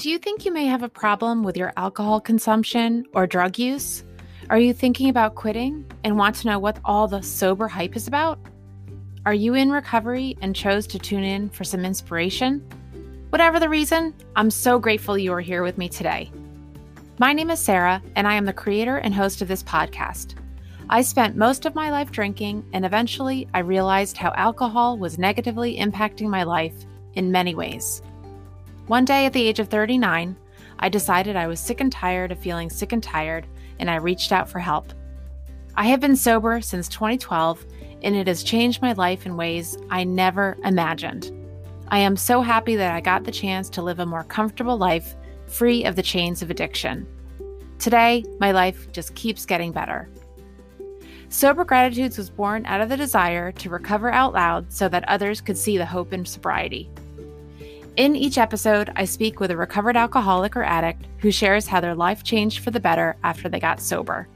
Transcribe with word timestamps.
Do 0.00 0.08
you 0.08 0.16
think 0.16 0.46
you 0.46 0.50
may 0.50 0.64
have 0.64 0.82
a 0.82 0.88
problem 0.88 1.42
with 1.42 1.58
your 1.58 1.74
alcohol 1.76 2.22
consumption 2.22 3.04
or 3.12 3.26
drug 3.26 3.58
use? 3.58 4.02
Are 4.48 4.58
you 4.58 4.72
thinking 4.72 5.10
about 5.10 5.34
quitting 5.34 5.84
and 6.04 6.16
want 6.16 6.36
to 6.36 6.46
know 6.46 6.58
what 6.58 6.78
all 6.86 7.06
the 7.06 7.20
sober 7.20 7.68
hype 7.68 7.94
is 7.94 8.08
about? 8.08 8.38
Are 9.26 9.34
you 9.34 9.52
in 9.52 9.70
recovery 9.70 10.38
and 10.40 10.56
chose 10.56 10.86
to 10.86 10.98
tune 10.98 11.22
in 11.22 11.50
for 11.50 11.64
some 11.64 11.84
inspiration? 11.84 12.60
Whatever 13.28 13.60
the 13.60 13.68
reason, 13.68 14.14
I'm 14.36 14.50
so 14.50 14.78
grateful 14.78 15.18
you 15.18 15.34
are 15.34 15.40
here 15.42 15.62
with 15.62 15.76
me 15.76 15.90
today. 15.90 16.32
My 17.18 17.34
name 17.34 17.50
is 17.50 17.60
Sarah, 17.60 18.00
and 18.16 18.26
I 18.26 18.36
am 18.36 18.46
the 18.46 18.54
creator 18.54 18.96
and 18.96 19.12
host 19.12 19.42
of 19.42 19.48
this 19.48 19.62
podcast. 19.62 20.34
I 20.88 21.02
spent 21.02 21.36
most 21.36 21.66
of 21.66 21.74
my 21.74 21.90
life 21.90 22.10
drinking, 22.10 22.64
and 22.72 22.86
eventually 22.86 23.48
I 23.52 23.58
realized 23.58 24.16
how 24.16 24.32
alcohol 24.34 24.96
was 24.96 25.18
negatively 25.18 25.76
impacting 25.76 26.30
my 26.30 26.44
life 26.44 26.86
in 27.16 27.30
many 27.30 27.54
ways. 27.54 28.00
One 28.90 29.04
day 29.04 29.24
at 29.24 29.32
the 29.32 29.46
age 29.46 29.60
of 29.60 29.68
39, 29.68 30.36
I 30.80 30.88
decided 30.88 31.36
I 31.36 31.46
was 31.46 31.60
sick 31.60 31.80
and 31.80 31.92
tired 31.92 32.32
of 32.32 32.40
feeling 32.40 32.68
sick 32.68 32.90
and 32.90 33.00
tired, 33.00 33.46
and 33.78 33.88
I 33.88 33.94
reached 33.94 34.32
out 34.32 34.48
for 34.48 34.58
help. 34.58 34.92
I 35.76 35.84
have 35.84 36.00
been 36.00 36.16
sober 36.16 36.60
since 36.60 36.88
2012, 36.88 37.64
and 38.02 38.16
it 38.16 38.26
has 38.26 38.42
changed 38.42 38.82
my 38.82 38.90
life 38.94 39.26
in 39.26 39.36
ways 39.36 39.78
I 39.90 40.02
never 40.02 40.58
imagined. 40.64 41.30
I 41.86 42.00
am 42.00 42.16
so 42.16 42.42
happy 42.42 42.74
that 42.74 42.92
I 42.92 43.00
got 43.00 43.22
the 43.22 43.30
chance 43.30 43.70
to 43.70 43.82
live 43.82 44.00
a 44.00 44.06
more 44.06 44.24
comfortable 44.24 44.76
life 44.76 45.14
free 45.46 45.84
of 45.84 45.94
the 45.94 46.02
chains 46.02 46.42
of 46.42 46.50
addiction. 46.50 47.06
Today, 47.78 48.24
my 48.40 48.50
life 48.50 48.90
just 48.90 49.14
keeps 49.14 49.46
getting 49.46 49.70
better. 49.70 50.10
Sober 51.28 51.64
Gratitudes 51.64 52.18
was 52.18 52.28
born 52.28 52.66
out 52.66 52.80
of 52.80 52.88
the 52.88 52.96
desire 52.96 53.52
to 53.52 53.70
recover 53.70 54.10
out 54.10 54.32
loud 54.32 54.72
so 54.72 54.88
that 54.88 55.08
others 55.08 55.40
could 55.40 55.56
see 55.56 55.78
the 55.78 55.86
hope 55.86 56.12
in 56.12 56.24
sobriety. 56.24 56.90
In 58.00 58.16
each 58.16 58.38
episode, 58.38 58.90
I 58.96 59.04
speak 59.04 59.40
with 59.40 59.50
a 59.50 59.56
recovered 59.58 59.94
alcoholic 59.94 60.56
or 60.56 60.62
addict 60.62 61.06
who 61.18 61.30
shares 61.30 61.66
how 61.66 61.80
their 61.80 61.94
life 61.94 62.24
changed 62.24 62.60
for 62.60 62.70
the 62.70 62.80
better 62.80 63.14
after 63.22 63.46
they 63.46 63.60
got 63.60 63.78
sober. 63.78 64.26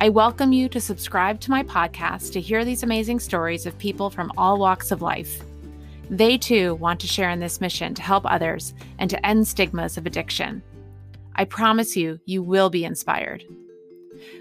I 0.00 0.08
welcome 0.08 0.52
you 0.52 0.68
to 0.70 0.80
subscribe 0.80 1.38
to 1.42 1.52
my 1.52 1.62
podcast 1.62 2.32
to 2.32 2.40
hear 2.40 2.64
these 2.64 2.82
amazing 2.82 3.20
stories 3.20 3.66
of 3.66 3.78
people 3.78 4.10
from 4.10 4.32
all 4.36 4.58
walks 4.58 4.90
of 4.90 5.00
life. 5.00 5.44
They 6.10 6.36
too 6.36 6.74
want 6.74 6.98
to 7.02 7.06
share 7.06 7.30
in 7.30 7.38
this 7.38 7.60
mission 7.60 7.94
to 7.94 8.02
help 8.02 8.26
others 8.26 8.74
and 8.98 9.08
to 9.10 9.24
end 9.24 9.46
stigmas 9.46 9.96
of 9.96 10.04
addiction. 10.04 10.60
I 11.36 11.44
promise 11.44 11.96
you, 11.96 12.18
you 12.24 12.42
will 12.42 12.68
be 12.68 12.84
inspired. 12.84 13.44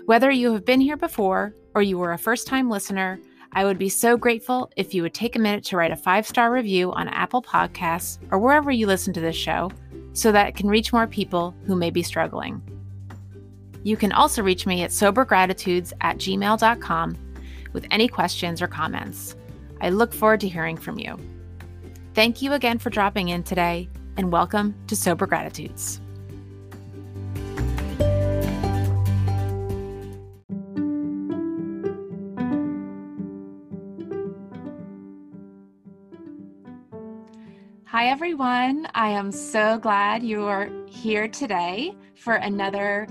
Whether 0.05 0.31
you 0.31 0.51
have 0.53 0.65
been 0.65 0.81
here 0.81 0.97
before 0.97 1.53
or 1.75 1.83
you 1.83 1.99
were 1.99 2.13
a 2.13 2.17
first 2.17 2.47
time 2.47 2.71
listener, 2.71 3.19
I 3.53 3.65
would 3.65 3.77
be 3.77 3.89
so 3.89 4.15
grateful 4.15 4.71
if 4.77 4.93
you 4.93 5.01
would 5.01 5.13
take 5.13 5.35
a 5.35 5.39
minute 5.39 5.65
to 5.65 5.77
write 5.77 5.91
a 5.91 5.97
five 5.97 6.25
star 6.25 6.51
review 6.51 6.91
on 6.93 7.09
Apple 7.09 7.41
Podcasts 7.41 8.17
or 8.31 8.39
wherever 8.39 8.71
you 8.71 8.87
listen 8.87 9.13
to 9.13 9.19
this 9.19 9.35
show 9.35 9.71
so 10.13 10.31
that 10.31 10.47
it 10.47 10.55
can 10.55 10.69
reach 10.69 10.93
more 10.93 11.07
people 11.07 11.53
who 11.65 11.75
may 11.75 11.89
be 11.89 12.03
struggling. 12.03 12.61
You 13.83 13.97
can 13.97 14.11
also 14.11 14.43
reach 14.43 14.65
me 14.65 14.83
at 14.83 14.91
sobergratitudes 14.91 15.91
at 16.01 16.17
gmail.com 16.17 17.17
with 17.73 17.85
any 17.91 18.07
questions 18.07 18.61
or 18.61 18.67
comments. 18.67 19.35
I 19.81 19.89
look 19.89 20.13
forward 20.13 20.39
to 20.41 20.47
hearing 20.47 20.77
from 20.77 20.99
you. 20.99 21.17
Thank 22.13 22.41
you 22.41 22.53
again 22.53 22.77
for 22.77 22.89
dropping 22.89 23.29
in 23.29 23.43
today, 23.43 23.89
and 24.17 24.31
welcome 24.31 24.75
to 24.87 24.95
Sober 24.95 25.25
Gratitudes. 25.25 26.01
Hi, 37.91 38.07
everyone. 38.07 38.87
I 38.95 39.09
am 39.09 39.33
so 39.33 39.77
glad 39.77 40.23
you 40.23 40.43
are 40.45 40.69
here 40.87 41.27
today 41.27 41.93
for 42.15 42.35
another 42.35 43.05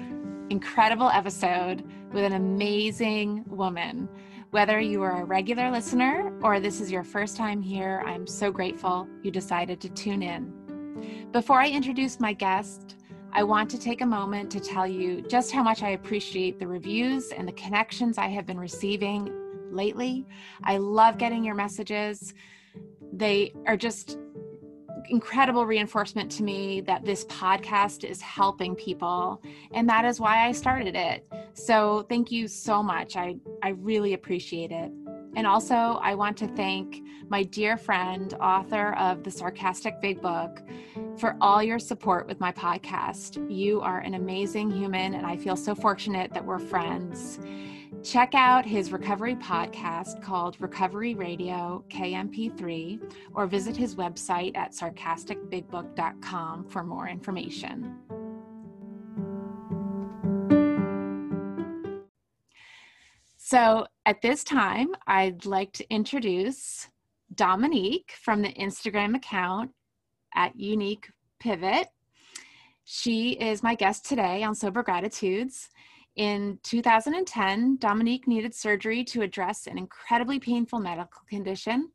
incredible 0.48 1.10
episode 1.10 1.84
with 2.14 2.24
an 2.24 2.32
amazing 2.32 3.44
woman. 3.46 4.08
Whether 4.52 4.80
you 4.80 5.02
are 5.02 5.20
a 5.20 5.24
regular 5.26 5.70
listener 5.70 6.32
or 6.40 6.60
this 6.60 6.80
is 6.80 6.90
your 6.90 7.04
first 7.04 7.36
time 7.36 7.60
here, 7.60 8.02
I'm 8.06 8.26
so 8.26 8.50
grateful 8.50 9.06
you 9.22 9.30
decided 9.30 9.82
to 9.82 9.90
tune 9.90 10.22
in. 10.22 11.28
Before 11.30 11.60
I 11.60 11.68
introduce 11.68 12.18
my 12.18 12.32
guest, 12.32 12.96
I 13.34 13.42
want 13.42 13.68
to 13.72 13.78
take 13.78 14.00
a 14.00 14.06
moment 14.06 14.50
to 14.52 14.60
tell 14.60 14.86
you 14.86 15.20
just 15.20 15.52
how 15.52 15.62
much 15.62 15.82
I 15.82 15.90
appreciate 15.90 16.58
the 16.58 16.66
reviews 16.66 17.32
and 17.32 17.46
the 17.46 17.52
connections 17.52 18.16
I 18.16 18.28
have 18.28 18.46
been 18.46 18.58
receiving 18.58 19.30
lately. 19.70 20.26
I 20.64 20.78
love 20.78 21.18
getting 21.18 21.44
your 21.44 21.54
messages. 21.54 22.32
They 23.12 23.52
are 23.66 23.76
just 23.76 24.16
incredible 25.08 25.66
reinforcement 25.66 26.30
to 26.32 26.42
me 26.42 26.80
that 26.82 27.04
this 27.04 27.24
podcast 27.26 28.04
is 28.04 28.20
helping 28.20 28.74
people 28.74 29.42
and 29.72 29.88
that 29.88 30.04
is 30.04 30.20
why 30.20 30.46
I 30.46 30.52
started 30.52 30.94
it. 30.94 31.26
So 31.54 32.06
thank 32.08 32.30
you 32.30 32.48
so 32.48 32.82
much. 32.82 33.16
I 33.16 33.36
I 33.62 33.70
really 33.70 34.14
appreciate 34.14 34.70
it. 34.70 34.90
And 35.36 35.46
also, 35.46 35.74
I 36.02 36.14
want 36.16 36.36
to 36.38 36.48
thank 36.48 37.00
my 37.28 37.44
dear 37.44 37.76
friend, 37.76 38.34
author 38.40 38.94
of 38.94 39.22
The 39.22 39.30
Sarcastic 39.30 40.00
Big 40.00 40.20
Book, 40.20 40.60
for 41.18 41.36
all 41.40 41.62
your 41.62 41.78
support 41.78 42.26
with 42.26 42.40
my 42.40 42.50
podcast. 42.50 43.48
You 43.48 43.80
are 43.80 44.00
an 44.00 44.14
amazing 44.14 44.72
human, 44.72 45.14
and 45.14 45.24
I 45.24 45.36
feel 45.36 45.54
so 45.54 45.74
fortunate 45.74 46.32
that 46.34 46.44
we're 46.44 46.58
friends. 46.58 47.38
Check 48.02 48.34
out 48.34 48.64
his 48.64 48.92
recovery 48.92 49.34
podcast 49.34 50.22
called 50.22 50.56
Recovery 50.58 51.14
Radio 51.14 51.84
KMP3 51.90 53.12
or 53.34 53.46
visit 53.46 53.76
his 53.76 53.94
website 53.94 54.56
at 54.56 54.72
sarcasticbigbook.com 54.72 56.64
for 56.68 56.82
more 56.82 57.08
information. 57.08 57.98
So, 63.36 63.86
at 64.06 64.22
this 64.22 64.44
time, 64.44 64.94
I'd 65.06 65.44
like 65.44 65.72
to 65.72 65.92
introduce 65.92 66.88
Dominique 67.34 68.14
from 68.22 68.40
the 68.40 68.52
Instagram 68.54 69.14
account 69.14 69.72
at 70.34 70.58
Unique 70.58 71.08
Pivot. 71.38 71.88
She 72.84 73.32
is 73.32 73.62
my 73.62 73.74
guest 73.74 74.06
today 74.06 74.42
on 74.42 74.54
Sober 74.54 74.82
Gratitudes. 74.82 75.68
In 76.16 76.58
2010, 76.64 77.76
Dominique 77.76 78.26
needed 78.26 78.54
surgery 78.54 79.04
to 79.04 79.22
address 79.22 79.66
an 79.66 79.78
incredibly 79.78 80.38
painful 80.38 80.80
medical 80.80 81.22
condition. 81.28 81.90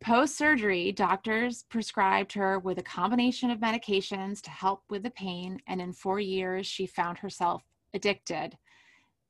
Post 0.00 0.36
surgery, 0.36 0.90
doctors 0.90 1.64
prescribed 1.68 2.32
her 2.32 2.58
with 2.58 2.78
a 2.78 2.82
combination 2.82 3.50
of 3.50 3.60
medications 3.60 4.40
to 4.42 4.50
help 4.50 4.82
with 4.90 5.02
the 5.02 5.10
pain, 5.10 5.60
and 5.66 5.80
in 5.80 5.92
four 5.92 6.18
years, 6.18 6.66
she 6.66 6.86
found 6.86 7.18
herself 7.18 7.62
addicted. 7.94 8.58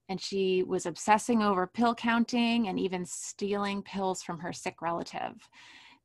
And 0.09 0.21
she 0.21 0.62
was 0.62 0.87
obsessing 0.87 1.43
over 1.43 1.67
pill 1.67 1.94
counting 1.94 2.69
and 2.69 2.79
even 2.79 3.05
stealing 3.05 3.83
pills 3.83 4.23
from 4.23 4.39
her 4.41 4.53
sick 4.53 4.81
relative. 4.83 5.49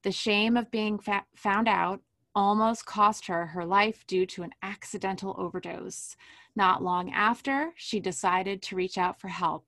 The 0.04 0.12
shame 0.12 0.58
of 0.58 0.72
being 0.72 1.00
fa- 1.00 1.26
found 1.36 1.68
out 1.68 2.02
almost 2.38 2.86
cost 2.86 3.26
her 3.26 3.48
her 3.48 3.66
life 3.66 4.06
due 4.06 4.24
to 4.24 4.44
an 4.44 4.52
accidental 4.62 5.36
overdose. 5.40 6.16
Not 6.56 6.84
long 6.84 7.12
after, 7.12 7.72
she 7.76 8.00
decided 8.00 8.62
to 8.62 8.76
reach 8.76 9.00
out 9.00 9.20
for 9.20 9.28
help. 9.28 9.66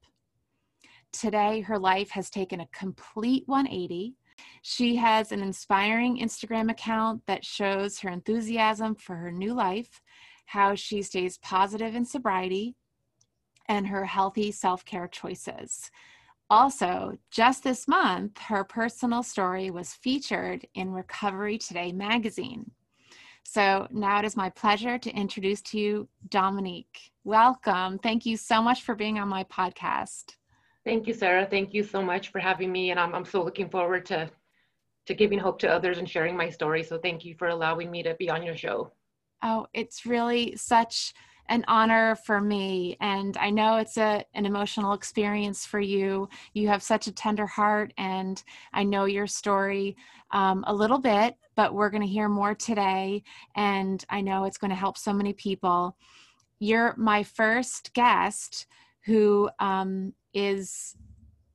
Today, 1.12 1.62
her 1.62 1.79
life 1.79 2.12
has 2.12 2.29
taken 2.29 2.59
a 2.59 2.68
complete 2.68 3.44
180. 3.47 4.13
She 4.62 4.96
has 4.97 5.31
an 5.31 5.41
inspiring 5.41 6.19
Instagram 6.19 6.69
account 6.69 7.24
that 7.25 7.44
shows 7.44 8.00
her 8.02 8.09
enthusiasm 8.09 8.94
for 8.94 9.16
her 9.16 9.31
new 9.31 9.56
life, 9.56 10.03
how 10.46 10.75
she 10.75 11.02
stays 11.02 11.40
positive 11.40 11.96
in 11.96 12.06
sobriety, 12.06 12.75
and 13.68 13.88
her 13.88 14.06
healthy 14.06 14.52
self 14.52 14.85
care 14.85 15.08
choices. 15.08 15.90
Also, 16.52 17.16
just 17.30 17.64
this 17.64 17.88
month, 17.88 18.40
her 18.40 18.64
personal 18.64 19.22
story 19.22 19.70
was 19.70 19.94
featured 19.94 20.66
in 20.73 20.91
Recovery 20.91 21.59
Today 21.59 21.91
magazine. 21.91 22.72
So 23.44 23.88
now 23.91 24.20
it 24.20 24.26
is 24.26 24.35
my 24.35 24.50
pleasure 24.50 24.97
to 24.97 25.12
introduce 25.12 25.62
to 25.64 25.79
you 25.79 26.08
Dominique. 26.28 27.12
Welcome. 27.23 28.00
Thank 28.00 28.26
you 28.26 28.35
so 28.35 28.64
much 28.64 28.82
for 28.82 28.96
being 28.96 29.20
on 29.20 29.28
my 29.28 29.44
podcast. 29.44 30.38
Thank 30.85 31.06
you, 31.06 31.14
Sarah. 31.14 31.46
Thank 31.46 31.73
you 31.73 31.84
so 31.84 32.02
much 32.02 32.29
for 32.29 32.40
having 32.40 32.72
me. 32.72 32.90
And 32.90 33.00
I'm, 33.00 33.14
I'm 33.14 33.26
so 33.26 33.44
looking 33.44 33.70
forward 33.70 34.06
to, 34.08 34.29
to 35.06 35.14
giving 35.14 35.38
hope 35.38 35.59
to 35.59 35.70
others 35.70 36.00
and 36.00 36.09
sharing 36.09 36.35
my 36.35 36.50
story. 36.50 36.82
So 36.84 36.97
thank 36.97 37.23
you 37.23 37.35
for 37.38 37.50
allowing 37.50 37.91
me 37.91 38.02
to 38.03 38.16
be 38.16 38.28
on 38.28 38.41
your 38.41 38.58
show. 38.58 38.91
Oh, 39.44 39.68
it's 39.73 40.06
really 40.06 40.56
such 40.56 41.14
an 41.49 41.66
honor 41.67 42.16
for 42.16 42.40
me. 42.40 42.96
And 43.01 43.35
i 43.37 43.49
know 43.49 43.78
it's 43.78 43.97
a, 43.97 44.23
an 44.34 44.46
emotional 44.46 44.93
experience 44.93 45.66
for 45.66 45.79
you. 45.79 46.29
You 46.53 46.67
have 46.69 46.81
such 46.84 47.07
a 47.07 47.11
tender 47.11 47.47
heart 47.47 47.93
and 47.97 48.41
i 48.73 48.84
know 48.84 49.05
your 49.05 49.28
story 49.28 49.97
um, 50.31 50.63
a 50.67 50.73
little 50.73 50.99
bit 50.99 51.35
but 51.55 51.73
we're 51.73 51.90
going 51.90 52.03
to 52.03 52.07
hear 52.07 52.29
more 52.29 52.55
today. 52.55 53.23
And 53.55 54.05
i 54.09 54.22
know 54.22 54.46
it's 54.46 54.57
going 54.57 54.69
to 54.69 54.75
help 54.75 54.97
so 54.97 55.11
many 55.11 55.34
people. 55.34 55.97
You're 56.59 56.93
my 56.97 57.23
first 57.23 57.93
guest 57.93 58.67
who 59.05 59.49
um, 59.59 60.13
is 60.34 60.96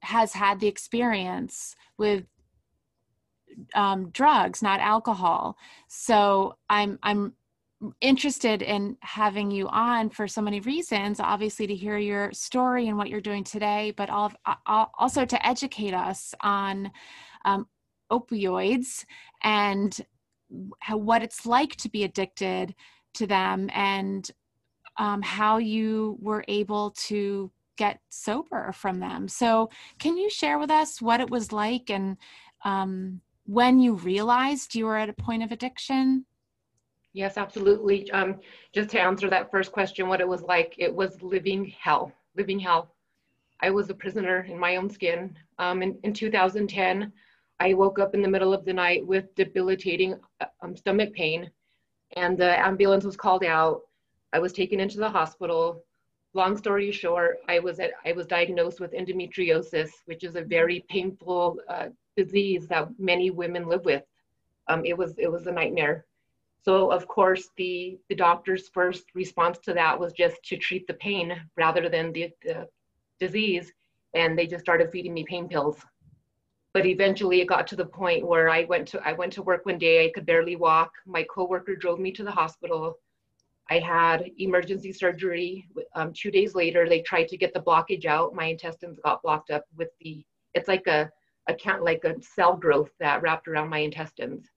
has 0.00 0.32
had 0.34 0.60
the 0.60 0.66
experience 0.66 1.76
with 1.96 2.24
um, 3.74 4.10
drugs 4.10 4.60
not 4.62 4.80
alcohol. 4.80 5.56
So 5.88 6.56
i'm 6.68 6.98
i'm 7.02 7.34
interested 8.00 8.62
in 8.62 8.96
having 9.00 9.50
you 9.50 9.68
on 9.68 10.08
for 10.10 10.26
so 10.26 10.40
many 10.40 10.60
reasons 10.60 11.20
obviously 11.20 11.66
to 11.66 11.74
hear 11.74 11.98
your 11.98 12.32
story 12.32 12.88
and 12.88 12.96
what 12.96 13.08
you're 13.08 13.20
doing 13.20 13.44
today 13.44 13.92
but 13.96 14.08
also 14.10 15.24
to 15.24 15.46
educate 15.46 15.94
us 15.94 16.34
on 16.40 16.90
um, 17.44 17.66
opioids 18.10 19.04
and 19.42 20.00
how, 20.80 20.96
what 20.96 21.22
it's 21.22 21.46
like 21.46 21.76
to 21.76 21.88
be 21.88 22.04
addicted 22.04 22.74
to 23.14 23.26
them 23.26 23.68
and 23.72 24.30
um, 24.98 25.22
how 25.22 25.58
you 25.58 26.16
were 26.20 26.44
able 26.48 26.90
to 26.92 27.50
get 27.76 28.00
sober 28.08 28.72
from 28.72 29.00
them. 29.00 29.26
So, 29.26 29.70
can 29.98 30.16
you 30.16 30.30
share 30.30 30.58
with 30.58 30.70
us 30.70 31.02
what 31.02 31.20
it 31.20 31.30
was 31.30 31.52
like 31.52 31.90
and 31.90 32.16
um, 32.64 33.20
when 33.46 33.80
you 33.80 33.94
realized 33.94 34.74
you 34.74 34.86
were 34.86 34.96
at 34.96 35.08
a 35.08 35.14
point 35.14 35.42
of 35.42 35.52
addiction? 35.52 36.24
Yes, 37.14 37.36
absolutely. 37.36 38.10
Um, 38.10 38.40
just 38.72 38.90
to 38.90 39.00
answer 39.00 39.30
that 39.30 39.50
first 39.52 39.70
question, 39.70 40.08
what 40.08 40.20
it 40.20 40.26
was 40.26 40.42
like, 40.42 40.74
it 40.78 40.92
was 40.92 41.22
living 41.22 41.72
hell, 41.80 42.12
living 42.36 42.58
hell. 42.58 42.92
I 43.62 43.70
was 43.70 43.88
a 43.88 43.94
prisoner 43.94 44.40
in 44.50 44.58
my 44.58 44.74
own 44.74 44.90
skin. 44.90 45.36
Um, 45.60 45.80
in, 45.80 45.96
in 46.02 46.12
2010, 46.12 47.12
I 47.60 47.72
woke 47.74 48.00
up 48.00 48.16
in 48.16 48.20
the 48.22 48.28
middle 48.28 48.52
of 48.52 48.64
the 48.64 48.72
night 48.72 49.06
with 49.06 49.32
debilitating 49.36 50.18
um, 50.60 50.76
stomach 50.76 51.12
pain, 51.14 51.48
and 52.16 52.36
the 52.36 52.58
ambulance 52.58 53.04
was 53.04 53.16
called 53.16 53.44
out. 53.44 53.82
I 54.32 54.40
was 54.40 54.52
taken 54.52 54.80
into 54.80 54.98
the 54.98 55.08
hospital. 55.08 55.84
Long 56.32 56.56
story 56.56 56.90
short, 56.90 57.36
I 57.48 57.60
was 57.60 57.78
at, 57.78 57.92
I 58.04 58.10
was 58.10 58.26
diagnosed 58.26 58.80
with 58.80 58.90
endometriosis, 58.90 59.90
which 60.06 60.24
is 60.24 60.34
a 60.34 60.42
very 60.42 60.84
painful 60.88 61.60
uh, 61.68 61.90
disease 62.16 62.66
that 62.66 62.88
many 62.98 63.30
women 63.30 63.68
live 63.68 63.84
with. 63.84 64.02
Um, 64.66 64.84
it 64.84 64.98
was 64.98 65.14
it 65.16 65.30
was 65.30 65.46
a 65.46 65.52
nightmare. 65.52 66.04
So 66.64 66.90
of 66.90 67.06
course, 67.06 67.50
the 67.58 67.98
the 68.08 68.14
doctor's 68.14 68.68
first 68.70 69.04
response 69.14 69.58
to 69.58 69.74
that 69.74 70.00
was 70.00 70.14
just 70.14 70.42
to 70.44 70.56
treat 70.56 70.86
the 70.86 70.94
pain 70.94 71.38
rather 71.58 71.90
than 71.90 72.10
the, 72.10 72.30
the 72.42 72.66
disease, 73.20 73.70
and 74.14 74.38
they 74.38 74.46
just 74.46 74.64
started 74.64 74.90
feeding 74.90 75.12
me 75.12 75.24
pain 75.28 75.46
pills. 75.46 75.78
But 76.72 76.86
eventually 76.86 77.42
it 77.42 77.48
got 77.48 77.66
to 77.68 77.76
the 77.76 77.84
point 77.84 78.26
where 78.26 78.48
I 78.48 78.64
went 78.64 78.88
to 78.88 79.06
I 79.06 79.12
went 79.12 79.34
to 79.34 79.42
work 79.42 79.66
one 79.66 79.76
day 79.76 80.06
I 80.06 80.12
could 80.14 80.24
barely 80.24 80.56
walk 80.56 80.90
my 81.04 81.22
coworker 81.24 81.76
drove 81.76 82.00
me 82.00 82.12
to 82.12 82.24
the 82.24 82.30
hospital. 82.30 82.96
I 83.68 83.78
had 83.78 84.30
emergency 84.38 84.92
surgery 84.92 85.68
um, 85.94 86.14
two 86.14 86.30
days 86.30 86.54
later 86.54 86.88
they 86.88 87.02
tried 87.02 87.28
to 87.28 87.36
get 87.36 87.52
the 87.52 87.60
blockage 87.60 88.06
out 88.06 88.34
my 88.34 88.46
intestines 88.46 88.98
got 89.04 89.22
blocked 89.22 89.50
up 89.50 89.64
with 89.76 89.90
the 90.00 90.24
it's 90.54 90.68
like 90.68 90.86
a 90.86 91.10
a 91.46 91.54
count 91.54 91.82
like 91.84 92.04
a 92.04 92.20
cell 92.22 92.56
growth 92.56 92.90
that 93.00 93.20
wrapped 93.20 93.48
around 93.48 93.68
my 93.68 93.78
intestines 93.78 94.48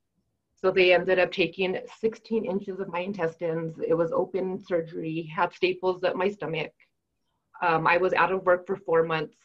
so 0.59 0.71
they 0.71 0.94
ended 0.94 1.19
up 1.19 1.31
taking 1.31 1.77
16 2.00 2.45
inches 2.45 2.80
of 2.80 2.89
my 2.89 3.00
intestines 3.00 3.75
it 3.88 3.94
was 3.94 4.12
open 4.12 4.59
surgery 4.59 5.30
had 5.33 5.54
staples 5.54 6.04
up 6.04 6.15
my 6.15 6.30
stomach 6.30 6.71
um, 7.62 7.88
I 7.88 7.98
was 7.98 8.13
out 8.13 8.31
of 8.31 8.45
work 8.45 8.68
for 8.68 8.75
four 8.75 9.04
months 9.04 9.38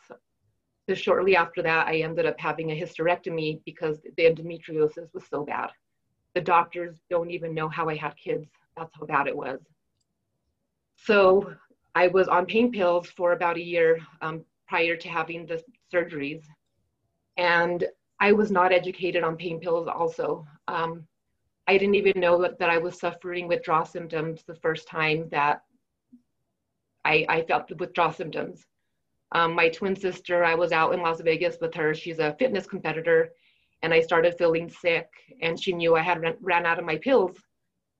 so 0.88 0.94
shortly 0.94 1.36
after 1.36 1.62
that, 1.62 1.86
I 1.86 1.98
ended 1.98 2.26
up 2.26 2.38
having 2.40 2.70
a 2.70 2.80
hysterectomy 2.80 3.60
because 3.64 4.00
the 4.16 4.24
endometriosis 4.24 5.12
was 5.14 5.24
so 5.30 5.44
bad. 5.44 5.70
The 6.34 6.40
doctors 6.40 7.00
don't 7.08 7.30
even 7.30 7.54
know 7.54 7.68
how 7.68 7.88
I 7.88 7.96
had 7.96 8.16
kids. 8.16 8.48
That's 8.76 8.92
how 8.98 9.06
bad 9.06 9.28
it 9.28 9.36
was. 9.36 9.60
So 10.96 11.54
I 11.94 12.08
was 12.08 12.26
on 12.26 12.46
pain 12.46 12.72
pills 12.72 13.08
for 13.08 13.32
about 13.32 13.56
a 13.56 13.62
year 13.62 13.98
um, 14.22 14.44
prior 14.66 14.96
to 14.96 15.08
having 15.08 15.46
the 15.46 15.62
surgeries. 15.92 16.42
And 17.36 17.84
I 18.22 18.30
was 18.30 18.52
not 18.52 18.70
educated 18.70 19.24
on 19.24 19.36
pain 19.36 19.58
pills 19.58 19.88
also. 19.88 20.46
Um, 20.68 21.08
I 21.66 21.76
didn't 21.76 21.96
even 21.96 22.20
know 22.20 22.40
that, 22.40 22.70
I 22.70 22.78
was 22.78 23.00
suffering 23.00 23.48
withdrawal 23.48 23.84
symptoms 23.84 24.44
the 24.46 24.54
first 24.54 24.86
time 24.86 25.28
that 25.32 25.62
I, 27.04 27.26
I 27.28 27.42
felt 27.42 27.66
the 27.66 27.74
withdrawal 27.74 28.12
symptoms. 28.12 28.64
Um, 29.32 29.56
my 29.56 29.70
twin 29.70 29.96
sister, 29.96 30.44
I 30.44 30.54
was 30.54 30.70
out 30.70 30.94
in 30.94 31.02
Las 31.02 31.20
Vegas 31.20 31.56
with 31.60 31.74
her. 31.74 31.94
She's 31.94 32.20
a 32.20 32.36
fitness 32.38 32.64
competitor. 32.64 33.30
And 33.82 33.92
I 33.92 34.00
started 34.00 34.38
feeling 34.38 34.70
sick. 34.70 35.08
And 35.40 35.60
she 35.60 35.72
knew 35.72 35.96
I 35.96 36.02
had 36.02 36.20
ran, 36.22 36.36
ran 36.40 36.64
out 36.64 36.78
of 36.78 36.84
my 36.84 36.98
pills 36.98 37.36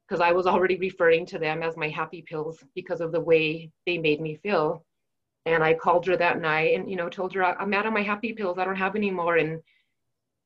because 0.06 0.20
I 0.20 0.30
was 0.30 0.46
already 0.46 0.76
referring 0.76 1.26
to 1.26 1.38
them 1.40 1.64
as 1.64 1.76
my 1.76 1.88
happy 1.88 2.22
pills 2.22 2.62
because 2.76 3.00
of 3.00 3.10
the 3.10 3.20
way 3.20 3.72
they 3.86 3.98
made 3.98 4.20
me 4.20 4.36
feel. 4.36 4.84
And 5.46 5.64
I 5.64 5.74
called 5.74 6.06
her 6.06 6.16
that 6.16 6.40
night 6.40 6.74
and, 6.76 6.88
you 6.88 6.94
know, 6.94 7.08
told 7.08 7.34
her, 7.34 7.44
I'm 7.44 7.74
out 7.74 7.86
of 7.86 7.92
my 7.92 8.02
happy 8.02 8.32
pills. 8.32 8.58
I 8.58 8.64
don't 8.64 8.76
have 8.76 8.94
any 8.94 9.10
more. 9.10 9.38
And 9.38 9.60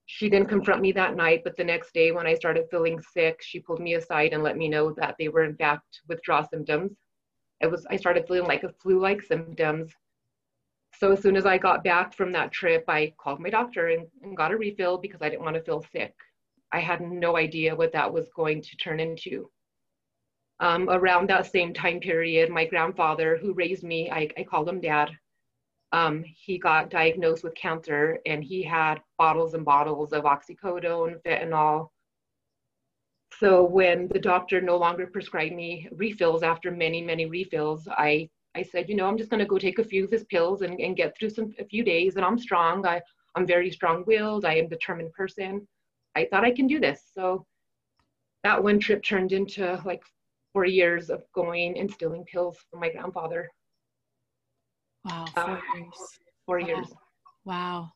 she 0.07 0.29
didn't 0.29 0.49
confront 0.49 0.81
me 0.81 0.93
that 0.93 1.17
night. 1.17 1.43
But 1.45 1.57
the 1.57 1.65
next 1.65 1.93
day, 1.93 2.13
when 2.13 2.27
I 2.27 2.35
started 2.35 2.69
feeling 2.71 3.01
sick, 3.01 3.43
she 3.43 3.61
pulled 3.61 3.81
me 3.81 3.95
aside 3.95 4.33
and 4.33 4.43
let 4.43 4.57
me 4.57 4.69
know 4.69 4.93
that 4.93 5.17
they 5.19 5.29
were, 5.29 5.45
in 5.45 5.57
fact, 5.57 6.01
withdrawal 6.09 6.47
symptoms. 6.49 6.93
It 7.61 7.71
was, 7.71 7.87
I 7.91 7.97
started 7.97 8.27
feeling 8.27 8.47
like 8.47 8.65
a 8.65 8.73
flu 8.81 9.01
like 9.01 9.23
symptoms 9.23 9.93
so 10.99 11.13
as 11.13 11.21
soon 11.21 11.37
as 11.37 11.45
I 11.45 11.59
got 11.59 11.85
back 11.85 12.15
from 12.15 12.33
that 12.33 12.53
trip, 12.53 12.85
I 12.89 13.13
called 13.19 13.41
my 13.41 13.51
doctor 13.51 13.89
and, 13.89 14.07
and 14.23 14.37
got 14.37 14.53
a 14.53 14.57
refill 14.57 14.97
because 14.97 15.21
I 15.21 15.29
didn't 15.29 15.45
want 15.45 15.57
to 15.57 15.63
feel 15.63 15.85
sick. 15.93 16.15
I 16.73 16.81
had 16.81 17.01
no 17.01 17.37
idea 17.37 17.77
what 17.77 17.93
that 17.93 18.13
was 18.13 18.29
going 18.35 18.63
to 18.63 18.77
turn 18.77 18.99
into. 18.99 19.51
Um, 20.59 20.89
around 20.89 21.29
that 21.29 21.53
same 21.53 21.75
time 21.75 22.01
period, 22.01 22.49
my 22.49 22.65
grandfather, 22.65 23.37
who 23.37 23.53
raised 23.53 23.85
me, 23.85 24.11
I, 24.11 24.31
I 24.39 24.43
called 24.43 24.69
him 24.69 24.81
dad, 24.81 25.11
um, 25.93 26.25
he 26.25 26.59
got 26.59 26.91
diagnosed 26.91 27.45
with 27.45 27.55
cancer 27.55 28.19
and 28.27 28.43
he 28.43 28.63
had 28.63 29.01
bottles 29.19 29.55
and 29.55 29.65
bottles 29.65 30.13
of 30.13 30.25
oxycodone, 30.25 31.23
fentanyl. 31.23 31.89
So 33.39 33.65
when 33.65 34.09
the 34.09 34.19
doctor 34.19 34.61
no 34.61 34.77
longer 34.77 35.07
prescribed 35.07 35.55
me 35.55 35.89
refills 35.93 36.43
after 36.43 36.71
many, 36.71 37.03
many 37.03 37.27
refills, 37.27 37.89
I 37.91 38.29
I 38.55 38.63
said, 38.63 38.89
you 38.89 38.97
know, 38.97 39.07
I'm 39.07 39.19
just 39.19 39.29
going 39.29 39.41
to 39.41 39.47
go 39.47 39.59
take 39.59 39.79
a 39.79 39.85
few 39.85 40.05
of 40.05 40.11
his 40.11 40.25
pills 40.25 40.63
and, 40.63 40.81
and 40.81 40.97
get 40.97 41.15
through 41.15 41.29
some 41.29 41.53
a 41.59 41.65
few 41.67 41.85
days. 41.85 42.17
And 42.17 42.25
I'm 42.25 42.39
strong. 42.39 42.87
I, 42.87 43.03
I'm 43.35 43.47
very 43.47 43.71
strong-willed. 43.71 44.47
I 44.47 44.55
am 44.55 44.69
determined 44.69 45.13
person. 45.13 45.69
I 46.15 46.25
thought 46.25 46.45
I 46.45 46.53
can 46.53 46.67
do 46.67 46.81
this. 46.81 47.03
So 47.15 47.45
that 48.45 48.63
one 48.63 48.81
trip 48.81 49.03
turned 49.03 49.33
into 49.33 49.79
like 49.85 50.03
four 50.55 50.65
years 50.65 51.11
of 51.11 51.23
going 51.35 51.79
and 51.79 51.91
stealing 51.91 52.25
pills 52.25 52.57
from 52.71 52.81
my 52.81 52.89
grandfather. 52.89 53.51
Wow, 55.07 55.25
four 55.35 55.45
uh, 55.45 55.61
years. 55.75 56.19
Four 56.47 56.61
wow. 56.61 56.67
years. 56.67 56.89
Wow. 57.45 57.93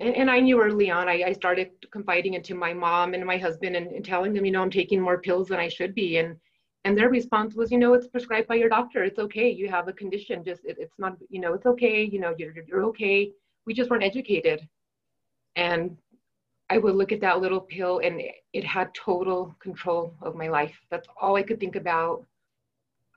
And, 0.00 0.14
and, 0.14 0.30
I 0.30 0.38
knew 0.38 0.62
early 0.62 0.90
on, 0.90 1.08
I, 1.08 1.24
I 1.26 1.32
started 1.32 1.70
confiding 1.90 2.34
into 2.34 2.54
my 2.54 2.72
mom 2.72 3.14
and 3.14 3.26
my 3.26 3.36
husband 3.36 3.74
and, 3.74 3.88
and 3.88 4.04
telling 4.04 4.32
them, 4.32 4.44
you 4.44 4.52
know, 4.52 4.62
I'm 4.62 4.70
taking 4.70 5.00
more 5.00 5.20
pills 5.20 5.48
than 5.48 5.58
I 5.58 5.68
should 5.68 5.94
be. 5.94 6.18
And 6.18 6.36
and 6.84 6.96
their 6.96 7.10
response 7.10 7.54
was 7.54 7.70
you 7.70 7.78
know 7.78 7.92
it's 7.94 8.06
prescribed 8.06 8.48
by 8.48 8.54
your 8.54 8.68
doctor 8.68 9.04
it's 9.04 9.18
okay 9.18 9.50
you 9.50 9.68
have 9.68 9.88
a 9.88 9.92
condition 9.92 10.44
just 10.44 10.64
it, 10.64 10.76
it's 10.78 10.98
not 10.98 11.16
you 11.28 11.40
know 11.40 11.52
it's 11.54 11.66
okay 11.66 12.02
you 12.02 12.18
know 12.20 12.34
you're, 12.38 12.54
you're 12.66 12.84
okay 12.84 13.30
we 13.66 13.74
just 13.74 13.90
weren't 13.90 14.04
educated 14.04 14.66
and 15.56 15.96
i 16.70 16.78
would 16.78 16.94
look 16.94 17.12
at 17.12 17.20
that 17.20 17.40
little 17.40 17.60
pill 17.60 18.00
and 18.04 18.22
it 18.52 18.64
had 18.64 18.94
total 18.94 19.54
control 19.60 20.14
of 20.22 20.34
my 20.34 20.48
life 20.48 20.74
that's 20.90 21.08
all 21.20 21.36
i 21.36 21.42
could 21.42 21.60
think 21.60 21.76
about 21.76 22.24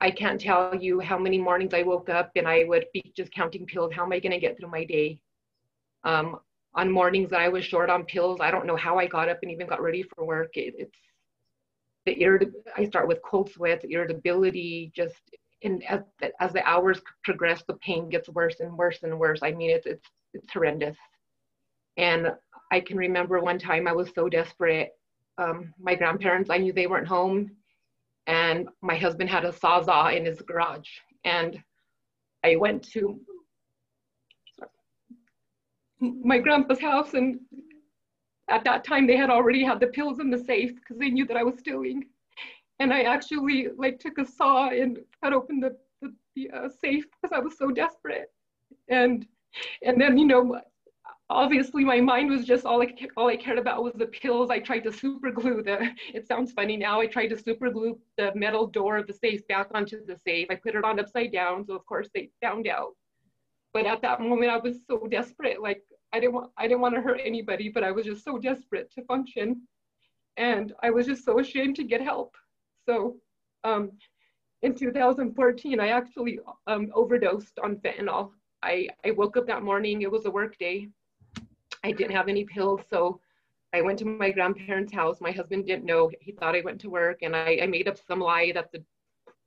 i 0.02 0.10
can't 0.10 0.40
tell 0.40 0.76
you 0.78 1.00
how 1.00 1.18
many 1.18 1.38
mornings 1.38 1.74
i 1.74 1.82
woke 1.82 2.08
up 2.08 2.30
and 2.36 2.46
i 2.46 2.64
would 2.64 2.86
be 2.92 3.12
just 3.16 3.32
counting 3.32 3.64
pills 3.66 3.92
how 3.94 4.04
am 4.04 4.12
i 4.12 4.20
going 4.20 4.32
to 4.32 4.38
get 4.46 4.58
through 4.58 4.70
my 4.70 4.84
day 4.84 5.18
um, 6.04 6.38
on 6.74 6.90
mornings 6.90 7.30
that 7.30 7.40
i 7.40 7.48
was 7.48 7.64
short 7.64 7.88
on 7.88 8.04
pills 8.04 8.40
i 8.40 8.50
don't 8.50 8.66
know 8.66 8.76
how 8.76 8.98
i 8.98 9.06
got 9.06 9.28
up 9.28 9.38
and 9.42 9.50
even 9.50 9.66
got 9.66 9.82
ready 9.82 10.02
for 10.02 10.26
work 10.26 10.50
it, 10.56 10.74
it's 10.76 10.98
the 12.04 12.16
irrit- 12.16 12.52
I 12.76 12.84
start 12.84 13.08
with 13.08 13.22
cold 13.22 13.50
sweats, 13.50 13.84
irritability, 13.88 14.92
just 14.94 15.14
and 15.64 15.84
as, 15.84 16.00
as 16.40 16.52
the 16.52 16.66
hours 16.68 17.00
progress, 17.22 17.62
the 17.66 17.74
pain 17.74 18.08
gets 18.08 18.28
worse 18.28 18.58
and 18.60 18.76
worse 18.76 18.98
and 19.02 19.18
worse. 19.18 19.40
I 19.42 19.52
mean, 19.52 19.70
it's, 19.70 19.86
it's, 19.86 20.08
it's 20.34 20.52
horrendous. 20.52 20.96
And 21.96 22.32
I 22.72 22.80
can 22.80 22.96
remember 22.96 23.40
one 23.40 23.58
time 23.58 23.86
I 23.86 23.92
was 23.92 24.10
so 24.14 24.28
desperate. 24.28 24.90
Um, 25.38 25.72
my 25.80 25.94
grandparents, 25.94 26.50
I 26.50 26.58
knew 26.58 26.72
they 26.72 26.88
weren't 26.88 27.06
home 27.06 27.52
and 28.26 28.68
my 28.80 28.96
husband 28.96 29.28
had 29.28 29.44
a 29.44 29.52
sawzall 29.52 30.16
in 30.16 30.24
his 30.24 30.40
garage. 30.42 30.88
And 31.24 31.62
I 32.44 32.56
went 32.56 32.82
to 32.92 33.20
my 36.00 36.38
grandpa's 36.38 36.80
house 36.80 37.14
and 37.14 37.38
at 38.48 38.64
that 38.64 38.84
time 38.84 39.06
they 39.06 39.16
had 39.16 39.30
already 39.30 39.64
had 39.64 39.80
the 39.80 39.86
pills 39.86 40.18
in 40.18 40.30
the 40.30 40.38
safe 40.38 40.74
because 40.74 40.98
they 40.98 41.10
knew 41.10 41.26
that 41.26 41.36
I 41.36 41.44
was 41.44 41.58
stealing. 41.58 42.04
And 42.80 42.92
I 42.92 43.02
actually 43.02 43.68
like 43.76 44.00
took 44.00 44.18
a 44.18 44.26
saw 44.26 44.70
and 44.70 44.98
cut 45.22 45.32
open 45.32 45.60
the, 45.60 45.76
the, 46.00 46.12
the 46.34 46.50
uh, 46.50 46.68
safe 46.68 47.04
because 47.10 47.36
I 47.36 47.40
was 47.40 47.56
so 47.56 47.70
desperate. 47.70 48.32
And 48.88 49.26
and 49.82 50.00
then 50.00 50.18
you 50.18 50.26
know 50.26 50.60
obviously 51.32 51.84
my 51.84 52.00
mind 52.00 52.30
was 52.30 52.44
just 52.44 52.64
all 52.66 52.82
I 52.82 52.94
all 53.16 53.28
I 53.28 53.36
cared 53.36 53.58
about 53.58 53.82
was 53.82 53.94
the 53.94 54.06
pills. 54.06 54.50
I 54.50 54.60
tried 54.60 54.84
to 54.84 54.92
super 54.92 55.30
glue 55.30 55.62
the. 55.62 55.90
It 56.14 56.26
sounds 56.26 56.52
funny 56.52 56.76
now. 56.76 57.00
I 57.00 57.06
tried 57.06 57.28
to 57.28 57.38
super 57.38 57.70
glue 57.70 57.98
the 58.18 58.32
metal 58.34 58.66
door 58.66 58.98
of 58.98 59.06
the 59.06 59.14
safe 59.14 59.46
back 59.48 59.68
onto 59.74 60.04
the 60.04 60.16
safe. 60.16 60.48
I 60.50 60.56
put 60.56 60.74
it 60.74 60.84
on 60.84 61.00
upside 61.00 61.32
down, 61.32 61.64
so 61.66 61.74
of 61.74 61.86
course 61.86 62.08
they 62.14 62.30
found 62.42 62.66
out. 62.68 62.92
But 63.74 63.86
at 63.86 64.02
that 64.02 64.20
moment, 64.20 64.50
I 64.52 64.58
was 64.58 64.78
so 64.86 65.06
desperate. 65.10 65.60
Like 65.62 65.82
I 66.12 66.20
didn't 66.20 66.34
want 66.34 66.52
I 66.56 66.68
didn't 66.68 66.80
want 66.82 66.94
to 66.96 67.02
hurt 67.02 67.20
anybody, 67.24 67.68
but 67.68 67.84
I 67.84 67.92
was 67.92 68.06
just 68.06 68.24
so 68.24 68.38
desperate 68.38 68.90
to 68.92 69.04
function. 69.04 69.66
And 70.36 70.72
I 70.82 70.90
was 70.90 71.06
just 71.06 71.24
so 71.24 71.38
ashamed 71.40 71.76
to 71.76 71.84
get 71.84 72.00
help. 72.00 72.36
So 72.86 73.18
Um, 73.64 73.92
in 74.62 74.74
2014, 74.74 75.80
I 75.80 75.88
actually 75.88 76.38
um, 76.66 76.90
overdosed 76.94 77.58
on 77.58 77.76
fentanyl. 77.76 78.32
I, 78.62 78.88
I 79.04 79.10
woke 79.12 79.36
up 79.36 79.46
that 79.48 79.62
morning, 79.62 80.02
it 80.02 80.10
was 80.10 80.24
a 80.26 80.30
work 80.30 80.56
day. 80.58 80.88
I 81.84 81.92
didn't 81.92 82.16
have 82.16 82.28
any 82.28 82.44
pills, 82.44 82.80
so 82.88 83.20
I 83.72 83.80
went 83.80 83.98
to 84.00 84.04
my 84.04 84.30
grandparents' 84.30 84.92
house. 84.92 85.20
My 85.20 85.32
husband 85.32 85.66
didn't 85.66 85.84
know. 85.84 86.10
He 86.20 86.32
thought 86.32 86.54
I 86.54 86.60
went 86.60 86.80
to 86.82 86.90
work, 86.90 87.18
and 87.22 87.34
I, 87.34 87.58
I 87.62 87.66
made 87.66 87.88
up 87.88 87.96
some 88.06 88.20
lie 88.20 88.52
that 88.52 88.70
the 88.72 88.82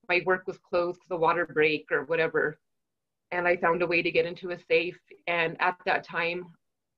my 0.10 0.22
work 0.26 0.48
was 0.48 0.58
closed 0.58 1.00
because 1.00 1.10
the 1.10 1.18
water 1.18 1.46
break 1.46 1.88
or 1.92 2.04
whatever. 2.06 2.60
And 3.32 3.48
I 3.48 3.58
found 3.58 3.82
a 3.82 3.88
way 3.88 4.02
to 4.02 4.12
get 4.12 4.26
into 4.26 4.52
a 4.52 4.60
safe. 4.60 5.00
And 5.28 5.60
at 5.60 5.78
that 5.86 6.04
time, 6.04 6.46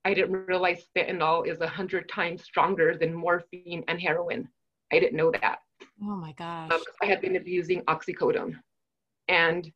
I 0.06 0.14
didn't 0.14 0.46
realize 0.48 0.88
fentanyl 0.96 1.48
is 1.48 1.62
a 1.62 1.68
hundred 1.68 2.10
times 2.10 2.44
stronger 2.44 2.98
than 2.98 3.14
morphine 3.14 3.84
and 3.88 4.00
heroin. 4.00 4.48
I 4.92 5.00
didn't 5.00 5.18
know 5.18 5.32
that. 5.32 5.60
Oh 6.04 6.16
my 6.16 6.34
gosh. 6.34 6.72
Um, 6.72 6.82
I 7.02 7.06
had 7.06 7.22
been 7.22 7.36
abusing 7.36 7.82
oxycodone. 7.84 8.56
And 9.28 9.72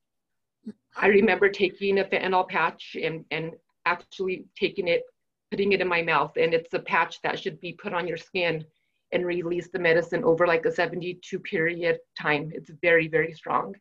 I 0.95 1.07
remember 1.07 1.49
taking 1.49 1.99
a 1.99 2.03
fentanyl 2.03 2.47
patch 2.47 2.95
and, 3.01 3.25
and 3.31 3.53
actually 3.85 4.45
taking 4.57 4.87
it, 4.87 5.03
putting 5.51 5.73
it 5.73 5.81
in 5.81 5.87
my 5.87 6.01
mouth. 6.01 6.31
And 6.37 6.53
it's 6.53 6.73
a 6.73 6.79
patch 6.79 7.21
that 7.21 7.37
should 7.37 7.59
be 7.59 7.73
put 7.73 7.93
on 7.93 8.07
your 8.07 8.17
skin 8.17 8.65
and 9.11 9.25
release 9.25 9.69
the 9.71 9.79
medicine 9.79 10.23
over 10.23 10.47
like 10.47 10.65
a 10.65 10.71
72 10.71 11.39
period 11.39 11.99
time. 12.19 12.51
It's 12.55 12.71
very, 12.81 13.09
very 13.09 13.33
strong. 13.33 13.75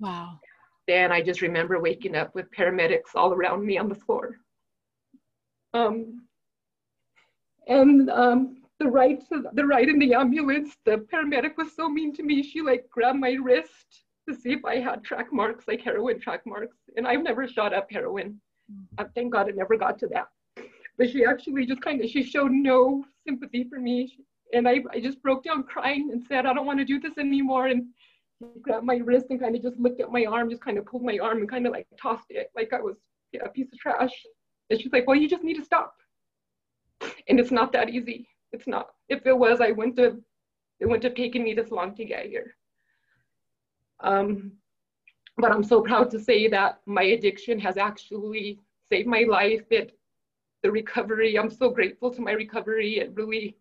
Wow. 0.00 0.38
Then 0.88 1.12
I 1.12 1.20
just 1.20 1.42
remember 1.42 1.78
waking 1.78 2.16
up 2.16 2.34
with 2.34 2.50
paramedics 2.56 3.14
all 3.14 3.32
around 3.32 3.64
me 3.64 3.78
on 3.78 3.88
the 3.88 3.94
floor. 3.94 4.38
Um, 5.74 6.26
and 7.68 8.10
um, 8.10 8.62
the 8.80 8.88
right 8.88 9.22
the 9.52 9.64
ride 9.64 9.88
in 9.88 9.98
the 9.98 10.14
ambulance, 10.14 10.76
the 10.84 11.06
paramedic 11.12 11.56
was 11.56 11.76
so 11.76 11.88
mean 11.88 12.12
to 12.14 12.22
me. 12.22 12.42
She 12.42 12.62
like 12.62 12.88
grabbed 12.90 13.20
my 13.20 13.32
wrist 13.32 14.04
to 14.28 14.34
see 14.34 14.52
if 14.52 14.64
I 14.64 14.80
had 14.80 15.04
track 15.04 15.32
marks, 15.32 15.68
like 15.68 15.80
heroin 15.82 16.18
track 16.20 16.42
marks. 16.46 16.76
And 16.96 17.06
I've 17.06 17.22
never 17.22 17.46
shot 17.46 17.72
up 17.72 17.86
heroin. 17.90 18.40
Mm-hmm. 18.70 19.06
thank 19.14 19.32
God 19.32 19.48
it 19.48 19.56
never 19.56 19.76
got 19.76 19.98
to 20.00 20.06
that. 20.08 20.28
But 20.98 21.10
she 21.10 21.24
actually 21.24 21.66
just 21.66 21.80
kind 21.80 22.02
of 22.02 22.10
she 22.10 22.22
showed 22.22 22.52
no 22.52 23.04
sympathy 23.26 23.64
for 23.64 23.78
me. 23.78 24.16
And 24.52 24.68
I, 24.68 24.80
I 24.92 25.00
just 25.00 25.22
broke 25.22 25.44
down 25.44 25.62
crying 25.62 26.10
and 26.12 26.22
said, 26.22 26.44
I 26.44 26.52
don't 26.52 26.66
want 26.66 26.78
to 26.78 26.84
do 26.84 27.00
this 27.00 27.16
anymore. 27.18 27.68
And 27.68 27.86
she 28.38 28.60
grabbed 28.60 28.84
my 28.84 28.96
wrist 28.96 29.26
and 29.30 29.40
kind 29.40 29.56
of 29.56 29.62
just 29.62 29.78
looked 29.78 30.00
at 30.00 30.12
my 30.12 30.26
arm, 30.26 30.50
just 30.50 30.62
kind 30.62 30.76
of 30.76 30.84
pulled 30.84 31.04
my 31.04 31.18
arm 31.18 31.38
and 31.38 31.48
kind 31.48 31.66
of 31.66 31.72
like 31.72 31.86
tossed 32.00 32.26
it 32.30 32.50
like 32.54 32.72
I 32.72 32.80
was 32.80 32.98
yeah, 33.32 33.44
a 33.44 33.48
piece 33.48 33.72
of 33.72 33.78
trash. 33.78 34.12
And 34.70 34.80
she's 34.80 34.92
like, 34.92 35.06
Well, 35.06 35.16
you 35.16 35.28
just 35.28 35.44
need 35.44 35.56
to 35.56 35.64
stop. 35.64 35.94
And 37.28 37.40
it's 37.40 37.50
not 37.50 37.72
that 37.72 37.88
easy. 37.88 38.28
It's 38.52 38.66
not. 38.66 38.88
If 39.08 39.26
it 39.26 39.36
was, 39.36 39.60
I 39.60 39.72
wouldn't 39.72 39.98
have, 39.98 40.18
it 40.80 40.86
wouldn't 40.86 41.04
have 41.04 41.14
taken 41.14 41.42
me 41.42 41.54
this 41.54 41.70
long 41.70 41.94
to 41.96 42.04
get 42.04 42.26
here. 42.26 42.54
Um, 44.00 44.52
but 45.38 45.50
I'm 45.50 45.64
so 45.64 45.80
proud 45.80 46.10
to 46.10 46.20
say 46.20 46.48
that 46.48 46.80
my 46.86 47.02
addiction 47.02 47.58
has 47.60 47.76
actually 47.76 48.58
saved 48.90 49.08
my 49.08 49.24
life. 49.28 49.62
It, 49.70 49.96
the 50.62 50.70
recovery, 50.70 51.38
I'm 51.38 51.50
so 51.50 51.70
grateful 51.70 52.10
to 52.12 52.20
my 52.20 52.32
recovery. 52.32 52.98
It 52.98 53.12
really 53.14 53.56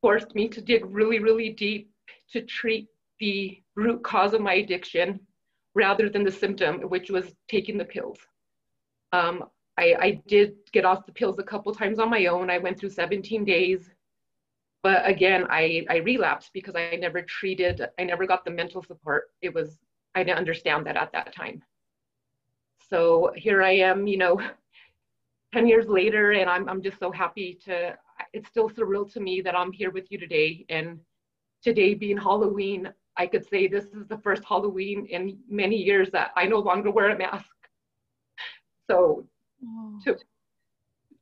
forced 0.00 0.34
me 0.34 0.48
to 0.48 0.60
dig 0.60 0.84
really, 0.86 1.18
really 1.18 1.50
deep 1.50 1.90
to 2.32 2.42
treat 2.42 2.88
the 3.20 3.62
root 3.76 4.02
cause 4.02 4.34
of 4.34 4.40
my 4.40 4.54
addiction 4.54 5.20
rather 5.74 6.08
than 6.08 6.24
the 6.24 6.32
symptom, 6.32 6.80
which 6.82 7.10
was 7.10 7.34
taking 7.48 7.78
the 7.78 7.84
pills. 7.84 8.18
Um, 9.12 9.44
I, 9.76 9.94
I 10.00 10.22
did 10.26 10.54
get 10.72 10.84
off 10.84 11.06
the 11.06 11.12
pills 11.12 11.38
a 11.38 11.42
couple 11.42 11.74
times 11.74 11.98
on 11.98 12.10
my 12.10 12.26
own. 12.26 12.50
I 12.50 12.58
went 12.58 12.78
through 12.78 12.90
17 12.90 13.44
days. 13.44 13.90
But 14.82 15.08
again, 15.08 15.46
I, 15.48 15.86
I 15.88 15.96
relapsed 15.96 16.50
because 16.52 16.76
I 16.76 16.96
never 16.96 17.22
treated, 17.22 17.80
I 17.98 18.04
never 18.04 18.26
got 18.26 18.44
the 18.44 18.50
mental 18.50 18.82
support. 18.82 19.30
It 19.40 19.54
was, 19.54 19.78
I 20.14 20.22
didn't 20.22 20.38
understand 20.38 20.86
that 20.86 20.96
at 20.96 21.12
that 21.12 21.34
time. 21.34 21.62
So 22.90 23.32
here 23.34 23.62
I 23.62 23.72
am, 23.76 24.06
you 24.06 24.18
know, 24.18 24.40
10 25.54 25.68
years 25.68 25.86
later, 25.86 26.32
and 26.32 26.50
I'm, 26.50 26.68
I'm 26.68 26.82
just 26.82 26.98
so 26.98 27.12
happy 27.12 27.56
to, 27.64 27.96
it's 28.32 28.48
still 28.48 28.68
surreal 28.68 29.10
to 29.12 29.20
me 29.20 29.40
that 29.40 29.54
I'm 29.54 29.70
here 29.70 29.92
with 29.92 30.10
you 30.10 30.18
today. 30.18 30.66
And 30.68 30.98
today 31.62 31.94
being 31.94 32.16
Halloween, 32.16 32.92
I 33.16 33.28
could 33.28 33.48
say 33.48 33.68
this 33.68 33.84
is 33.84 34.08
the 34.08 34.18
first 34.18 34.42
Halloween 34.44 35.06
in 35.06 35.38
many 35.48 35.76
years 35.76 36.10
that 36.10 36.32
I 36.36 36.46
no 36.46 36.58
longer 36.58 36.90
wear 36.90 37.10
a 37.10 37.16
mask. 37.16 37.54
So 38.90 39.24
oh. 39.64 40.00
to, 40.04 40.16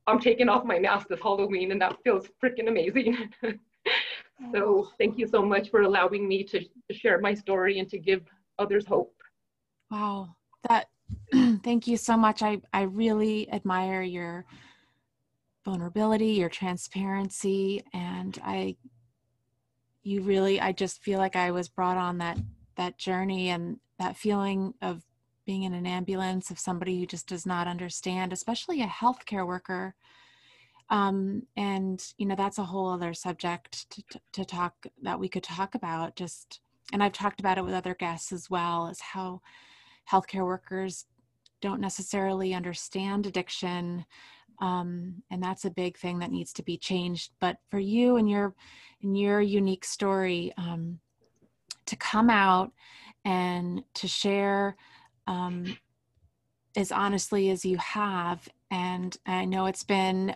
I'm 0.07 0.19
taking 0.19 0.49
off 0.49 0.65
my 0.65 0.79
mask 0.79 1.09
this 1.09 1.21
Halloween 1.21 1.71
and 1.71 1.83
that 1.83 1.99
feels 2.03 2.27
freaking 2.43 2.69
amazing. 2.69 3.29
so 4.55 4.89
thank 4.97 5.19
you 5.19 5.27
so 5.27 5.45
much 5.45 5.71
for 5.71 5.83
allowing 5.83 6.27
me 6.27 6.43
to, 6.45 6.61
to 6.61 6.95
share 6.95 7.21
my 7.21 7.35
story 7.35 7.81
and 7.81 7.89
to 7.91 7.99
give 7.99 8.23
others 8.59 8.87
hope. 8.87 9.15
Wow. 9.91 10.35
That 10.71 10.89
thank 11.63 11.87
you 11.87 11.97
so 11.97 12.17
much. 12.17 12.43
I, 12.43 12.61
I 12.73 12.83
really 12.83 13.51
admire 13.53 14.03
your 14.03 14.45
vulnerability, 15.65 16.33
your 16.33 16.49
transparency, 16.49 17.83
and 17.93 18.39
I 18.45 18.77
you 20.05 20.23
really 20.23 20.61
I 20.61 20.73
just 20.73 21.03
feel 21.03 21.19
like 21.19 21.37
I 21.37 21.53
was 21.53 21.69
brought 21.69 21.97
on 21.97 22.19
that 22.19 22.39
that 22.77 22.99
journey 22.99 23.51
and 23.51 23.79
that 23.99 24.17
feeling 24.17 24.75
of 24.83 25.03
being 25.47 25.63
in 25.63 25.75
an 25.75 25.87
ambulance 25.87 26.51
of 26.51 26.59
somebody 26.59 26.99
who 26.99 27.07
just 27.07 27.29
does 27.29 27.47
not 27.47 27.67
understand, 27.67 28.33
especially 28.33 28.81
a 28.81 28.87
healthcare 28.87 29.47
worker. 29.47 29.95
Um, 30.91 31.43
and 31.57 32.05
you 32.19 32.27
know 32.27 32.35
that's 32.35 32.59
a 32.59 32.65
whole 32.65 32.89
other 32.89 33.15
subject 33.15 33.89
to, 33.91 34.03
to, 34.11 34.21
to 34.33 34.45
talk 34.45 34.75
that 35.03 35.19
we 35.19 35.29
could 35.29 35.45
talk 35.45 35.75
about. 35.75 36.17
Just 36.17 36.61
and 36.93 37.03
I've 37.03 37.13
talked 37.13 37.41
about 37.41 37.59
it 37.59 37.65
with 37.65 37.75
other 37.75 37.95
guests 37.95 38.33
as 38.33 38.51
well, 38.51 38.89
as 38.89 39.01
how 39.01 39.41
healthcare 40.11 40.45
workers 40.45 41.07
don't 41.63 41.81
necessarily 41.81 42.53
understand 42.53 43.27
addiction 43.27 44.05
um, 44.63 45.23
and 45.31 45.43
that's 45.43 45.65
a 45.65 45.71
big 45.71 45.99
thing 45.99 46.21
that 46.21 46.31
needs 46.31 46.53
to 46.55 46.63
be 46.63 46.79
changed. 46.79 47.33
But 47.41 47.57
for 47.71 47.81
you 47.81 48.17
and 48.17 48.31
your 48.31 48.55
in 49.01 49.17
your 49.17 49.41
unique 49.41 49.85
story 49.85 50.53
um, 50.57 51.01
to 51.87 51.97
come 51.97 52.31
out 52.31 52.71
and 53.25 53.83
to 53.95 54.07
share 54.07 54.77
um, 55.27 55.77
as 56.77 56.93
honestly 56.93 57.51
as 57.51 57.65
you 57.65 57.77
have 57.77 58.49
and 58.71 59.17
i 59.27 59.45
know 59.45 59.67
it's 59.67 59.85
been 59.85 60.35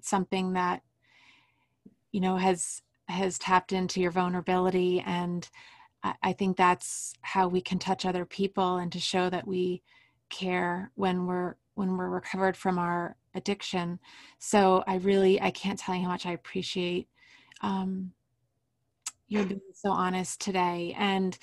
something 0.00 0.52
that 0.52 0.80
you 2.12 2.20
know 2.20 2.36
has 2.36 2.82
has 3.08 3.36
tapped 3.38 3.72
into 3.72 4.00
your 4.00 4.12
vulnerability 4.12 5.02
and 5.04 5.48
I 6.20 6.32
think 6.32 6.56
that's 6.56 7.14
how 7.20 7.46
we 7.46 7.60
can 7.60 7.78
touch 7.78 8.04
other 8.04 8.24
people 8.24 8.78
and 8.78 8.90
to 8.90 8.98
show 8.98 9.30
that 9.30 9.46
we 9.46 9.82
care 10.32 10.90
when 10.96 11.26
we're 11.26 11.54
when 11.74 11.96
we're 11.96 12.08
recovered 12.10 12.56
from 12.56 12.78
our 12.78 13.16
addiction. 13.34 14.00
So 14.38 14.82
i 14.86 14.96
really 14.96 15.40
i 15.40 15.50
can't 15.52 15.78
tell 15.78 15.94
you 15.94 16.02
how 16.02 16.08
much 16.08 16.26
i 16.26 16.32
appreciate 16.32 17.08
um, 17.62 18.10
you're 19.28 19.44
being 19.44 19.60
so 19.74 19.90
honest 19.90 20.40
today. 20.40 20.94
And 20.98 21.38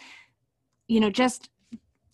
you 0.90 1.00
know 1.00 1.10
just 1.10 1.50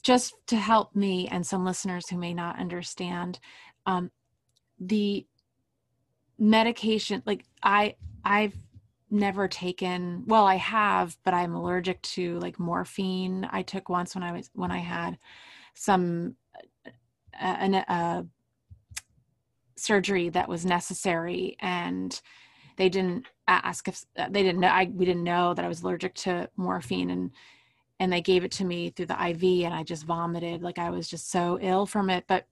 just 0.03 0.36
to 0.46 0.55
help 0.55 0.96
me 0.96 1.27
and 1.29 1.48
some 1.48 1.65
listeners 1.65 2.08
who 2.08 2.17
may 2.17 2.34
not 2.34 2.60
understand 2.60 3.39
um, 3.88 4.12
the 4.79 5.25
medication 6.38 7.24
like 7.25 7.46
i 7.63 7.96
i've 8.25 8.53
never 9.10 9.48
taken 9.48 10.24
well 10.27 10.46
i 10.46 10.55
have 10.55 11.15
but 11.24 11.34
i'm 11.34 11.55
allergic 11.55 12.01
to 12.01 12.38
like 12.39 12.60
morphine. 12.60 13.48
I 13.50 13.62
took 13.62 13.88
once 13.88 14.13
when 14.13 14.24
i 14.24 14.34
was 14.34 14.50
when 14.53 14.72
i 14.72 14.79
had 14.79 15.17
some 15.74 16.36
a, 17.42 18.25
surgery 19.77 20.30
that 20.30 20.48
was 20.48 20.65
necessary 20.65 21.58
and 21.60 22.22
they 22.77 22.89
didn't 22.89 23.25
ask 23.48 23.88
if 23.88 24.06
they 24.15 24.42
didn't 24.42 24.60
know 24.60 24.68
I, 24.68 24.89
we 24.94 25.06
didn't 25.06 25.24
know 25.24 25.54
that 25.54 25.65
i 25.65 25.68
was 25.68 25.82
allergic 25.82 26.15
to 26.15 26.50
morphine 26.56 27.10
and 27.10 27.32
and 28.00 28.12
they 28.12 28.22
gave 28.22 28.44
it 28.44 28.51
to 28.51 28.65
me 28.65 28.89
through 28.89 29.08
the 29.08 29.27
iv 29.30 29.44
and 29.44 29.74
i 29.74 29.84
just 29.84 30.06
vomited 30.06 30.62
like 30.62 30.80
i 30.80 30.89
was 30.89 31.10
just 31.10 31.30
so 31.30 31.60
ill 31.62 31.86
from 31.86 32.10
it. 32.10 32.24
But 32.27 32.48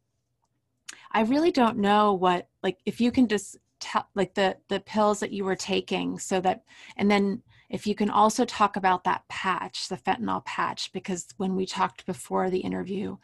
i 1.13 1.22
really 1.22 1.52
don't 1.52 1.78
know 1.78 2.13
what 2.13 2.50
like 2.62 2.80
if 2.86 3.00
you 3.00 3.12
can 3.12 3.28
just 3.28 3.58
tell 3.80 4.08
like 4.16 4.34
the 4.34 4.58
the 4.68 4.82
pills 4.82 5.20
that 5.22 5.32
you 5.32 5.46
were 5.46 5.56
taking 5.56 6.20
so 6.20 6.40
that 6.42 6.63
and 6.98 7.10
then 7.10 7.42
if 7.70 7.88
you 7.88 7.96
can 7.96 8.10
also 8.10 8.46
talk 8.46 8.75
about 8.75 9.03
that 9.03 9.27
patch 9.27 9.88
the 9.89 9.98
fentanyl 9.98 10.43
patch 10.46 10.91
because 10.93 11.27
when 11.38 11.55
we 11.55 11.65
talked 11.65 12.05
before 12.05 12.50
the 12.50 12.60
interview 12.60 13.17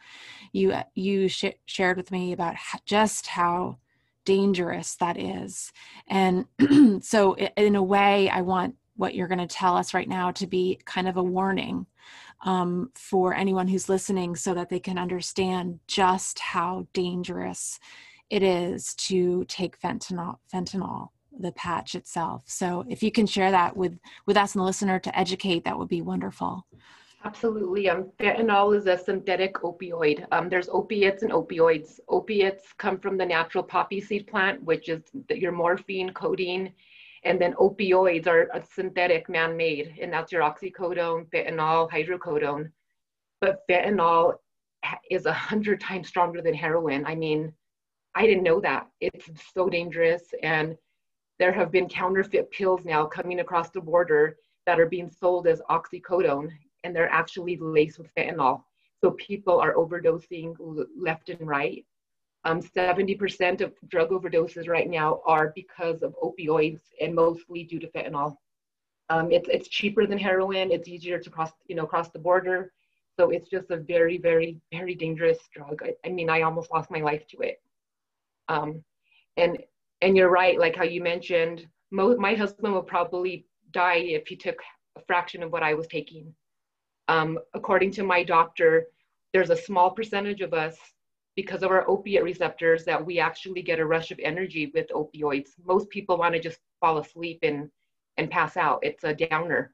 you 0.52 0.74
you 0.94 1.28
sh- 1.28 1.44
shared 1.66 1.96
with 1.96 2.10
me 2.10 2.32
about 2.32 2.56
just 2.84 3.26
how 3.28 3.78
dangerous 4.24 4.96
that 4.96 5.18
is. 5.18 5.72
And 6.06 6.44
so 7.02 7.34
in 7.34 7.74
a 7.74 7.82
way 7.82 8.28
i 8.28 8.40
want 8.40 8.74
what 8.96 9.14
you're 9.14 9.28
going 9.28 9.38
to 9.38 9.46
tell 9.46 9.76
us 9.76 9.94
right 9.94 10.08
now 10.08 10.30
to 10.30 10.46
be 10.46 10.78
kind 10.84 11.08
of 11.08 11.16
a 11.16 11.22
warning 11.22 11.86
um, 12.42 12.90
for 12.94 13.34
anyone 13.34 13.66
who's 13.66 13.88
listening 13.88 14.36
so 14.36 14.52
that 14.52 14.68
they 14.68 14.78
can 14.78 14.98
understand 14.98 15.80
just 15.86 16.38
how 16.38 16.86
dangerous 16.92 17.80
it 18.28 18.42
is 18.42 18.94
to 18.94 19.44
take 19.46 19.80
fentanyl 19.80 20.36
fentanyl 20.52 21.08
the 21.40 21.52
patch 21.52 21.94
itself. 21.94 22.44
So 22.46 22.84
if 22.88 23.02
you 23.02 23.10
can 23.10 23.26
share 23.26 23.50
that 23.50 23.76
with 23.76 23.98
with 24.26 24.36
us 24.36 24.54
and 24.54 24.60
the 24.60 24.64
listener 24.66 24.98
to 25.00 25.18
educate, 25.18 25.64
that 25.64 25.78
would 25.78 25.88
be 25.88 26.02
wonderful. 26.02 26.66
Absolutely. 27.22 27.88
Um, 27.90 28.10
fentanyl 28.18 28.74
is 28.74 28.86
a 28.86 28.96
synthetic 28.96 29.54
opioid. 29.56 30.26
Um, 30.32 30.48
there's 30.48 30.70
opiates 30.70 31.22
and 31.22 31.32
opioids. 31.32 32.00
Opiates 32.08 32.72
come 32.78 32.98
from 32.98 33.18
the 33.18 33.26
natural 33.26 33.62
poppy 33.62 34.00
seed 34.00 34.26
plant, 34.26 34.62
which 34.64 34.88
is 34.88 35.02
your 35.28 35.52
morphine, 35.52 36.14
codeine, 36.14 36.72
and 37.24 37.38
then 37.38 37.52
opioids 37.54 38.26
are 38.26 38.48
synthetic 38.72 39.28
man-made, 39.28 39.96
and 40.00 40.10
that's 40.10 40.32
your 40.32 40.40
oxycodone, 40.40 41.26
fentanyl, 41.30 41.90
hydrocodone. 41.90 42.70
But 43.42 43.60
fentanyl 43.68 44.36
is 45.10 45.26
a 45.26 45.32
hundred 45.32 45.78
times 45.78 46.08
stronger 46.08 46.40
than 46.40 46.54
heroin. 46.54 47.04
I 47.04 47.14
mean, 47.14 47.52
I 48.14 48.26
didn't 48.26 48.44
know 48.44 48.60
that. 48.62 48.86
It's 49.02 49.28
so 49.54 49.68
dangerous, 49.68 50.22
and 50.42 50.74
there 51.40 51.52
have 51.52 51.72
been 51.72 51.88
counterfeit 51.88 52.50
pills 52.50 52.84
now 52.84 53.06
coming 53.06 53.40
across 53.40 53.70
the 53.70 53.80
border 53.80 54.36
that 54.66 54.78
are 54.78 54.86
being 54.86 55.10
sold 55.10 55.46
as 55.46 55.62
oxycodone 55.70 56.50
and 56.84 56.94
they're 56.94 57.10
actually 57.10 57.56
laced 57.56 57.98
with 57.98 58.14
fentanyl. 58.14 58.62
So 59.00 59.12
people 59.12 59.58
are 59.58 59.74
overdosing 59.74 60.54
left 60.94 61.30
and 61.30 61.48
right. 61.48 61.84
Um, 62.44 62.60
70% 62.60 63.62
of 63.62 63.72
drug 63.88 64.10
overdoses 64.10 64.68
right 64.68 64.88
now 64.88 65.22
are 65.26 65.52
because 65.56 66.02
of 66.02 66.14
opioids 66.22 66.80
and 67.00 67.14
mostly 67.14 67.64
due 67.64 67.78
to 67.78 67.88
fentanyl. 67.88 68.36
Um, 69.08 69.32
it's, 69.32 69.48
it's 69.48 69.68
cheaper 69.68 70.06
than 70.06 70.18
heroin. 70.18 70.70
It's 70.70 70.88
easier 70.88 71.18
to 71.18 71.30
cross, 71.30 71.52
you 71.68 71.74
know, 71.74 71.86
cross 71.86 72.10
the 72.10 72.18
border. 72.18 72.70
So 73.18 73.30
it's 73.30 73.48
just 73.48 73.70
a 73.70 73.78
very, 73.78 74.18
very, 74.18 74.60
very 74.70 74.94
dangerous 74.94 75.38
drug. 75.54 75.82
I, 75.82 75.94
I 76.04 76.10
mean, 76.10 76.28
I 76.28 76.42
almost 76.42 76.70
lost 76.70 76.90
my 76.90 77.00
life 77.00 77.26
to 77.28 77.38
it. 77.40 77.62
Um, 78.48 78.84
and, 79.38 79.58
and 80.02 80.16
you're 80.16 80.30
right, 80.30 80.58
like 80.58 80.76
how 80.76 80.84
you 80.84 81.02
mentioned, 81.02 81.66
mo- 81.90 82.16
my 82.16 82.34
husband 82.34 82.74
would 82.74 82.86
probably 82.86 83.46
die 83.72 83.96
if 83.96 84.26
he 84.26 84.36
took 84.36 84.56
a 84.96 85.00
fraction 85.02 85.42
of 85.42 85.52
what 85.52 85.62
I 85.62 85.74
was 85.74 85.86
taking. 85.86 86.34
Um, 87.08 87.38
according 87.54 87.90
to 87.92 88.02
my 88.02 88.22
doctor, 88.22 88.86
there's 89.32 89.50
a 89.50 89.56
small 89.56 89.90
percentage 89.90 90.40
of 90.40 90.54
us, 90.54 90.76
because 91.36 91.62
of 91.62 91.70
our 91.70 91.88
opiate 91.88 92.24
receptors, 92.24 92.84
that 92.84 93.04
we 93.04 93.18
actually 93.18 93.62
get 93.62 93.78
a 93.78 93.86
rush 93.86 94.10
of 94.10 94.18
energy 94.22 94.70
with 94.74 94.88
opioids. 94.88 95.50
Most 95.64 95.88
people 95.90 96.18
want 96.18 96.34
to 96.34 96.40
just 96.40 96.58
fall 96.80 96.98
asleep 96.98 97.38
and, 97.42 97.70
and 98.16 98.30
pass 98.30 98.56
out. 98.56 98.80
It's 98.82 99.04
a 99.04 99.14
downer. 99.14 99.72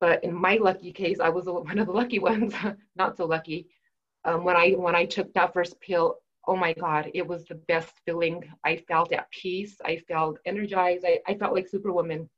But 0.00 0.24
in 0.24 0.34
my 0.34 0.56
lucky 0.56 0.92
case, 0.92 1.20
I 1.20 1.28
was 1.28 1.44
one 1.46 1.78
of 1.78 1.86
the 1.86 1.92
lucky 1.92 2.18
ones, 2.18 2.54
not 2.96 3.16
so 3.16 3.26
lucky. 3.26 3.68
Um, 4.24 4.42
when 4.44 4.56
I 4.56 4.70
when 4.70 4.94
I 4.94 5.04
took 5.04 5.32
that 5.34 5.52
first 5.52 5.78
pill, 5.80 6.16
oh 6.46 6.56
my 6.56 6.72
God, 6.72 7.10
it 7.14 7.26
was 7.26 7.44
the 7.44 7.54
best 7.54 7.92
feeling. 8.04 8.42
I 8.64 8.76
felt 8.88 9.12
at 9.12 9.30
peace. 9.30 9.76
I 9.84 9.98
felt 10.08 10.38
energized. 10.46 11.04
I, 11.06 11.20
I 11.26 11.34
felt 11.34 11.54
like 11.54 11.68
Superwoman. 11.68 12.28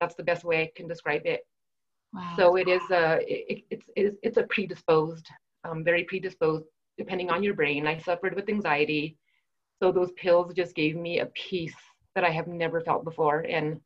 That's 0.00 0.14
the 0.14 0.24
best 0.24 0.44
way 0.44 0.62
I 0.62 0.70
can 0.76 0.88
describe 0.88 1.22
it. 1.24 1.46
Wow. 2.12 2.34
So 2.36 2.56
it 2.56 2.68
is 2.68 2.82
a 2.90 3.18
it, 3.26 3.64
it's 3.70 3.86
it's 3.96 4.16
it's 4.22 4.36
a 4.36 4.44
predisposed, 4.44 5.26
um, 5.64 5.82
very 5.82 6.04
predisposed, 6.04 6.66
depending 6.98 7.30
on 7.30 7.42
your 7.42 7.54
brain. 7.54 7.86
I 7.86 7.98
suffered 7.98 8.34
with 8.34 8.48
anxiety, 8.48 9.16
so 9.82 9.90
those 9.90 10.12
pills 10.12 10.54
just 10.54 10.74
gave 10.74 10.96
me 10.96 11.20
a 11.20 11.26
peace 11.26 11.74
that 12.14 12.24
I 12.24 12.30
have 12.30 12.46
never 12.46 12.80
felt 12.80 13.04
before, 13.04 13.40
and 13.40 13.80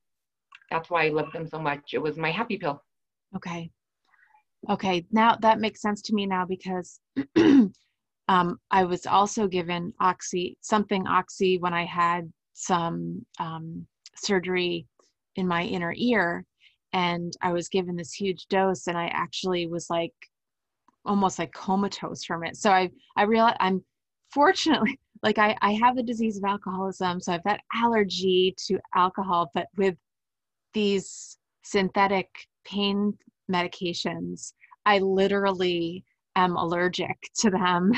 that's 0.70 0.90
why 0.90 1.06
I 1.06 1.08
love 1.08 1.32
them 1.32 1.46
so 1.46 1.58
much. 1.58 1.94
It 1.94 2.02
was 2.02 2.18
my 2.18 2.30
happy 2.30 2.58
pill. 2.58 2.82
Okay. 3.36 3.70
Okay, 4.68 5.06
now 5.12 5.36
that 5.36 5.60
makes 5.60 5.80
sense 5.80 6.02
to 6.02 6.14
me 6.14 6.26
now 6.26 6.44
because 6.44 7.00
um, 8.28 8.58
I 8.70 8.84
was 8.84 9.06
also 9.06 9.48
given 9.48 9.92
oxy, 10.00 10.56
something 10.60 11.06
oxy 11.06 11.58
when 11.58 11.72
I 11.72 11.84
had 11.84 12.30
some 12.52 13.24
um, 13.38 13.86
surgery 14.16 14.86
in 15.36 15.46
my 15.46 15.62
inner 15.62 15.94
ear 15.96 16.44
and 16.92 17.32
I 17.42 17.52
was 17.52 17.68
given 17.68 17.96
this 17.96 18.12
huge 18.12 18.46
dose 18.48 18.86
and 18.86 18.96
I 18.96 19.06
actually 19.08 19.66
was 19.66 19.88
like 19.90 20.12
almost 21.04 21.38
like 21.38 21.52
comatose 21.52 22.24
from 22.24 22.44
it. 22.44 22.56
So 22.56 22.70
I 22.70 22.90
I 23.16 23.22
realized 23.22 23.56
I'm 23.60 23.82
fortunately 24.32 24.98
like 25.22 25.38
I, 25.38 25.56
I 25.62 25.72
have 25.72 25.96
the 25.96 26.02
disease 26.02 26.36
of 26.36 26.44
alcoholism, 26.44 27.20
so 27.20 27.32
I've 27.32 27.42
that 27.44 27.60
allergy 27.74 28.54
to 28.66 28.78
alcohol, 28.94 29.50
but 29.54 29.66
with 29.76 29.96
these 30.74 31.38
synthetic 31.64 32.28
pain 32.64 33.16
medications, 33.50 34.52
I 34.86 34.98
literally 34.98 36.04
am 36.36 36.56
allergic 36.56 37.16
to 37.40 37.50
them 37.50 37.92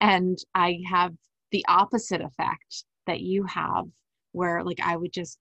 and 0.00 0.38
I 0.54 0.80
have 0.88 1.14
the 1.50 1.64
opposite 1.68 2.20
effect 2.20 2.84
that 3.06 3.20
you 3.20 3.44
have 3.44 3.84
where 4.32 4.64
like 4.64 4.80
I 4.82 4.96
would 4.96 5.12
just 5.12 5.38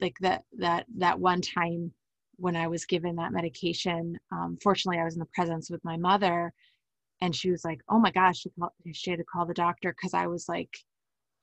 like 0.00 0.16
that 0.20 0.42
that 0.58 0.86
that 0.98 1.20
one 1.20 1.40
time 1.40 1.92
when 2.36 2.56
I 2.56 2.66
was 2.66 2.84
given 2.84 3.16
that 3.16 3.32
medication, 3.32 4.18
um, 4.32 4.58
fortunately, 4.62 5.00
I 5.00 5.04
was 5.04 5.14
in 5.14 5.20
the 5.20 5.26
presence 5.34 5.70
with 5.70 5.84
my 5.84 5.96
mother, 5.96 6.52
and 7.20 7.34
she 7.34 7.50
was 7.50 7.64
like, 7.64 7.80
"Oh 7.88 7.98
my 8.00 8.10
gosh," 8.10 8.38
she, 8.40 8.50
called, 8.58 8.72
she 8.92 9.10
had 9.10 9.18
to 9.18 9.24
call 9.24 9.46
the 9.46 9.54
doctor 9.54 9.92
because 9.92 10.14
I 10.14 10.26
was 10.26 10.48
like, 10.48 10.70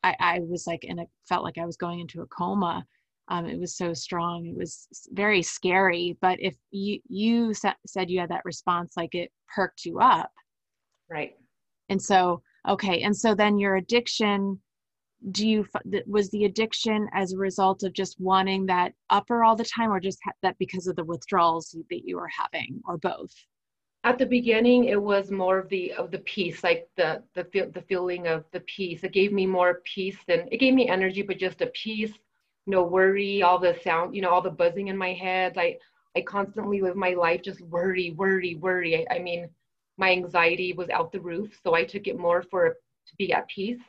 I, 0.04 0.16
I 0.20 0.40
was 0.42 0.68
like, 0.68 0.86
and 0.88 1.00
it 1.00 1.10
felt 1.28 1.44
like 1.44 1.58
I 1.58 1.66
was 1.66 1.78
going 1.78 2.00
into 2.02 2.22
a 2.22 2.28
coma. 2.28 2.86
Um, 3.32 3.46
it 3.46 3.58
was 3.58 3.78
so 3.78 3.94
strong. 3.94 4.46
It 4.46 4.58
was 4.58 4.88
very 5.12 5.42
scary. 5.42 6.18
But 6.20 6.38
if 6.42 6.56
you 6.72 7.00
you 7.08 7.54
sa- 7.54 7.74
said 7.88 8.10
you 8.10 8.20
had 8.20 8.30
that 8.30 8.44
response, 8.44 8.94
like 8.98 9.16
it 9.16 9.32
perked 9.56 9.86
you 9.86 10.00
up, 10.00 10.32
right? 11.10 11.32
And 11.88 12.02
so, 12.02 12.42
okay, 12.68 13.02
and 13.04 13.16
so 13.16 13.34
then 13.34 13.58
your 13.58 13.78
addiction 13.78 14.60
do 15.32 15.48
you 15.48 15.66
was 16.08 16.30
the 16.32 16.46
addiction 16.46 17.08
as 17.14 17.32
a 17.32 17.38
result 17.38 17.84
of 17.84 17.94
just 17.94 18.20
wanting 18.20 18.66
that 18.66 18.94
upper 19.12 19.44
all 19.44 19.56
the 19.56 19.64
time 19.64 19.92
or 19.92 20.00
just 20.00 20.20
that 20.42 20.58
because 20.58 20.88
of 20.88 20.96
the 20.96 21.04
withdrawals 21.04 21.76
that 21.90 22.02
you 22.06 22.16
were 22.16 22.30
having 22.30 22.82
or 22.88 22.98
both 22.98 23.32
at 24.04 24.18
the 24.18 24.26
beginning 24.26 24.86
it 24.86 25.00
was 25.00 25.30
more 25.30 25.60
of 25.60 25.70
the 25.70 25.94
of 25.94 26.10
the 26.10 26.18
peace 26.20 26.64
like 26.64 26.90
the 26.98 27.22
the 27.36 27.44
the 27.72 27.84
feeling 27.88 28.26
of 28.26 28.46
the 28.52 28.62
peace 28.62 29.04
it 29.04 29.14
gave 29.14 29.32
me 29.32 29.46
more 29.46 29.84
peace 29.86 30.18
than 30.28 30.48
it 30.52 30.58
gave 30.58 30.74
me 30.74 30.90
energy 30.90 31.22
but 31.22 31.38
just 31.38 31.62
a 31.62 31.68
peace 31.68 32.14
no 32.68 32.84
worry 32.84 33.42
all 33.42 33.60
the 33.60 33.76
sound 33.84 34.16
you 34.16 34.22
know 34.22 34.30
all 34.30 34.42
the 34.42 34.50
buzzing 34.50 34.88
in 34.88 34.98
my 34.98 35.14
head 35.14 35.54
i 35.58 35.76
i 36.16 36.22
constantly 36.22 36.82
live 36.82 36.96
my 36.96 37.14
life 37.14 37.42
just 37.42 37.62
worry 37.62 38.12
worry 38.12 38.56
worry 38.56 39.08
i, 39.08 39.16
I 39.16 39.20
mean 39.20 39.50
my 39.98 40.12
anxiety 40.12 40.74
was 40.74 40.90
out 40.90 41.12
the 41.12 41.20
roof 41.20 41.60
so 41.64 41.74
i 41.74 41.84
took 41.84 42.08
it 42.08 42.18
more 42.18 42.44
for 42.44 42.78
to 43.08 43.16
be 43.18 43.34
at 43.34 43.48
peace 43.48 43.82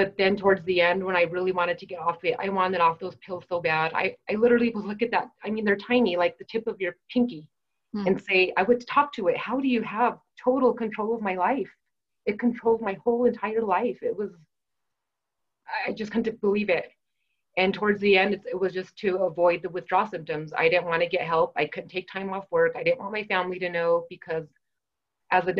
but 0.00 0.16
then 0.16 0.34
towards 0.34 0.64
the 0.64 0.80
end, 0.80 1.04
when 1.04 1.14
I 1.14 1.24
really 1.24 1.52
wanted 1.52 1.76
to 1.76 1.84
get 1.84 1.98
off 1.98 2.24
it, 2.24 2.34
I 2.38 2.48
wanted 2.48 2.80
off 2.80 2.98
those 2.98 3.16
pills 3.16 3.44
so 3.46 3.60
bad. 3.60 3.92
I, 3.94 4.16
I 4.30 4.34
literally 4.34 4.70
would 4.74 4.86
look 4.86 5.02
at 5.02 5.10
that. 5.10 5.28
I 5.44 5.50
mean, 5.50 5.62
they're 5.62 5.76
tiny, 5.76 6.16
like 6.16 6.38
the 6.38 6.46
tip 6.46 6.66
of 6.66 6.80
your 6.80 6.96
pinky, 7.10 7.46
mm. 7.94 8.06
and 8.06 8.18
say, 8.18 8.52
I 8.56 8.62
would 8.62 8.86
talk 8.86 9.12
to 9.16 9.28
it. 9.28 9.36
How 9.36 9.60
do 9.60 9.68
you 9.68 9.82
have 9.82 10.18
total 10.42 10.72
control 10.72 11.14
of 11.14 11.20
my 11.20 11.34
life? 11.34 11.68
It 12.24 12.38
controls 12.38 12.80
my 12.80 12.96
whole 13.04 13.26
entire 13.26 13.60
life. 13.60 13.98
It 14.00 14.16
was, 14.16 14.30
I 15.86 15.92
just 15.92 16.12
couldn't 16.12 16.40
believe 16.40 16.70
it. 16.70 16.90
And 17.56 17.74
towards 17.74 18.00
the 18.00 18.16
end, 18.16 18.40
it 18.50 18.58
was 18.58 18.72
just 18.72 18.96
to 18.98 19.16
avoid 19.24 19.62
the 19.62 19.68
withdrawal 19.68 20.06
symptoms. 20.06 20.52
I 20.56 20.68
didn't 20.68 20.86
want 20.86 21.02
to 21.02 21.08
get 21.08 21.22
help. 21.22 21.52
I 21.56 21.66
couldn't 21.66 21.90
take 21.90 22.08
time 22.10 22.32
off 22.32 22.46
work. 22.50 22.72
I 22.76 22.82
didn't 22.82 23.00
want 23.00 23.12
my 23.12 23.24
family 23.24 23.58
to 23.58 23.68
know 23.68 24.06
because 24.08 24.46
as 25.32 25.46
a 25.48 25.54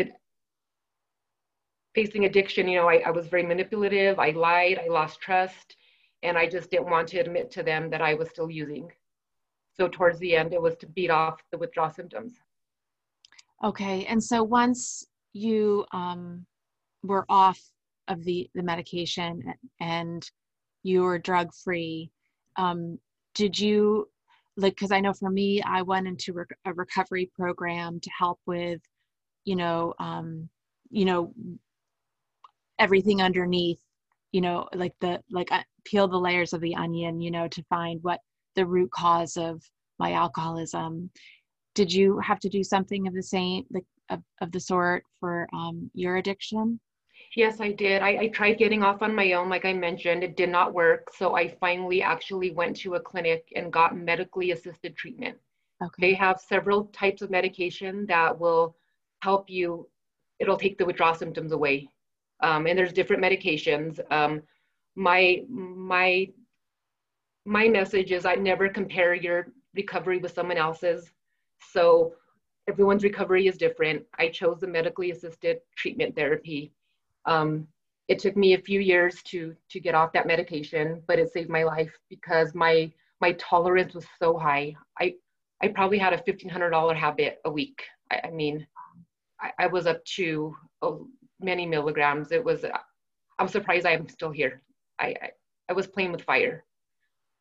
facing 1.94 2.24
addiction, 2.26 2.68
you 2.68 2.78
know, 2.78 2.88
I, 2.88 3.02
I 3.06 3.10
was 3.10 3.26
very 3.26 3.42
manipulative. 3.42 4.18
I 4.18 4.30
lied. 4.30 4.78
I 4.78 4.88
lost 4.88 5.20
trust. 5.20 5.76
And 6.22 6.38
I 6.38 6.48
just 6.48 6.70
didn't 6.70 6.90
want 6.90 7.08
to 7.08 7.18
admit 7.18 7.50
to 7.52 7.62
them 7.62 7.90
that 7.90 8.02
I 8.02 8.14
was 8.14 8.28
still 8.28 8.50
using. 8.50 8.90
So 9.72 9.88
towards 9.88 10.18
the 10.20 10.36
end, 10.36 10.52
it 10.52 10.62
was 10.62 10.76
to 10.76 10.86
beat 10.86 11.10
off 11.10 11.42
the 11.50 11.58
withdrawal 11.58 11.90
symptoms. 11.90 12.34
Okay. 13.64 14.06
And 14.06 14.22
so 14.22 14.42
once 14.42 15.06
you 15.32 15.86
um, 15.92 16.46
were 17.02 17.24
off 17.28 17.60
of 18.08 18.22
the, 18.24 18.48
the 18.54 18.62
medication 18.62 19.42
and 19.80 20.28
you 20.82 21.02
were 21.02 21.18
drug 21.18 21.52
free, 21.54 22.10
um, 22.56 22.98
did 23.34 23.58
you 23.58 24.08
like, 24.56 24.74
because 24.74 24.92
I 24.92 25.00
know 25.00 25.12
for 25.12 25.30
me, 25.30 25.62
I 25.62 25.82
went 25.82 26.08
into 26.08 26.32
rec- 26.32 26.58
a 26.64 26.72
recovery 26.74 27.30
program 27.34 28.00
to 28.00 28.10
help 28.18 28.40
with, 28.46 28.80
you 29.44 29.56
know, 29.56 29.94
um, 29.98 30.48
you 30.90 31.04
know, 31.04 31.32
everything 32.78 33.20
underneath 33.22 33.80
you 34.32 34.40
know 34.40 34.66
like 34.74 34.94
the 35.00 35.20
like 35.30 35.52
uh, 35.52 35.62
peel 35.84 36.08
the 36.08 36.16
layers 36.16 36.52
of 36.52 36.60
the 36.60 36.74
onion 36.74 37.20
you 37.20 37.30
know 37.30 37.46
to 37.48 37.62
find 37.64 38.02
what 38.02 38.20
the 38.56 38.64
root 38.64 38.90
cause 38.90 39.36
of 39.36 39.62
my 39.98 40.12
alcoholism. 40.12 41.10
Did 41.74 41.92
you 41.92 42.18
have 42.18 42.40
to 42.40 42.48
do 42.48 42.64
something 42.64 43.06
of 43.06 43.14
the 43.14 43.22
same 43.22 43.64
like 43.70 43.84
of, 44.08 44.22
of 44.40 44.50
the 44.50 44.58
sort 44.58 45.04
for 45.20 45.46
um, 45.54 45.90
your 45.94 46.16
addiction 46.16 46.80
yes 47.36 47.60
i 47.60 47.70
did 47.70 48.02
I, 48.02 48.08
I 48.22 48.28
tried 48.28 48.58
getting 48.58 48.82
off 48.82 49.02
on 49.02 49.14
my 49.14 49.32
own 49.32 49.48
like 49.48 49.64
i 49.64 49.72
mentioned 49.72 50.24
it 50.24 50.36
did 50.36 50.50
not 50.50 50.74
work 50.74 51.10
so 51.16 51.36
i 51.36 51.48
finally 51.48 52.02
actually 52.02 52.50
went 52.50 52.76
to 52.78 52.94
a 52.94 53.00
clinic 53.00 53.52
and 53.54 53.72
got 53.72 53.96
medically 53.96 54.50
assisted 54.50 54.96
treatment 54.96 55.36
okay. 55.82 55.92
they 56.00 56.14
have 56.14 56.40
several 56.40 56.86
types 56.86 57.22
of 57.22 57.30
medication 57.30 58.06
that 58.06 58.38
will 58.38 58.76
help 59.22 59.48
you 59.48 59.88
it'll 60.38 60.56
take 60.56 60.78
the 60.78 60.84
withdrawal 60.84 61.14
symptoms 61.14 61.52
away 61.52 61.88
um, 62.42 62.66
and 62.66 62.78
there's 62.78 62.92
different 62.92 63.22
medications. 63.22 64.00
Um, 64.10 64.42
my 64.96 65.42
my 65.48 66.28
my 67.44 67.68
message 67.68 68.12
is 68.12 68.26
I 68.26 68.34
never 68.34 68.68
compare 68.68 69.14
your 69.14 69.48
recovery 69.74 70.18
with 70.18 70.32
someone 70.32 70.56
else's. 70.56 71.10
So 71.72 72.14
everyone's 72.68 73.04
recovery 73.04 73.46
is 73.46 73.56
different. 73.56 74.04
I 74.18 74.28
chose 74.28 74.60
the 74.60 74.66
medically 74.66 75.10
assisted 75.10 75.58
treatment 75.76 76.16
therapy. 76.16 76.72
Um, 77.30 77.68
it 78.08 78.18
took 78.18 78.36
me 78.36 78.54
a 78.54 78.58
few 78.58 78.80
years 78.80 79.22
to 79.22 79.54
to 79.70 79.80
get 79.80 79.94
off 79.94 80.12
that 80.12 80.26
medication, 80.26 81.00
but 81.06 81.18
it 81.18 81.32
saved 81.32 81.48
my 81.48 81.62
life 81.62 81.92
because 82.10 82.54
my 82.54 82.92
my 83.20 83.32
tolerance 83.32 83.94
was 83.94 84.04
so 84.18 84.36
high. 84.36 84.74
I 85.00 85.14
I 85.62 85.68
probably 85.68 85.98
had 85.98 86.12
a 86.12 86.22
fifteen 86.22 86.50
hundred 86.50 86.70
dollar 86.70 86.94
habit 86.94 87.38
a 87.44 87.50
week. 87.50 87.84
I, 88.10 88.20
I 88.24 88.30
mean, 88.30 88.66
I, 89.40 89.52
I, 89.60 89.66
was 89.68 89.86
up 89.86 90.04
to 90.16 90.56
oh, 90.82 91.06
many 91.40 91.66
milligrams. 91.66 92.32
It 92.32 92.44
was. 92.44 92.64
I'm 93.38 93.48
surprised 93.48 93.86
I'm 93.86 94.08
still 94.08 94.32
here. 94.32 94.60
I 94.98 95.14
I, 95.22 95.30
I 95.68 95.72
was 95.72 95.86
playing 95.86 96.10
with 96.10 96.22
fire. 96.22 96.64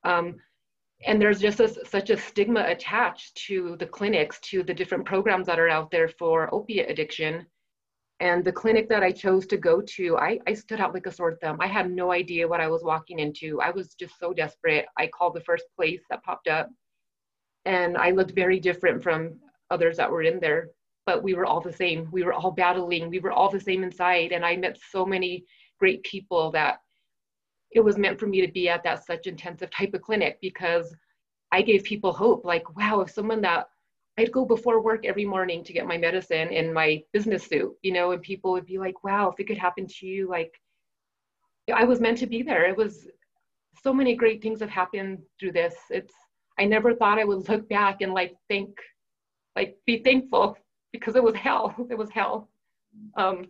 Um, 0.04 0.36
and 1.06 1.19
there's 1.19 1.39
just 1.39 1.60
a, 1.62 1.86
such 1.86 2.10
a 2.12 2.17
stigma 2.17 2.65
attached 2.67 3.36
to 3.47 3.75
the 3.80 3.86
clinics, 3.86 4.39
to 4.41 4.63
the 4.63 4.73
different 4.73 5.06
programs 5.06 5.47
that 5.47 5.60
are 5.60 5.69
out 5.69 5.89
there 5.89 6.10
for 6.10 6.54
opiate 6.54 6.91
addiction. 6.91 7.47
And 8.21 8.43
the 8.43 8.51
clinic 8.51 8.89
that 8.89 9.01
I 9.01 9.12
chose 9.12 9.47
to 9.47 9.58
go 9.58 9.82
to, 9.82 10.17
I, 10.17 10.39
I 10.45 10.53
stood 10.53 10.82
out 10.82 10.93
like 10.93 11.05
a 11.05 11.12
sore 11.12 11.38
thumb. 11.41 11.58
I 11.62 11.67
had 11.67 11.89
no 11.89 12.12
idea 12.12 12.47
what 12.47 12.60
I 12.60 12.67
was 12.67 12.84
walking 12.84 13.19
into. 13.19 13.62
I 13.62 13.71
was 13.71 13.93
just 13.95 14.19
so 14.19 14.34
desperate. 14.34 14.86
I 14.97 15.08
called 15.08 15.36
the 15.36 15.41
first 15.41 15.65
place 15.75 16.01
that 16.10 16.23
popped 16.23 16.49
up, 16.49 16.69
and 17.65 17.97
I 17.97 18.12
looked 18.12 18.32
very 18.32 18.60
different 18.60 19.01
from 19.01 19.39
others 19.69 19.95
that 19.97 20.12
were 20.12 20.23
in 20.23 20.39
there. 20.39 20.69
But 21.05 21.23
we 21.23 21.34
were 21.34 21.45
all 21.45 21.62
the 21.62 21.73
same. 21.73 22.10
We 22.12 22.23
were 22.23 22.34
all 22.34 22.51
battling. 22.51 23.10
We 23.10 23.19
were 23.19 23.32
all 23.32 23.49
the 23.49 23.60
same 23.60 23.84
inside. 23.84 24.32
And 24.32 24.45
I 24.45 24.58
met 24.58 24.77
so 24.91 25.05
many 25.05 25.45
great 25.79 26.03
people 26.03 26.51
that 26.51 26.79
it 27.71 27.79
was 27.79 27.97
meant 27.97 28.19
for 28.19 28.27
me 28.27 28.45
to 28.45 28.51
be 28.51 28.67
at 28.69 28.84
that 28.84 29.05
such 29.05 29.27
intensive 29.27 29.71
type 29.71 29.93
of 29.93 30.01
clinic 30.01 30.38
because 30.41 30.93
I 31.51 31.62
gave 31.62 31.84
people 31.84 32.12
hope 32.12 32.45
like, 32.45 32.75
wow, 32.75 33.01
if 33.01 33.12
someone 33.12 33.41
that 33.41 33.69
I'd 34.19 34.34
go 34.34 34.43
before 34.43 34.82
work 34.82 35.05
every 35.05 35.23
morning 35.23 35.63
to 35.63 35.71
get 35.71 35.88
my 35.88 35.97
medicine 35.97 36.49
in 36.49 36.73
my 36.73 37.01
business 37.13 37.45
suit, 37.45 37.73
you 37.84 37.93
know, 37.93 38.12
and 38.12 38.21
people 38.21 38.51
would 38.51 38.65
be 38.65 38.77
like, 38.77 39.01
wow, 39.01 39.29
if 39.29 39.39
it 39.39 39.47
could 39.47 39.58
happen 39.58 39.88
to 39.88 40.05
you, 40.05 40.27
like 40.29 40.51
I 41.73 41.86
was 41.86 42.01
meant 42.01 42.17
to 42.17 42.27
be 42.27 42.41
there. 42.43 42.65
It 42.65 42.75
was 42.75 43.08
so 43.82 43.93
many 43.93 44.15
great 44.15 44.41
things 44.41 44.60
have 44.60 44.69
happened 44.69 45.19
through 45.39 45.53
this. 45.53 45.75
It's 45.89 46.13
I 46.60 46.65
never 46.65 46.93
thought 46.93 47.17
I 47.17 47.23
would 47.23 47.47
look 47.47 47.69
back 47.69 48.01
and 48.01 48.13
like 48.13 48.36
think, 48.49 48.77
like 49.55 49.77
be 49.86 49.99
thankful 49.99 50.58
because 50.91 51.15
it 51.15 51.23
was 51.23 51.36
hell. 51.36 51.73
It 51.89 51.97
was 51.97 52.10
hell. 52.10 52.49
Um, 53.15 53.45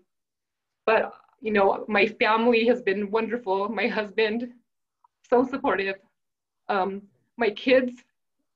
but 0.86 1.13
you 1.41 1.51
know, 1.51 1.84
my 1.88 2.05
family 2.05 2.67
has 2.67 2.84
been 2.84 3.10
wonderful. 3.10 3.69
My 3.69 3.88
husband, 3.88 4.49
so 5.27 5.43
supportive. 5.43 5.95
Um, 6.67 7.01
my 7.38 7.49
kids, 7.49 7.93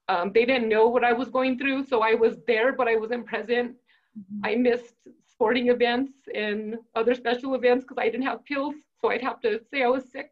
um, 0.10 0.32
they 0.34 0.46
didn't 0.46 0.70
know 0.70 0.88
what 0.88 1.04
I 1.04 1.14
was 1.14 1.30
going 1.30 1.58
through, 1.58 1.86
so 1.86 2.02
I 2.02 2.14
was 2.14 2.38
there, 2.46 2.74
but 2.74 2.88
I 2.88 2.96
wasn't 2.96 3.26
present. 3.26 3.76
Mm-hmm. 4.18 4.46
I 4.46 4.56
missed 4.56 4.96
sporting 5.28 5.70
events 5.70 6.14
and 6.34 6.76
other 6.96 7.16
special 7.16 7.56
events 7.56 7.84
because 7.84 7.98
I 8.00 8.10
didn't 8.10 8.26
have 8.26 8.46
pills, 8.46 8.76
so 9.02 9.10
I'd 9.10 9.22
have 9.22 9.40
to 9.42 9.62
say 9.72 9.84
I 9.84 9.88
was 9.88 10.12
sick. 10.12 10.32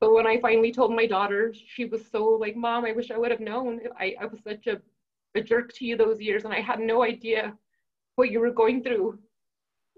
But 0.00 0.12
when 0.12 0.26
I 0.26 0.40
finally 0.40 0.72
told 0.72 0.94
my 0.94 1.06
daughter, 1.06 1.54
she 1.54 1.84
was 1.86 2.06
so 2.10 2.24
like, 2.24 2.56
Mom, 2.56 2.84
I 2.84 2.92
wish 2.92 3.10
I 3.10 3.18
would 3.18 3.30
have 3.30 3.40
known. 3.40 3.80
I, 3.98 4.14
I 4.20 4.26
was 4.26 4.40
such 4.42 4.66
a, 4.66 4.80
a 5.34 5.40
jerk 5.40 5.72
to 5.74 5.84
you 5.84 5.96
those 5.96 6.20
years, 6.20 6.44
and 6.44 6.52
I 6.52 6.60
had 6.60 6.78
no 6.78 7.02
idea 7.02 7.54
what 8.16 8.30
you 8.30 8.40
were 8.40 8.50
going 8.50 8.82
through. 8.82 9.18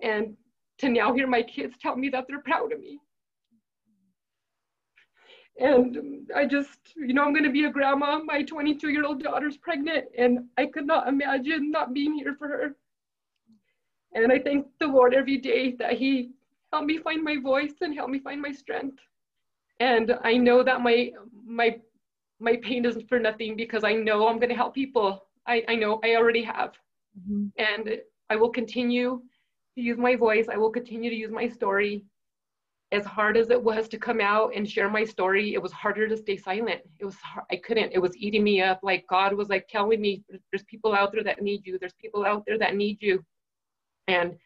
And 0.03 0.37
to 0.79 0.89
now 0.89 1.13
hear 1.13 1.27
my 1.27 1.43
kids 1.43 1.77
tell 1.81 1.97
me 1.97 2.09
that 2.11 2.27
they're 2.29 2.41
proud 2.41 2.73
of 2.73 2.81
me. 2.81 3.01
And 5.59 6.29
I 6.35 6.45
just, 6.45 6.79
you 6.97 7.15
know, 7.15 7.25
I'm 7.25 7.33
going 7.33 7.45
to 7.45 7.51
be 7.51 7.65
a 7.65 7.71
grandma. 7.71 8.19
My 8.19 8.43
22 8.43 8.91
year 8.91 9.05
old 9.05 9.23
daughter's 9.23 9.57
pregnant, 9.57 10.07
and 10.17 10.47
I 10.59 10.67
could 10.67 10.87
not 10.87 11.09
imagine 11.09 11.71
not 11.71 11.95
being 11.95 12.15
here 12.15 12.35
for 12.39 12.49
her. 12.49 12.77
And 14.15 14.31
I 14.31 14.39
thank 14.39 14.67
the 14.81 14.87
Lord 14.87 15.15
every 15.15 15.39
day 15.39 15.73
that 15.79 15.95
He 15.95 16.31
helped 16.73 16.87
me 16.87 16.99
find 16.99 17.23
my 17.23 17.37
voice 17.39 17.75
and 17.81 17.95
helped 17.95 18.13
me 18.13 18.19
find 18.19 18.41
my 18.41 18.53
strength. 18.53 18.99
And 19.81 20.19
I 20.25 20.37
know 20.37 20.63
that 20.63 20.81
my 20.81 21.13
my 21.45 21.79
my 22.41 22.57
pain 22.57 22.85
isn't 22.85 23.09
for 23.09 23.19
nothing 23.19 23.57
because 23.57 23.85
I 23.85 23.95
know 23.95 24.29
I'm 24.29 24.39
going 24.39 24.51
to 24.51 24.55
help 24.55 24.75
people. 24.75 25.27
I, 25.47 25.65
I 25.69 25.75
know 25.75 26.01
I 26.05 26.17
already 26.17 26.43
have. 26.43 26.73
Mm-hmm. 27.19 27.47
And 27.59 27.99
I 28.29 28.37
will 28.37 28.51
continue 28.51 29.23
to 29.75 29.81
use 29.81 29.99
my 29.99 30.17
voice. 30.17 30.47
I 30.53 30.57
will 30.57 30.71
continue 30.71 31.11
to 31.11 31.17
use 31.17 31.31
my 31.31 31.49
story. 31.49 32.05
As 32.93 33.05
hard 33.05 33.37
as 33.37 33.51
it 33.51 33.63
was 33.63 33.89
to 33.89 33.99
come 33.99 34.21
out 34.21 34.53
and 34.55 34.69
share 34.69 34.89
my 34.89 35.05
story, 35.05 35.55
it 35.55 35.63
was 35.63 35.73
harder 35.73 36.07
to 36.09 36.17
stay 36.17 36.37
silent. 36.37 36.83
It 37.01 37.05
was 37.05 37.17
hard. 37.17 37.45
I 37.51 37.57
couldn't. 37.57 37.93
It 37.93 37.99
was 37.99 38.17
eating 38.17 38.45
me 38.45 38.63
up. 38.63 38.81
Like 38.83 39.05
God 39.09 39.35
was 39.35 39.49
like 39.49 39.67
telling 39.69 40.01
me, 40.01 40.23
"There's 40.29 40.65
people 40.65 40.95
out 40.95 41.13
there 41.13 41.25
that 41.25 41.43
need 41.43 41.67
you. 41.67 41.79
There's 41.79 41.95
people 41.95 42.25
out 42.25 42.45
there 42.47 42.59
that 42.59 42.77
need 42.77 43.03
you." 43.03 43.25
And 44.07 44.39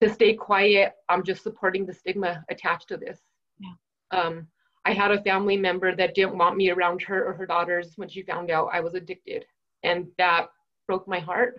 to 0.00 0.08
stay 0.08 0.34
quiet, 0.34 0.94
I'm 1.08 1.24
just 1.24 1.42
supporting 1.42 1.86
the 1.86 1.92
stigma 1.92 2.44
attached 2.50 2.88
to 2.88 2.96
this. 2.96 3.20
Yeah. 3.58 3.72
Um, 4.12 4.46
I 4.84 4.92
had 4.92 5.10
a 5.10 5.22
family 5.22 5.56
member 5.56 5.94
that 5.96 6.14
didn't 6.14 6.38
want 6.38 6.56
me 6.56 6.70
around 6.70 7.02
her 7.02 7.26
or 7.26 7.34
her 7.34 7.46
daughters 7.46 7.94
when 7.96 8.08
she 8.08 8.22
found 8.22 8.50
out 8.50 8.70
I 8.72 8.80
was 8.80 8.94
addicted, 8.94 9.44
and 9.82 10.06
that 10.18 10.50
broke 10.86 11.08
my 11.08 11.18
heart 11.18 11.56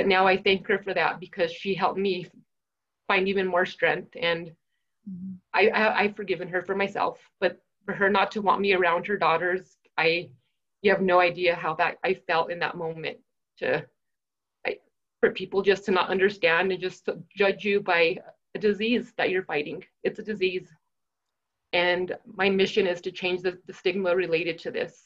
but 0.00 0.06
now 0.06 0.26
I 0.26 0.40
thank 0.42 0.66
her 0.68 0.78
for 0.78 0.94
that 0.94 1.20
because 1.20 1.52
she 1.52 1.74
helped 1.74 1.98
me 1.98 2.26
find 3.06 3.28
even 3.28 3.46
more 3.46 3.66
strength. 3.66 4.16
And 4.18 4.50
I, 5.52 5.68
I, 5.68 6.00
I've 6.00 6.16
forgiven 6.16 6.48
her 6.48 6.62
for 6.62 6.74
myself, 6.74 7.18
but 7.40 7.60
for 7.84 7.94
her 7.94 8.10
not 8.10 8.30
to 8.32 8.42
want 8.42 8.60
me 8.60 8.72
around 8.74 9.06
her 9.06 9.16
daughters, 9.16 9.76
I, 9.96 10.30
you 10.82 10.90
have 10.90 11.02
no 11.02 11.20
idea 11.20 11.54
how 11.54 11.74
that 11.74 11.98
I 12.04 12.14
felt 12.14 12.50
in 12.50 12.58
that 12.60 12.76
moment 12.76 13.18
to, 13.58 13.84
I, 14.66 14.76
for 15.20 15.30
people 15.30 15.62
just 15.62 15.84
to 15.86 15.90
not 15.90 16.10
understand 16.10 16.72
and 16.72 16.80
just 16.80 17.08
judge 17.36 17.64
you 17.64 17.80
by 17.80 18.18
a 18.54 18.58
disease 18.58 19.12
that 19.16 19.30
you're 19.30 19.44
fighting. 19.44 19.84
It's 20.02 20.18
a 20.18 20.24
disease. 20.24 20.68
And 21.72 22.16
my 22.26 22.48
mission 22.50 22.86
is 22.86 23.00
to 23.02 23.12
change 23.12 23.42
the, 23.42 23.58
the 23.66 23.72
stigma 23.72 24.14
related 24.14 24.58
to 24.60 24.70
this. 24.70 25.02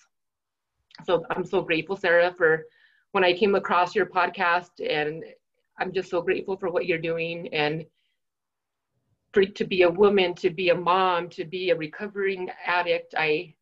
So 1.05 1.25
I'm 1.31 1.45
so 1.45 1.61
grateful, 1.61 1.97
Sarah, 1.97 2.33
for 2.37 2.65
when 3.13 3.25
I 3.25 3.33
came 3.33 3.55
across 3.55 3.95
your 3.95 4.07
podcast, 4.07 4.71
and 4.89 5.25
I'm 5.79 5.93
just 5.93 6.09
so 6.09 6.23
grateful 6.23 6.57
for 6.57 6.71
what 6.71 6.87
you're 6.87 6.99
doing 6.99 7.53
and 7.53 7.85
for 9.35 9.45
to 9.45 9.65
be 9.65 9.83
a 9.83 9.91
woman, 9.91 10.33
to 10.35 10.49
be 10.49 10.71
a 10.71 10.75
mom, 10.75 11.29
to 11.31 11.45
be 11.45 11.71
a 11.71 11.77
recovering 11.77 12.49
addict. 12.65 13.15
I 13.19 13.55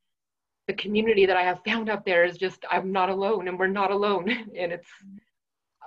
the 0.69 0.75
community 0.75 1.27
that 1.27 1.37
I 1.37 1.43
have 1.43 1.61
found 1.65 1.89
out 1.89 2.05
there 2.05 2.25
is 2.25 2.37
just 2.37 2.65
I'm 2.71 2.93
not 2.93 3.09
alone, 3.09 3.49
and 3.49 3.59
we're 3.59 3.67
not 3.67 3.91
alone. 3.91 4.29
And 4.57 4.71
it's 4.71 4.89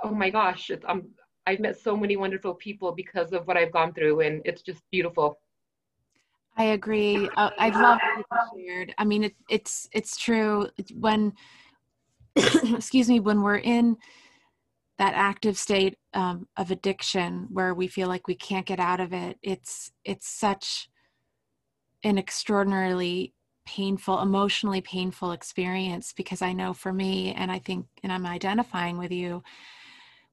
oh 0.04 0.12
my 0.12 0.30
gosh, 0.30 0.72
it's, 0.72 0.84
I'm 0.88 1.04
I've 1.48 1.60
met 1.60 1.80
so 1.80 1.96
many 1.96 2.18
wonderful 2.18 2.56
people 2.56 2.92
because 2.92 3.32
of 3.32 3.46
what 3.48 3.56
I've 3.56 3.72
gone 3.72 3.94
through, 3.94 4.22
and 4.22 4.42
it's 4.44 4.64
just 4.64 4.82
beautiful. 4.92 5.38
I 6.58 6.66
agree. 6.66 7.30
Uh, 7.38 7.52
I 7.60 7.70
love 7.70 8.00
shared. 8.56 8.96
I 8.98 9.06
mean, 9.06 9.26
it, 9.26 9.36
it's 9.50 9.88
it's 9.92 10.18
true 10.18 10.68
when 10.96 11.34
excuse 12.36 13.08
me, 13.08 13.20
when 13.20 13.42
we're 13.42 13.58
in 13.58 13.98
that 14.98 15.14
active 15.16 15.58
state 15.58 15.98
um, 16.14 16.48
of 16.58 16.72
addiction 16.72 17.48
where 17.52 17.74
we 17.74 17.88
feel 17.88 18.08
like 18.08 18.28
we 18.28 18.36
can't 18.36 18.66
get 18.66 18.80
out 18.80 19.00
of 19.00 19.14
it, 19.14 19.38
it's 19.42 19.92
it's 20.04 20.28
such 20.28 20.90
an 22.04 22.18
extraordinarily 22.18 23.34
painful, 23.66 24.22
emotionally 24.22 24.82
painful 24.82 25.32
experience 25.32 26.14
because 26.14 26.42
I 26.42 26.54
know 26.54 26.74
for 26.74 26.94
me, 26.94 27.34
and 27.34 27.52
I 27.52 27.60
think, 27.60 27.88
and 28.04 28.12
I'm 28.12 28.26
identifying 28.26 28.98
with 28.98 29.12
you, 29.12 29.44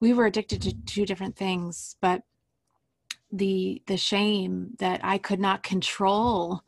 we 0.01 0.13
were 0.13 0.27
addicted 0.27 0.63
to 0.63 0.75
two 0.85 1.07
different 1.07 1.37
things, 1.37 1.97
but 2.01 2.23
the 3.31 3.83
the 3.87 3.97
shame 3.97 4.73
that 4.79 5.01
I 5.03 5.19
could 5.19 5.41
not 5.41 5.63
control 5.63 6.63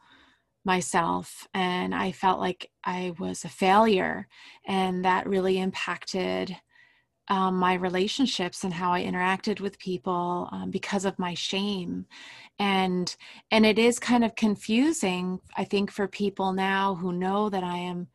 myself 0.65 1.47
and 1.53 1.95
I 1.95 2.13
felt 2.13 2.41
like 2.41 2.71
I 2.83 3.13
was 3.19 3.45
a 3.45 3.51
failure. 3.51 4.29
And 4.67 5.05
that 5.05 5.29
really 5.29 5.59
impacted 5.59 6.57
um, 7.29 7.57
my 7.57 7.75
relationships 7.75 8.65
and 8.65 8.73
how 8.75 8.93
I 8.93 9.05
interacted 9.05 9.61
with 9.61 9.79
people 9.79 10.49
um, 10.53 10.71
because 10.71 11.05
of 11.05 11.19
my 11.19 11.35
shame. 11.35 12.07
And 12.59 13.15
and 13.51 13.67
it 13.67 13.79
is 13.79 13.99
kind 13.99 14.25
of 14.25 14.35
confusing, 14.35 15.41
I 15.57 15.65
think, 15.65 15.91
for 15.91 16.07
people 16.07 16.53
now 16.53 16.95
who 16.95 17.13
know 17.13 17.49
that 17.49 17.65
I 17.65 17.79
am 17.79 18.09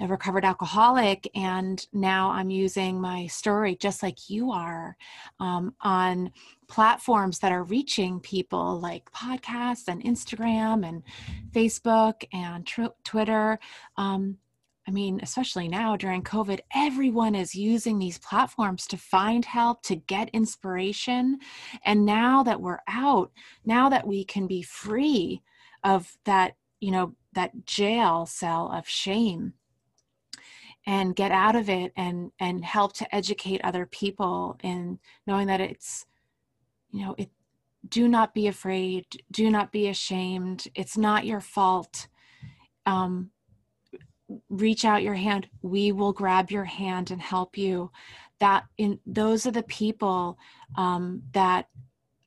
a 0.00 0.06
recovered 0.06 0.44
alcoholic 0.44 1.30
and 1.34 1.86
now 1.92 2.30
i'm 2.30 2.50
using 2.50 3.00
my 3.00 3.26
story 3.26 3.76
just 3.76 4.02
like 4.02 4.30
you 4.30 4.50
are 4.50 4.96
um, 5.40 5.74
on 5.82 6.30
platforms 6.68 7.38
that 7.40 7.52
are 7.52 7.64
reaching 7.64 8.18
people 8.20 8.80
like 8.80 9.10
podcasts 9.12 9.88
and 9.88 10.02
instagram 10.02 10.88
and 10.88 11.02
facebook 11.52 12.24
and 12.32 12.66
tr- 12.66 12.86
twitter 13.04 13.58
um, 13.96 14.38
I 14.90 14.92
mean, 14.92 15.20
especially 15.22 15.68
now 15.68 15.94
during 15.96 16.24
COVID, 16.24 16.58
everyone 16.74 17.36
is 17.36 17.54
using 17.54 18.00
these 18.00 18.18
platforms 18.18 18.88
to 18.88 18.96
find 18.96 19.44
help, 19.44 19.84
to 19.84 19.94
get 19.94 20.30
inspiration. 20.30 21.38
And 21.84 22.04
now 22.04 22.42
that 22.42 22.60
we're 22.60 22.80
out, 22.88 23.30
now 23.64 23.88
that 23.88 24.04
we 24.04 24.24
can 24.24 24.48
be 24.48 24.62
free 24.62 25.42
of 25.84 26.18
that, 26.24 26.56
you 26.80 26.90
know, 26.90 27.14
that 27.34 27.64
jail 27.66 28.26
cell 28.26 28.68
of 28.74 28.88
shame, 28.88 29.52
and 30.86 31.14
get 31.14 31.30
out 31.30 31.54
of 31.54 31.70
it 31.70 31.92
and 31.96 32.32
and 32.40 32.64
help 32.64 32.94
to 32.94 33.14
educate 33.14 33.60
other 33.62 33.86
people 33.86 34.58
in 34.64 34.98
knowing 35.24 35.46
that 35.46 35.60
it's 35.60 36.04
you 36.90 37.04
know 37.04 37.14
it 37.16 37.30
do 37.88 38.08
not 38.08 38.34
be 38.34 38.48
afraid 38.48 39.04
do 39.30 39.50
not 39.50 39.70
be 39.72 39.88
ashamed 39.88 40.64
it's 40.74 40.96
not 40.96 41.26
your 41.26 41.40
fault 41.40 42.08
um, 42.86 43.30
reach 44.48 44.84
out 44.84 45.02
your 45.02 45.14
hand. 45.14 45.48
We 45.62 45.92
will 45.92 46.12
grab 46.12 46.50
your 46.50 46.64
hand 46.64 47.10
and 47.10 47.20
help 47.20 47.58
you. 47.58 47.90
That 48.38 48.64
in 48.78 48.98
those 49.06 49.46
are 49.46 49.50
the 49.50 49.62
people 49.64 50.38
um, 50.76 51.22
that 51.32 51.68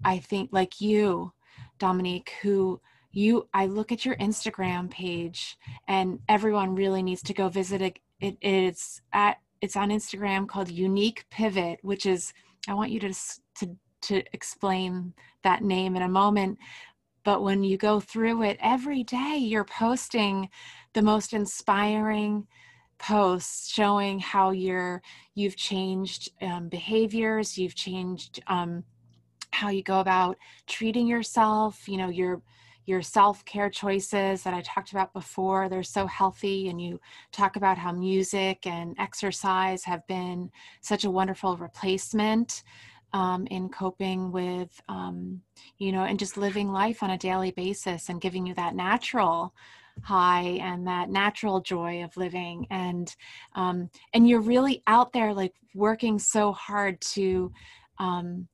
i 0.06 0.18
think 0.18 0.50
like 0.52 0.82
you 0.82 1.32
dominique 1.80 2.34
who 2.42 2.80
you 3.12 3.48
i 3.54 3.66
look 3.66 3.92
at 3.92 4.06
your 4.06 4.16
instagram 4.18 4.90
page 4.90 5.58
and 5.88 6.20
everyone 6.30 6.76
really 6.76 7.02
needs 7.02 7.22
to 7.22 7.34
go 7.34 7.50
visit 7.50 7.82
it, 7.82 8.00
it 8.20 8.38
it's 8.42 9.02
at 9.14 9.38
it's 9.62 9.76
on 9.76 9.90
instagram 9.90 10.48
called 10.48 10.70
unique 10.70 11.26
pivot 11.30 11.80
which 11.82 12.06
is 12.06 12.34
i 12.68 12.74
want 12.74 12.92
you 12.92 13.00
to 13.00 13.14
to 13.56 13.76
to 14.02 14.22
explain 14.34 15.14
that 15.44 15.64
name 15.64 15.96
in 15.96 16.02
a 16.02 16.08
moment 16.08 16.58
but 17.24 17.44
when 17.44 17.64
you 17.64 17.78
go 17.78 18.00
through 18.00 18.44
it 18.44 18.58
every 18.62 19.04
day 19.04 19.38
you're 19.38 19.66
posting 19.66 20.50
the 20.94 21.02
most 21.02 21.34
inspiring 21.34 22.48
posts 23.00 23.70
showing 23.72 24.20
how 24.20 24.52
you're 24.52 25.02
you've 25.36 25.56
changed 25.56 26.32
um, 26.42 26.70
behaviors 26.70 27.58
you've 27.58 27.76
changed 27.76 28.42
um, 28.48 28.84
how 29.52 29.70
you 29.70 29.84
go 29.84 30.00
about 30.00 30.38
treating 30.68 31.08
yourself 31.08 31.88
you 31.88 31.98
know 31.98 32.10
your 32.10 32.42
your 32.86 33.02
self-care 33.02 33.70
choices 33.70 34.44
that 34.44 34.54
i 34.54 34.62
talked 34.62 34.92
about 34.92 35.14
before 35.14 35.70
they're 35.70 35.84
so 35.84 36.06
healthy 36.08 36.70
and 36.70 36.82
you 36.82 37.00
talk 37.32 37.56
about 37.56 37.78
how 37.78 37.92
music 37.92 38.66
and 38.68 38.96
exercise 39.00 39.84
have 39.84 40.06
been 40.08 40.50
such 40.82 41.06
a 41.06 41.12
wonderful 41.12 41.56
replacement 41.58 42.64
um, 43.14 43.48
in 43.48 43.70
coping 43.70 44.32
with, 44.32 44.82
um, 44.90 45.42
you 45.78 45.92
know, 45.92 46.04
and 46.04 46.20
just 46.20 46.38
living 46.38 46.72
life 46.72 47.04
on 47.04 47.12
a 47.12 47.18
daily 47.18 47.52
basis 47.52 48.10
and 48.10 48.22
giving 48.22 48.46
you 48.46 48.54
that 48.56 48.76
natural 48.76 49.54
high 50.02 50.58
and 50.62 50.88
that 50.88 51.10
natural 51.10 51.62
joy 51.62 52.04
of 52.04 52.18
living. 52.18 52.66
And 52.72 53.16
um, 53.56 53.90
and 54.14 54.28
you're 54.28 54.42
really 54.42 54.82
out 54.88 55.14
there 55.14 55.34
like 55.34 55.54
working 55.76 56.18
so 56.20 56.52
hard 56.52 57.00
to 57.02 57.52
um, 58.00 58.48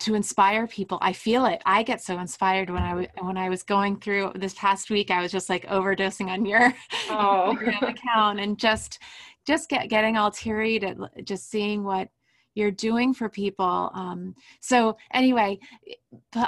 to 0.00 0.14
inspire 0.14 0.66
people. 0.66 0.98
I 1.00 1.14
feel 1.14 1.46
it. 1.46 1.62
I 1.64 1.82
get 1.82 2.02
so 2.02 2.18
inspired 2.18 2.68
when 2.68 2.82
i 2.82 3.08
when 3.20 3.38
i 3.38 3.48
was 3.48 3.62
going 3.62 3.98
through 4.00 4.32
this 4.34 4.54
past 4.54 4.90
week 4.90 5.10
i 5.10 5.22
was 5.22 5.32
just 5.32 5.48
like 5.48 5.64
overdosing 5.66 6.28
on 6.28 6.44
your, 6.44 6.74
oh. 7.10 7.56
account 7.80 8.40
and 8.40 8.58
just 8.58 8.98
just 9.46 9.68
get 9.68 9.88
getting 9.88 10.16
all 10.16 10.30
teary 10.30 10.78
to 10.80 11.08
just 11.24 11.48
seeing 11.48 11.84
what 11.84 12.08
you're 12.54 12.70
doing 12.70 13.14
for 13.14 13.28
people. 13.28 13.90
Um, 13.94 14.34
so 14.60 14.96
anyway, 15.12 15.58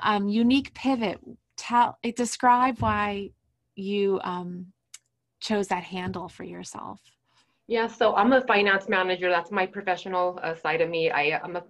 um, 0.02 0.28
unique 0.28 0.72
pivot. 0.74 1.20
Tell 1.56 1.98
describe 2.16 2.78
why 2.80 3.30
you 3.74 4.20
um, 4.22 4.66
chose 5.40 5.68
that 5.68 5.84
handle 5.84 6.28
for 6.28 6.44
yourself. 6.44 7.00
Yeah, 7.68 7.88
so 7.88 8.14
I'm 8.14 8.32
a 8.32 8.42
finance 8.42 8.88
manager. 8.88 9.28
That's 9.28 9.50
my 9.50 9.66
professional 9.66 10.38
uh, 10.42 10.54
side 10.54 10.80
of 10.80 10.88
me. 10.88 11.10
I, 11.10 11.40
I'm 11.42 11.56
a 11.56 11.64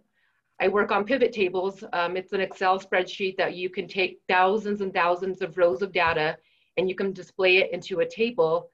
I 0.58 0.68
work 0.68 0.90
on 0.90 1.04
pivot 1.04 1.32
tables. 1.32 1.84
Um, 1.92 2.16
it's 2.16 2.32
an 2.32 2.40
Excel 2.40 2.80
spreadsheet 2.80 3.36
that 3.36 3.54
you 3.54 3.68
can 3.68 3.86
take 3.86 4.20
thousands 4.26 4.80
and 4.80 4.92
thousands 4.92 5.42
of 5.42 5.58
rows 5.58 5.82
of 5.82 5.92
data 5.92 6.36
and 6.78 6.88
you 6.88 6.94
can 6.94 7.12
display 7.12 7.58
it 7.58 7.72
into 7.72 8.00
a 8.00 8.08
table 8.08 8.70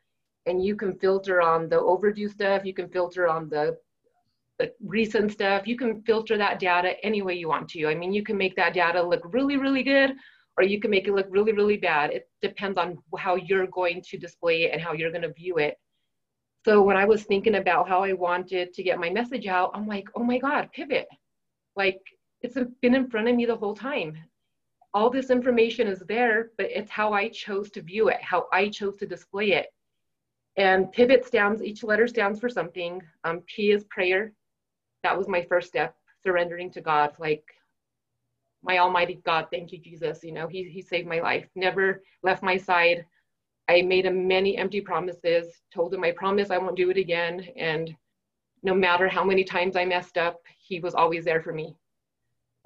and 0.47 0.65
you 0.65 0.77
can 0.77 0.95
filter 0.95 1.43
on 1.43 1.69
the 1.69 1.81
overdue 1.81 2.29
stuff. 2.29 2.65
You 2.65 2.75
can 2.75 2.89
filter 2.89 3.29
on 3.29 3.49
the 3.49 3.77
recent 4.85 5.33
stuff. 5.33 5.67
You 5.67 5.77
can 5.77 6.03
filter 6.03 6.37
that 6.39 6.59
data 6.59 6.95
any 7.05 7.23
way 7.23 7.35
you 7.35 7.49
want 7.49 7.69
to. 7.71 7.87
I 7.87 7.95
mean, 7.95 8.13
you 8.13 8.23
can 8.23 8.37
make 8.37 8.57
that 8.57 8.75
data 8.75 9.03
look 9.03 9.23
really, 9.25 9.57
really 9.57 9.83
good, 9.83 10.15
or 10.57 10.65
you 10.65 10.81
can 10.81 10.91
make 10.91 11.09
it 11.09 11.15
look 11.15 11.27
really, 11.31 11.53
really 11.53 11.77
bad. 11.77 12.11
It 12.11 12.29
depends 12.41 12.79
on 12.79 12.99
how 13.19 13.37
you're 13.37 13.67
going 13.67 14.03
to 14.09 14.19
display 14.19 14.65
it 14.65 14.73
and 14.73 14.81
how 14.81 14.93
you're 14.93 15.11
going 15.11 15.23
to 15.23 15.33
view 15.33 15.59
it. 15.59 15.79
So 16.65 16.83
when 16.83 16.97
I 16.97 17.05
was 17.05 17.25
thinking 17.25 17.57
about 17.57 17.89
how 17.89 18.05
I 18.05 18.13
wanted 18.13 18.73
to 18.75 18.83
get 18.83 19.01
my 19.01 19.11
message 19.11 19.47
out, 19.47 19.73
I'm 19.75 19.87
like, 19.87 20.09
oh 20.15 20.23
my 20.23 20.39
God, 20.39 20.71
pivot. 20.73 21.09
Like 21.75 22.01
it's 22.43 22.57
been 22.81 22.95
in 22.95 23.09
front 23.09 23.29
of 23.29 23.35
me 23.35 23.47
the 23.47 23.57
whole 23.57 23.75
time. 23.75 24.17
All 24.95 25.11
this 25.11 25.31
information 25.31 25.89
is 25.89 26.01
there, 26.07 26.51
but 26.59 26.71
it's 26.71 26.91
how 26.91 27.13
I 27.13 27.29
chose 27.29 27.71
to 27.71 27.83
view 27.83 28.09
it, 28.09 28.21
how 28.23 28.47
I 28.53 28.69
chose 28.69 28.97
to 28.99 29.07
display 29.07 29.53
it. 29.53 29.67
And 30.57 30.93
pivot 30.93 31.25
stands, 31.25 31.63
each 31.63 31.83
letter 31.83 32.07
stands 32.07 32.39
for 32.39 32.51
something. 32.51 33.01
Um, 33.25 33.41
P 33.47 33.71
is 33.71 33.85
prayer, 33.85 34.33
that 35.03 35.17
was 35.17 35.29
my 35.29 35.43
first 35.43 35.69
step, 35.69 35.95
surrendering 36.23 36.71
to 36.73 36.81
God. 36.81 37.13
Like, 37.19 37.45
my 38.63 38.79
Almighty 38.79 39.21
God, 39.25 39.47
thank 39.51 39.73
you, 39.73 39.79
Jesus. 39.79 40.23
You 40.23 40.33
know, 40.33 40.47
He, 40.47 40.65
he 40.65 40.83
saved 40.83 41.09
my 41.09 41.21
life, 41.21 41.47
never 41.55 42.03
left 42.23 42.43
my 42.43 42.57
side. 42.57 43.05
I 43.69 43.83
made 43.83 44.07
him 44.07 44.27
many 44.27 44.57
empty 44.57 44.81
promises, 44.81 45.47
told 45.73 45.95
him 45.95 46.05
I 46.05 46.13
promise 46.13 46.51
I 46.51 46.59
won't 46.59 46.77
do 46.77 46.91
it 46.91 46.97
again. 46.97 47.47
And 47.57 47.95
no 48.63 48.75
matter 48.75 49.09
how 49.09 49.25
many 49.25 49.45
times 49.45 49.77
I 49.77 49.85
messed 49.85 50.19
up, 50.19 50.41
he 50.59 50.81
was 50.81 50.95
always 50.95 51.25
there 51.25 51.41
for 51.41 51.53
me. 51.53 51.77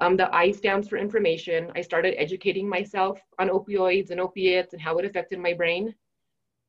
Um, 0.01 0.17
the 0.17 0.35
I 0.35 0.53
stands 0.53 0.89
for 0.89 0.99
information. 0.99 1.73
I 1.75 1.81
started 1.81 2.21
educating 2.21 2.69
myself 2.69 3.19
on 3.39 3.49
opioids 3.49 4.11
and 4.11 4.21
opiates 4.21 4.73
and 4.73 4.83
how 4.83 4.99
it 4.99 5.07
affected 5.07 5.39
my 5.39 5.55
brain. 5.55 5.95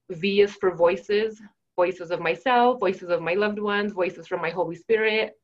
V 0.09 0.41
is 0.41 0.53
for 0.55 0.73
voices, 0.73 1.41
voices 1.75 2.11
of 2.11 2.21
myself, 2.21 2.79
voices 2.79 3.09
of 3.09 3.21
my 3.21 3.33
loved 3.33 3.59
ones, 3.59 3.91
voices 3.91 4.27
from 4.27 4.41
my 4.41 4.49
Holy 4.49 4.75
Spirit. 4.75 5.37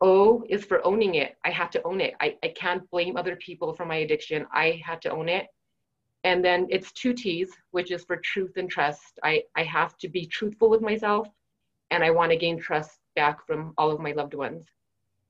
O 0.00 0.44
is 0.48 0.64
for 0.64 0.84
owning 0.86 1.16
it. 1.16 1.36
I 1.44 1.50
have 1.50 1.70
to 1.70 1.82
own 1.82 2.00
it. 2.00 2.14
I, 2.20 2.36
I 2.42 2.48
can't 2.48 2.88
blame 2.90 3.16
other 3.16 3.36
people 3.36 3.72
for 3.74 3.84
my 3.84 3.96
addiction. 3.96 4.46
I 4.52 4.80
had 4.84 5.02
to 5.02 5.10
own 5.10 5.28
it. 5.28 5.48
And 6.24 6.44
then 6.44 6.66
it's 6.70 6.92
two 6.92 7.12
T's, 7.12 7.50
which 7.70 7.90
is 7.90 8.04
for 8.04 8.16
truth 8.16 8.56
and 8.56 8.70
trust. 8.70 9.18
I, 9.22 9.44
I 9.56 9.62
have 9.64 9.96
to 9.98 10.08
be 10.08 10.26
truthful 10.26 10.70
with 10.70 10.82
myself 10.82 11.28
and 11.90 12.04
I 12.04 12.10
want 12.10 12.30
to 12.32 12.36
gain 12.36 12.58
trust 12.58 12.98
back 13.16 13.44
from 13.46 13.72
all 13.78 13.90
of 13.90 14.00
my 14.00 14.12
loved 14.12 14.34
ones. 14.34 14.66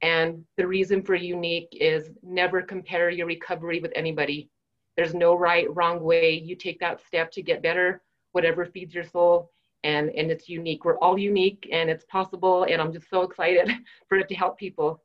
And 0.02 0.44
the 0.56 0.66
reason 0.66 1.02
for 1.02 1.14
unique 1.14 1.68
is 1.72 2.10
never 2.22 2.62
compare 2.62 3.10
your 3.10 3.26
recovery 3.26 3.80
with 3.80 3.92
anybody. 3.94 4.48
There's 4.96 5.14
no 5.14 5.34
right, 5.34 5.66
wrong 5.74 6.00
way. 6.00 6.32
You 6.32 6.56
take 6.56 6.80
that 6.80 7.00
step 7.06 7.30
to 7.32 7.42
get 7.42 7.62
better, 7.62 8.02
whatever 8.32 8.66
feeds 8.66 8.94
your 8.94 9.04
soul 9.04 9.50
and 9.84 10.10
and 10.10 10.30
it's 10.30 10.48
unique. 10.48 10.84
We're 10.84 10.98
all 10.98 11.18
unique 11.18 11.68
and 11.72 11.88
it's 11.88 12.04
possible 12.06 12.64
and 12.64 12.80
i'm 12.80 12.92
just 12.92 13.08
so 13.10 13.22
excited 13.22 13.70
for 14.08 14.18
it 14.18 14.28
to 14.28 14.34
help 14.34 14.58
people. 14.58 15.02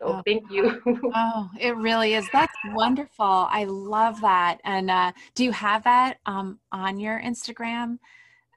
So 0.00 0.08
oh, 0.08 0.22
thank 0.26 0.50
you. 0.50 0.80
oh 1.14 1.50
it 1.58 1.76
really 1.76 2.14
is. 2.14 2.28
That's 2.32 2.52
wonderful. 2.66 3.46
I 3.50 3.64
love 3.64 4.20
that. 4.20 4.60
And 4.64 4.90
uh, 4.90 5.12
do 5.34 5.44
you 5.44 5.52
have 5.52 5.84
that 5.84 6.18
um, 6.26 6.58
on 6.70 6.98
your 6.98 7.20
instagram 7.20 7.98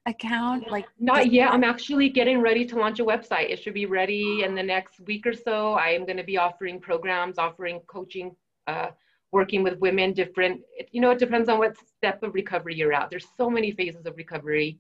account? 0.06 0.70
Like 0.70 0.88
not 1.00 1.32
yet. 1.32 1.52
I'm 1.52 1.64
actually 1.64 2.10
getting 2.10 2.42
ready 2.42 2.66
to 2.66 2.76
launch 2.76 3.00
a 3.00 3.06
website. 3.06 3.52
It 3.52 3.62
should 3.62 3.74
be 3.74 3.86
ready 3.86 4.44
in 4.44 4.54
the 4.54 4.64
next 4.64 5.00
week 5.02 5.26
or 5.26 5.34
so. 5.34 5.74
I 5.74 5.90
am 5.90 6.06
going 6.06 6.18
to 6.18 6.24
be 6.24 6.38
offering 6.38 6.80
programs 6.80 7.38
offering 7.38 7.80
coaching 7.88 8.36
uh, 8.68 8.90
working 9.32 9.64
with 9.64 9.78
women 9.80 10.12
different 10.12 10.62
you 10.92 11.00
know 11.00 11.12
it 11.12 11.20
depends 11.20 11.50
on 11.50 11.60
what 11.60 11.76
step 11.78 12.22
of 12.24 12.34
recovery 12.34 12.76
you're 12.76 12.94
at. 12.94 13.10
There's 13.10 13.28
so 13.38 13.50
many 13.50 13.72
phases 13.72 14.06
of 14.06 14.18
recovery 14.18 14.78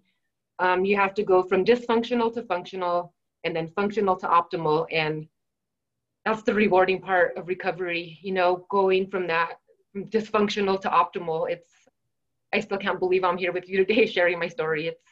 um, 0.60 0.86
you 0.86 0.95
have 0.98 1.13
to 1.15 1.24
go 1.24 1.41
from 1.43 1.65
dysfunctional 1.65 2.34
to 2.34 2.43
functional 2.43 3.13
and 3.43 3.56
then 3.56 3.67
functional 3.69 4.15
to 4.17 4.28
optimal. 4.28 4.86
And 4.91 5.28
that's 6.26 6.43
the 6.43 6.54
rewarding 6.54 7.02
part 7.02 7.38
of 7.38 7.48
recovery, 7.48 8.19
you 8.22 8.34
know, 8.34 8.65
going 8.69 9.08
from 9.10 9.28
that 9.28 9.60
from 9.91 10.06
dysfunctional 10.08 10.80
to 10.82 10.89
optimal. 10.89 11.50
It's, 11.50 11.72
I 12.54 12.60
still 12.60 12.78
can't 12.78 13.00
believe 13.00 13.24
I'm 13.24 13.38
here 13.38 13.52
with 13.52 13.69
you 13.69 13.84
today 13.86 14.06
sharing 14.08 14.39
my 14.39 14.48
story. 14.48 14.88
It's, 14.88 15.04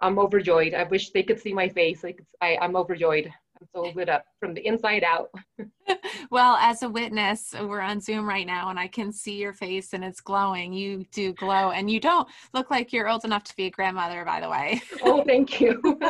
I'm 0.00 0.18
overjoyed. 0.18 0.74
I 0.74 0.82
wish 0.82 1.10
they 1.10 1.22
could 1.22 1.40
see 1.40 1.54
my 1.54 1.68
face. 1.68 2.02
Like 2.02 2.20
I, 2.42 2.58
I'm 2.60 2.76
overjoyed. 2.76 3.32
I'm 3.60 3.68
so 3.74 3.92
lit 3.94 4.08
up 4.08 4.24
from 4.38 4.54
the 4.54 4.66
inside 4.66 5.04
out. 5.04 5.30
well, 6.30 6.56
as 6.56 6.82
a 6.82 6.88
witness, 6.88 7.54
we're 7.58 7.80
on 7.80 8.00
Zoom 8.00 8.28
right 8.28 8.46
now 8.46 8.70
and 8.70 8.78
I 8.78 8.88
can 8.88 9.12
see 9.12 9.36
your 9.36 9.52
face 9.52 9.92
and 9.92 10.04
it's 10.04 10.20
glowing. 10.20 10.72
You 10.72 11.04
do 11.12 11.32
glow 11.32 11.70
and 11.70 11.90
you 11.90 12.00
don't 12.00 12.28
look 12.52 12.70
like 12.70 12.92
you're 12.92 13.08
old 13.08 13.24
enough 13.24 13.44
to 13.44 13.56
be 13.56 13.66
a 13.66 13.70
grandmother, 13.70 14.24
by 14.24 14.40
the 14.40 14.50
way. 14.50 14.82
Oh, 15.02 15.22
thank 15.24 15.60
you. 15.60 15.80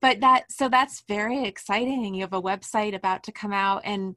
but 0.00 0.20
that, 0.20 0.44
so 0.50 0.68
that's 0.68 1.02
very 1.08 1.44
exciting. 1.44 2.14
You 2.14 2.22
have 2.22 2.34
a 2.34 2.42
website 2.42 2.94
about 2.94 3.22
to 3.24 3.32
come 3.32 3.52
out 3.52 3.82
and 3.84 4.16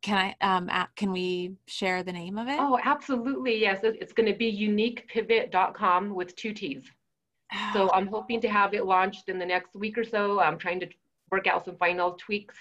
can 0.00 0.34
I, 0.40 0.56
um, 0.56 0.70
can 0.96 1.12
we 1.12 1.52
share 1.66 2.02
the 2.02 2.12
name 2.12 2.38
of 2.38 2.48
it? 2.48 2.56
Oh, 2.58 2.78
absolutely. 2.82 3.60
Yes. 3.60 3.80
It's 3.82 4.12
going 4.12 4.30
to 4.30 4.36
be 4.36 4.50
uniquepivot.com 4.52 6.14
with 6.14 6.34
two 6.34 6.52
T's. 6.52 6.90
So 7.72 7.90
I'm 7.92 8.06
hoping 8.06 8.40
to 8.40 8.48
have 8.48 8.74
it 8.74 8.86
launched 8.86 9.28
in 9.28 9.38
the 9.38 9.46
next 9.46 9.74
week 9.74 9.98
or 9.98 10.04
so. 10.04 10.40
I'm 10.40 10.58
trying 10.58 10.80
to 10.80 10.88
work 11.30 11.46
out 11.46 11.64
some 11.64 11.76
final 11.76 12.12
tweaks, 12.12 12.56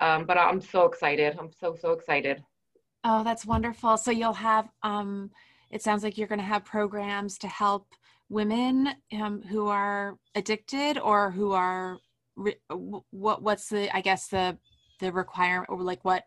um, 0.00 0.24
but 0.24 0.38
I'm 0.38 0.60
so 0.60 0.84
excited. 0.84 1.36
I'm 1.38 1.50
so, 1.52 1.76
so 1.80 1.92
excited. 1.92 2.42
Oh, 3.04 3.22
that's 3.24 3.46
wonderful. 3.46 3.96
So 3.96 4.10
you'll 4.10 4.32
have, 4.32 4.68
um, 4.82 5.30
it 5.70 5.82
sounds 5.82 6.02
like 6.02 6.18
you're 6.18 6.28
going 6.28 6.40
to 6.40 6.44
have 6.44 6.64
programs 6.64 7.38
to 7.38 7.48
help 7.48 7.86
women 8.28 8.88
um, 9.20 9.42
who 9.42 9.68
are 9.68 10.18
addicted 10.34 10.98
or 10.98 11.30
who 11.30 11.52
are 11.52 11.98
what 13.10 13.42
what's 13.42 13.68
the 13.68 13.94
i 13.96 14.00
guess 14.00 14.28
the 14.28 14.58
the 15.00 15.10
requirement 15.10 15.70
or 15.70 15.80
like 15.80 16.04
what 16.04 16.24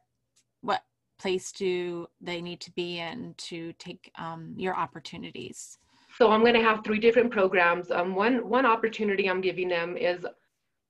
what 0.62 0.82
place 1.20 1.52
do 1.52 2.08
they 2.22 2.42
need 2.42 2.62
to 2.62 2.72
be 2.72 3.00
in 3.00 3.34
to 3.38 3.74
take 3.74 4.12
um, 4.18 4.54
your 4.56 4.76
opportunities 4.76 5.78
so 6.20 6.32
i'm 6.32 6.42
going 6.42 6.54
to 6.54 6.62
have 6.62 6.84
three 6.84 7.00
different 7.00 7.32
programs. 7.32 7.90
Um, 7.92 8.14
one 8.14 8.48
one 8.48 8.66
opportunity 8.66 9.30
i'm 9.30 9.42
giving 9.42 9.70
them 9.70 9.98
is 9.98 10.26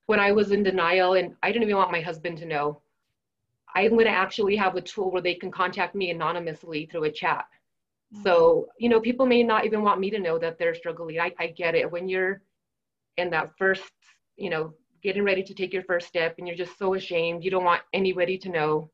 when 0.08 0.20
i 0.20 0.32
was 0.32 0.52
in 0.52 0.63
denial 0.63 1.13
and 1.13 1.36
i 1.44 1.52
didn't 1.52 1.63
even 1.63 1.78
want 1.78 1.92
my 1.92 2.02
husband 2.02 2.38
to 2.39 2.46
know 2.46 2.82
i'm 3.76 3.92
going 3.92 4.06
to 4.06 4.12
actually 4.12 4.56
have 4.56 4.76
a 4.76 4.82
tool 4.82 5.12
where 5.12 5.22
they 5.22 5.36
can 5.36 5.52
contact 5.52 5.96
me 5.96 6.10
anonymously 6.10 6.88
through 6.88 7.04
a 7.06 7.12
chat. 7.12 7.46
Mm-hmm. 8.13 8.24
so 8.24 8.68
you 8.80 8.89
know 8.89 9.00
people 9.00 9.28
may 9.28 9.44
not 9.44 9.65
even 9.65 9.84
want 9.84 10.00
me 10.00 10.10
to 10.10 10.20
know 10.20 10.39
that 10.39 10.58
they're 10.58 10.74
struggling. 10.74 11.20
I, 11.20 11.32
I 11.39 11.48
get 11.48 11.76
it. 11.76 11.89
When 11.89 12.10
you're 12.10 12.42
in 13.18 13.30
that 13.30 13.52
first 13.58 13.94
you 14.36 14.50
know 14.50 14.74
getting 15.04 15.24
ready 15.24 15.44
to 15.44 15.54
take 15.54 15.72
your 15.72 15.84
first 15.84 16.08
step 16.08 16.36
and 16.38 16.48
you're 16.48 16.58
just 16.58 16.78
so 16.78 16.96
ashamed 16.96 17.44
you 17.44 17.52
don't 17.52 17.63
want 17.63 17.84
anybody 17.94 18.38
to 18.39 18.50
know. 18.50 18.89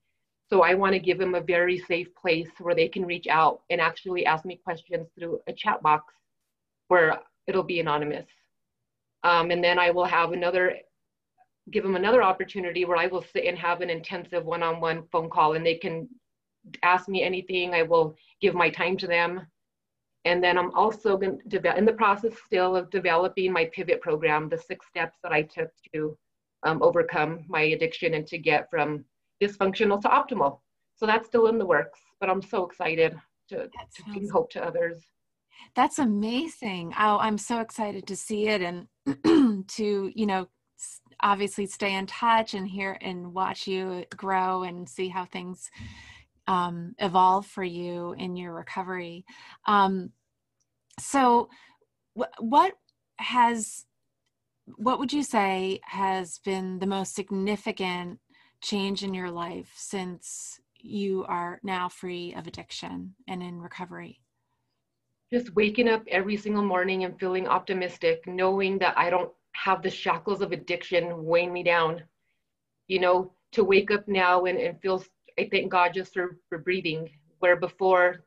So 0.50 0.62
i 0.62 0.74
want 0.76 0.93
to 0.93 1.00
give 1.00 1.17
them 1.17 1.34
a 1.34 1.41
very 1.41 1.80
safe 1.80 2.13
place 2.13 2.52
where 2.60 2.76
they 2.76 2.89
can 2.89 3.06
reach 3.06 3.28
out 3.28 3.62
and 3.69 3.80
actually 3.80 4.26
ask 4.26 4.45
me 4.45 4.60
questions 4.63 5.08
through 5.17 5.39
a 5.48 5.54
chat 5.54 5.82
box 5.82 6.13
where 6.88 7.19
it'll 7.48 7.63
be 7.63 7.80
anonymous 7.80 8.28
um, 9.24 9.52
and 9.52 9.63
then 9.63 9.80
i 9.80 9.91
will 9.91 10.06
have 10.06 10.32
another 10.32 10.76
give 11.71 11.84
them 11.84 11.95
another 11.95 12.24
opportunity 12.24 12.86
where 12.86 12.98
i 12.98 13.08
will 13.08 13.26
sit 13.34 13.45
and 13.45 13.58
have 13.58 13.82
an 13.82 13.89
intensive 13.89 14.45
one-on-one 14.45 15.04
phone 15.12 15.30
call 15.30 15.54
and 15.54 15.65
they 15.65 15.76
can 15.76 16.08
ask 16.84 17.08
me 17.08 17.24
anything 17.24 17.74
i 17.74 17.84
will 17.84 18.15
give 18.41 18.54
my 18.56 18.69
time 18.69 18.98
to 18.98 19.08
them 19.08 19.45
and 20.26 20.43
then 20.43 20.58
I'm 20.58 20.74
also 20.74 21.17
going 21.17 21.39
to 21.39 21.48
develop, 21.48 21.78
in 21.78 21.86
the 21.86 21.93
process 21.93 22.34
still 22.45 22.76
of 22.76 22.89
developing 22.89 23.54
my 23.54 23.65
pivot 23.65 24.02
program, 24.02 24.50
the 24.50 24.58
six 24.58 24.88
steps 24.88 25.17
that 25.21 25.32
I 25.32 25.43
took 25.43 25.69
to 25.93 26.17
um, 26.63 26.82
overcome 26.82 27.45
my 27.48 27.62
addiction 27.62 28.15
and 28.15 28.26
to 28.28 28.39
get 28.39 28.67
from 28.71 29.06
dysfunctional 29.41 30.02
to 30.02 30.08
optimal. 30.08 30.60
So 30.95 31.06
that's 31.06 31.28
still 31.28 31.48
in 31.48 31.60
the 31.60 31.65
works, 31.65 32.00
but 32.19 32.30
I'm 32.30 32.41
so 32.41 32.65
excited 32.65 33.15
to, 33.50 33.67
to 33.67 34.04
bring 34.08 34.28
hope 34.28 34.50
to 34.52 34.65
others. 34.65 35.04
That's 35.76 36.00
amazing. 36.00 36.94
Oh, 36.98 37.18
I'm 37.18 37.38
so 37.38 37.60
excited 37.60 38.08
to 38.08 38.15
see 38.15 38.48
it 38.48 38.62
and 38.62 38.88
to, 39.68 40.12
you 40.13 40.26
know, 40.26 40.48
obviously 41.22 41.65
stay 41.65 41.96
in 41.96 42.06
touch 42.06 42.54
and 42.54 42.68
hear 42.68 42.98
and 43.02 43.34
watch 43.34 43.68
you 43.68 44.06
grow 44.15 44.63
and 44.63 44.88
see 44.88 45.10
how 45.10 45.26
things 45.26 45.70
um, 46.48 46.94
evolve 47.00 47.46
for 47.46 47.63
you 47.63 48.13
in 48.18 48.36
your 48.36 48.54
recovery. 48.54 49.26
Um, 49.65 50.12
so, 51.00 51.50
wh- 52.18 52.39
what 52.39 52.74
has 53.18 53.86
what 54.78 55.00
would 55.00 55.13
you 55.13 55.24
say 55.24 55.80
has 55.84 56.39
been 56.39 56.80
the 56.80 56.88
most 56.88 57.13
significant 57.15 58.20
change 58.62 59.04
in 59.04 59.13
your 59.13 59.30
life 59.30 59.72
since 59.76 60.60
you 60.80 61.24
are 61.26 61.60
now 61.63 61.88
free 61.89 62.34
of 62.34 62.48
addiction 62.48 63.15
and 63.28 63.44
in 63.44 63.62
recovery? 63.62 64.22
Just 65.34 65.56
waking 65.56 65.90
up 65.90 66.04
every 66.08 66.38
single 66.38 66.64
morning 66.64 67.04
and 67.04 67.20
feeling 67.20 67.48
optimistic, 67.48 68.24
knowing 68.28 68.78
that 68.80 68.98
I 68.98 69.10
don't 69.10 69.32
have 69.54 69.82
the 69.82 69.90
shackles 69.90 70.42
of 70.42 70.52
addiction 70.52 71.26
weighing 71.26 71.52
me 71.52 71.64
down. 71.64 72.04
You 72.88 73.00
know, 73.00 73.34
to 73.54 73.64
wake 73.64 73.90
up 73.90 74.08
now 74.08 74.46
and, 74.46 74.60
and 74.60 74.80
feel 74.82 75.04
I 75.40 75.50
thank 75.52 75.72
God 75.72 75.94
just 75.94 76.14
for, 76.14 76.38
for 76.50 76.60
breathing, 76.60 77.10
where 77.40 77.56
before 77.56 78.24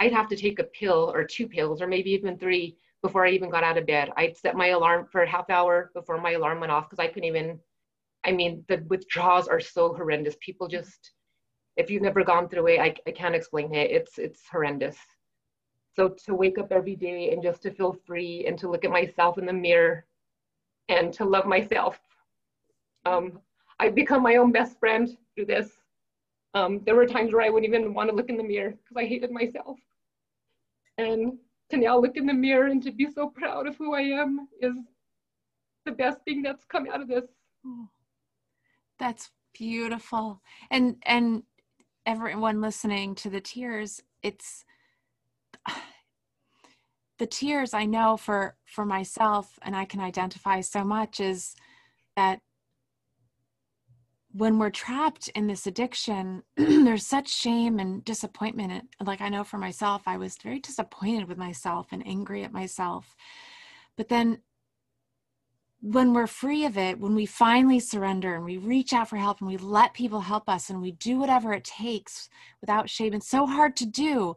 I'd 0.00 0.12
have 0.12 0.28
to 0.28 0.36
take 0.36 0.58
a 0.58 0.64
pill 0.64 1.12
or 1.14 1.24
two 1.24 1.46
pills 1.46 1.82
or 1.82 1.86
maybe 1.86 2.10
even 2.10 2.38
three 2.38 2.76
before 3.02 3.26
I 3.26 3.30
even 3.30 3.50
got 3.50 3.64
out 3.64 3.78
of 3.78 3.86
bed. 3.86 4.10
I'd 4.16 4.36
set 4.36 4.56
my 4.56 4.68
alarm 4.68 5.08
for 5.12 5.22
a 5.22 5.28
half 5.28 5.50
hour 5.50 5.90
before 5.94 6.20
my 6.20 6.32
alarm 6.32 6.60
went 6.60 6.72
off 6.72 6.88
because 6.88 7.02
I 7.02 7.08
couldn't 7.08 7.28
even, 7.28 7.58
I 8.24 8.32
mean, 8.32 8.64
the 8.68 8.84
withdrawals 8.88 9.48
are 9.48 9.60
so 9.60 9.94
horrendous. 9.94 10.36
People 10.40 10.68
just, 10.68 11.12
if 11.76 11.90
you've 11.90 12.02
never 12.02 12.24
gone 12.24 12.48
through 12.48 12.68
it, 12.68 12.80
I, 12.80 12.94
I 13.06 13.10
can't 13.12 13.34
explain 13.34 13.74
it. 13.74 13.90
It's, 13.90 14.18
it's 14.18 14.42
horrendous. 14.50 14.96
So 15.96 16.08
to 16.26 16.34
wake 16.34 16.58
up 16.58 16.72
every 16.72 16.96
day 16.96 17.32
and 17.32 17.42
just 17.42 17.62
to 17.62 17.70
feel 17.70 17.92
free 17.92 18.46
and 18.46 18.58
to 18.58 18.70
look 18.70 18.84
at 18.84 18.90
myself 18.90 19.38
in 19.38 19.46
the 19.46 19.52
mirror 19.52 20.06
and 20.88 21.12
to 21.14 21.24
love 21.24 21.46
myself. 21.46 21.98
Um, 23.06 23.40
I've 23.78 23.94
become 23.94 24.22
my 24.22 24.36
own 24.36 24.52
best 24.52 24.78
friend 24.78 25.16
through 25.34 25.46
this. 25.46 25.70
Um, 26.54 26.80
there 26.84 26.94
were 26.94 27.06
times 27.06 27.32
where 27.32 27.42
I 27.42 27.48
wouldn't 27.48 27.72
even 27.72 27.94
want 27.94 28.10
to 28.10 28.14
look 28.14 28.28
in 28.28 28.36
the 28.36 28.42
mirror 28.42 28.70
because 28.70 28.96
I 28.96 29.06
hated 29.06 29.30
myself. 29.30 29.78
And 30.98 31.38
to 31.70 31.76
now 31.76 31.98
look 31.98 32.16
in 32.16 32.26
the 32.26 32.34
mirror 32.34 32.66
and 32.66 32.82
to 32.82 32.90
be 32.90 33.08
so 33.10 33.28
proud 33.28 33.66
of 33.66 33.76
who 33.76 33.94
I 33.94 34.02
am 34.02 34.48
is 34.60 34.74
the 35.86 35.92
best 35.92 36.18
thing 36.24 36.42
that's 36.42 36.64
come 36.64 36.88
out 36.92 37.00
of 37.00 37.08
this. 37.08 37.24
Oh, 37.64 37.88
that's 38.98 39.30
beautiful. 39.54 40.42
And 40.70 40.96
and 41.04 41.44
everyone 42.06 42.60
listening 42.60 43.14
to 43.16 43.30
the 43.30 43.40
tears, 43.40 44.02
it's 44.22 44.64
the 47.20 47.26
tears 47.26 47.74
I 47.74 47.84
know 47.84 48.16
for 48.16 48.56
for 48.64 48.86
myself 48.86 49.58
and 49.60 49.76
I 49.76 49.84
can 49.84 50.00
identify 50.00 50.62
so 50.62 50.82
much 50.82 51.20
is 51.20 51.54
that 52.16 52.40
when 54.32 54.58
we're 54.58 54.70
trapped 54.70 55.28
in 55.34 55.46
this 55.46 55.66
addiction, 55.66 56.42
there's 56.56 57.06
such 57.06 57.28
shame 57.28 57.78
and 57.78 58.02
disappointment. 58.04 58.88
Like 59.04 59.20
I 59.20 59.28
know 59.28 59.44
for 59.44 59.58
myself, 59.58 60.02
I 60.06 60.16
was 60.16 60.38
very 60.42 60.60
disappointed 60.60 61.28
with 61.28 61.36
myself 61.36 61.88
and 61.92 62.06
angry 62.06 62.42
at 62.42 62.54
myself. 62.54 63.14
But 63.96 64.08
then 64.08 64.38
when 65.82 66.14
we're 66.14 66.26
free 66.26 66.64
of 66.64 66.78
it, 66.78 66.98
when 66.98 67.14
we 67.14 67.26
finally 67.26 67.80
surrender 67.80 68.34
and 68.34 68.46
we 68.46 68.56
reach 68.56 68.94
out 68.94 69.10
for 69.10 69.16
help 69.16 69.40
and 69.40 69.48
we 69.48 69.58
let 69.58 69.92
people 69.92 70.20
help 70.20 70.48
us 70.48 70.70
and 70.70 70.80
we 70.80 70.92
do 70.92 71.18
whatever 71.18 71.52
it 71.52 71.64
takes 71.64 72.30
without 72.62 72.88
shame, 72.88 73.12
it's 73.12 73.28
so 73.28 73.44
hard 73.44 73.76
to 73.76 73.84
do. 73.84 74.36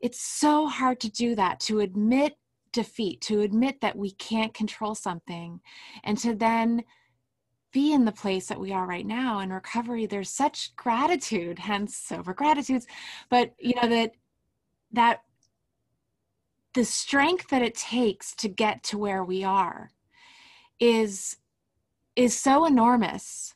It's 0.00 0.20
so 0.20 0.66
hard 0.66 1.00
to 1.00 1.10
do 1.10 1.34
that, 1.34 1.60
to 1.60 1.80
admit 1.80 2.36
defeat, 2.72 3.20
to 3.22 3.40
admit 3.40 3.80
that 3.80 3.96
we 3.96 4.12
can't 4.12 4.54
control 4.54 4.94
something, 4.94 5.60
and 6.04 6.18
to 6.18 6.34
then 6.34 6.84
be 7.72 7.92
in 7.92 8.04
the 8.04 8.12
place 8.12 8.46
that 8.46 8.60
we 8.60 8.72
are 8.72 8.86
right 8.86 9.06
now 9.06 9.40
in 9.40 9.52
recovery. 9.52 10.06
There's 10.06 10.30
such 10.30 10.74
gratitude 10.76 11.58
hence 11.58 11.96
sober 11.96 12.32
gratitudes 12.32 12.86
but 13.28 13.54
you 13.58 13.74
know 13.74 13.88
that 13.88 14.12
that 14.92 15.22
the 16.74 16.84
strength 16.84 17.48
that 17.48 17.62
it 17.62 17.74
takes 17.74 18.34
to 18.36 18.48
get 18.48 18.82
to 18.84 18.98
where 18.98 19.24
we 19.24 19.44
are 19.44 19.90
is 20.80 21.36
is 22.16 22.38
so 22.38 22.64
enormous 22.66 23.54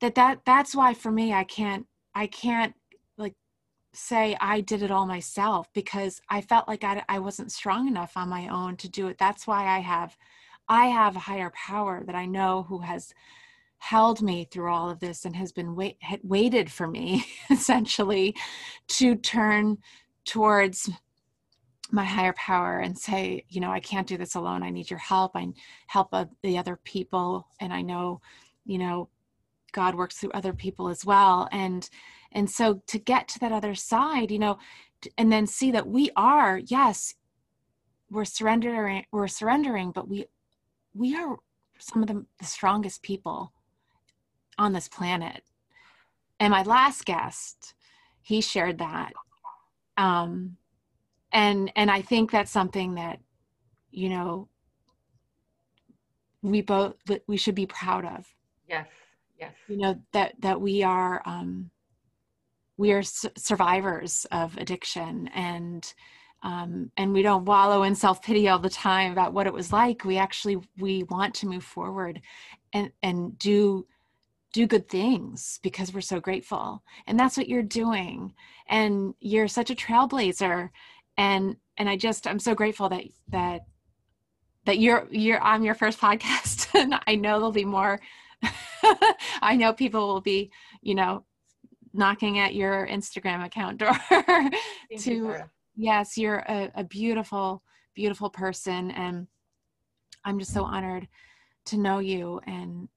that 0.00 0.14
that 0.14 0.40
that's 0.44 0.74
why 0.74 0.94
for 0.94 1.10
me 1.10 1.32
i 1.32 1.44
can't 1.44 1.86
i 2.14 2.26
can't 2.26 2.74
say 3.96 4.36
i 4.40 4.60
did 4.60 4.82
it 4.82 4.90
all 4.90 5.06
myself 5.06 5.72
because 5.72 6.20
i 6.28 6.40
felt 6.40 6.68
like 6.68 6.84
i, 6.84 7.02
I 7.08 7.18
wasn't 7.18 7.52
strong 7.52 7.88
enough 7.88 8.16
on 8.16 8.28
my 8.28 8.48
own 8.48 8.76
to 8.78 8.88
do 8.88 9.08
it. 9.08 9.18
That's 9.18 9.46
why 9.46 9.66
i 9.66 9.78
have 9.78 10.16
I 10.68 10.86
have 10.86 11.16
a 11.16 11.20
higher 11.20 11.50
power 11.50 12.02
that 12.04 12.14
I 12.14 12.26
know 12.26 12.64
who 12.68 12.80
has 12.80 13.14
held 13.78 14.22
me 14.22 14.48
through 14.50 14.72
all 14.72 14.90
of 14.90 15.00
this 15.00 15.24
and 15.24 15.36
has 15.36 15.52
been 15.52 15.76
wait, 15.76 15.98
waited 16.22 16.70
for 16.70 16.88
me 16.88 17.24
essentially 17.50 18.34
to 18.88 19.14
turn 19.14 19.78
towards 20.24 20.90
my 21.92 22.04
higher 22.04 22.32
power 22.32 22.80
and 22.80 22.98
say 22.98 23.44
you 23.48 23.60
know 23.60 23.70
i 23.70 23.78
can't 23.78 24.08
do 24.08 24.16
this 24.16 24.34
alone. 24.34 24.62
I 24.64 24.70
need 24.70 24.90
your 24.90 24.98
help. 24.98 25.36
I 25.36 25.46
help 25.86 26.12
the 26.42 26.58
other 26.58 26.76
people. 26.82 27.46
And 27.60 27.72
i 27.72 27.82
know 27.82 28.20
you 28.64 28.78
know 28.78 29.08
god 29.72 29.94
works 29.94 30.16
through 30.16 30.32
other 30.32 30.52
people 30.52 30.88
as 30.88 31.04
well. 31.04 31.48
And 31.52 31.88
and 32.36 32.48
so 32.48 32.82
to 32.86 32.98
get 32.98 33.26
to 33.26 33.40
that 33.40 33.50
other 33.50 33.74
side 33.74 34.30
you 34.30 34.38
know 34.38 34.58
and 35.18 35.32
then 35.32 35.46
see 35.46 35.72
that 35.72 35.88
we 35.88 36.10
are 36.16 36.58
yes 36.66 37.14
we're 38.10 38.24
surrendering 38.24 39.04
we're 39.10 39.26
surrendering 39.26 39.90
but 39.90 40.08
we 40.08 40.26
we 40.94 41.16
are 41.16 41.36
some 41.78 42.02
of 42.02 42.08
the, 42.08 42.24
the 42.38 42.46
strongest 42.46 43.02
people 43.02 43.52
on 44.58 44.72
this 44.72 44.88
planet. 44.88 45.42
And 46.40 46.50
my 46.50 46.62
last 46.62 47.04
guest, 47.04 47.74
he 48.22 48.40
shared 48.40 48.78
that. 48.78 49.12
Um, 49.96 50.56
and 51.32 51.72
and 51.76 51.90
I 51.90 52.02
think 52.02 52.30
that's 52.30 52.50
something 52.50 52.94
that, 52.94 53.20
you 53.90 54.08
know, 54.08 54.48
we 56.42 56.62
both 56.62 56.94
we 57.26 57.36
should 57.36 57.54
be 57.54 57.66
proud 57.66 58.04
of. 58.04 58.26
Yes, 58.68 58.88
yes. 59.38 59.52
You 59.68 59.78
know 59.78 60.00
that 60.12 60.34
that 60.40 60.60
we 60.60 60.82
are 60.82 61.22
um, 61.24 61.70
we 62.76 62.92
are 62.92 63.02
su- 63.02 63.30
survivors 63.36 64.26
of 64.30 64.56
addiction 64.56 65.28
and 65.34 65.92
um, 66.42 66.92
and 66.96 67.12
we 67.12 67.22
don't 67.22 67.46
wallow 67.46 67.82
in 67.82 67.94
self-pity 67.94 68.48
all 68.48 68.58
the 68.58 68.70
time 68.70 69.10
about 69.10 69.32
what 69.32 69.46
it 69.46 69.52
was 69.52 69.72
like. 69.72 70.04
We 70.04 70.18
actually 70.18 70.58
we 70.78 71.02
want 71.04 71.34
to 71.36 71.48
move 71.48 71.64
forward 71.64 72.20
and 72.72 72.92
and 73.02 73.38
do 73.38 73.86
do 74.52 74.66
good 74.66 74.88
things 74.88 75.58
because 75.62 75.92
we're 75.92 76.00
so 76.00 76.20
grateful. 76.20 76.82
And 77.06 77.18
that's 77.18 77.36
what 77.36 77.48
you're 77.48 77.62
doing. 77.62 78.32
And 78.68 79.14
you're 79.20 79.48
such 79.48 79.70
a 79.70 79.74
trailblazer. 79.74 80.70
And 81.16 81.56
and 81.78 81.88
i 81.90 81.96
just 81.96 82.26
i'm 82.26 82.38
so 82.38 82.54
grateful 82.54 82.88
that 82.88 83.04
that 83.28 83.62
that 84.66 84.78
you're 84.78 85.06
you're 85.10 85.40
on 85.40 85.62
your 85.62 85.74
first 85.74 85.98
podcast 86.06 86.68
and 86.78 87.00
I 87.06 87.14
know 87.14 87.38
there'll 87.38 87.52
be 87.52 87.64
more. 87.64 88.00
I 89.42 89.56
know 89.56 89.72
people 89.72 90.06
will 90.06 90.20
be, 90.20 90.50
you 90.82 90.94
know, 90.94 91.24
knocking 91.96 92.38
at 92.38 92.54
your 92.54 92.86
Instagram 92.86 93.44
account 93.44 93.78
door 93.78 93.96
to 94.98 95.14
you, 95.14 95.34
yes, 95.74 96.16
you're 96.16 96.44
a, 96.48 96.70
a 96.74 96.84
beautiful, 96.84 97.62
beautiful 97.94 98.30
person 98.30 98.90
and 98.92 99.26
I'm 100.24 100.38
just 100.38 100.52
so 100.52 100.64
honored 100.64 101.08
to 101.66 101.76
know 101.76 101.98
you 102.00 102.40
and 102.46 102.88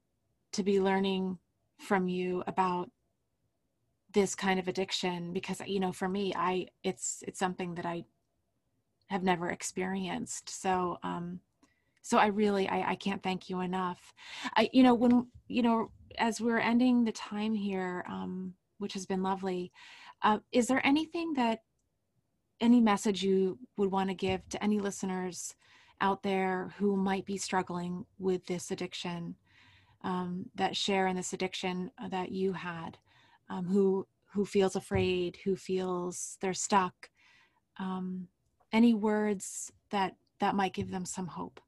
to 0.53 0.63
be 0.63 0.79
learning 0.79 1.37
from 1.79 2.07
you 2.07 2.43
about 2.47 2.89
this 4.13 4.33
kind 4.33 4.59
of 4.59 4.67
addiction 4.67 5.31
because 5.33 5.61
you 5.67 5.79
know 5.79 5.91
for 5.91 6.09
me 6.09 6.33
i 6.35 6.65
it's 6.83 7.23
it's 7.27 7.37
something 7.37 7.75
that 7.75 7.85
i 7.85 8.03
have 9.09 9.23
never 9.23 9.49
experienced. 9.49 10.49
So 10.49 10.97
um 11.03 11.39
so 12.01 12.17
i 12.17 12.27
really 12.27 12.67
i, 12.69 12.91
I 12.91 12.95
can't 12.95 13.21
thank 13.21 13.49
you 13.49 13.61
enough. 13.61 14.13
I 14.55 14.69
you 14.71 14.83
know 14.83 14.93
when 14.93 15.27
you 15.47 15.61
know 15.61 15.91
as 16.17 16.41
we're 16.41 16.59
ending 16.59 17.03
the 17.03 17.11
time 17.11 17.53
here 17.53 18.05
um 18.07 18.53
which 18.79 18.93
has 18.93 19.05
been 19.05 19.21
lovely. 19.23 19.71
Uh, 20.21 20.39
is 20.51 20.67
there 20.67 20.85
anything 20.85 21.33
that 21.33 21.59
any 22.59 22.81
message 22.81 23.23
you 23.23 23.57
would 23.77 23.91
want 23.91 24.09
to 24.09 24.15
give 24.15 24.47
to 24.49 24.61
any 24.63 24.79
listeners 24.79 25.55
out 26.01 26.23
there 26.23 26.73
who 26.77 26.95
might 26.95 27.25
be 27.25 27.37
struggling 27.37 28.05
with 28.17 28.45
this 28.45 28.71
addiction 28.71 29.35
um, 30.03 30.45
that 30.55 30.75
share 30.75 31.07
in 31.07 31.15
this 31.15 31.33
addiction 31.33 31.91
uh, 32.01 32.07
that 32.07 32.31
you 32.31 32.53
had 32.53 32.97
um, 33.49 33.65
who 33.65 34.07
who 34.33 34.45
feels 34.45 34.75
afraid 34.75 35.37
who 35.43 35.55
feels 35.55 36.37
they're 36.41 36.53
stuck? 36.53 37.09
Um, 37.79 38.27
any 38.71 38.93
words 38.93 39.71
that 39.89 40.15
that 40.39 40.55
might 40.55 40.73
give 40.73 40.91
them 40.91 41.05
some 41.05 41.27
hope? 41.27 41.59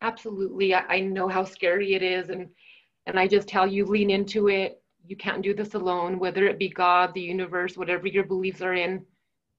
Absolutely. 0.00 0.74
I, 0.74 0.80
I 0.88 1.00
know 1.00 1.28
how 1.28 1.44
scary 1.44 1.94
it 1.94 2.02
is 2.02 2.30
and 2.30 2.48
and 3.06 3.18
i 3.18 3.26
just 3.26 3.48
tell 3.48 3.66
you 3.66 3.84
lean 3.84 4.10
into 4.10 4.48
it 4.48 4.81
you 5.06 5.16
can't 5.16 5.42
do 5.42 5.54
this 5.54 5.74
alone 5.74 6.18
whether 6.18 6.46
it 6.46 6.58
be 6.58 6.68
god 6.68 7.12
the 7.14 7.20
universe 7.20 7.76
whatever 7.76 8.06
your 8.06 8.24
beliefs 8.24 8.62
are 8.62 8.74
in 8.74 9.04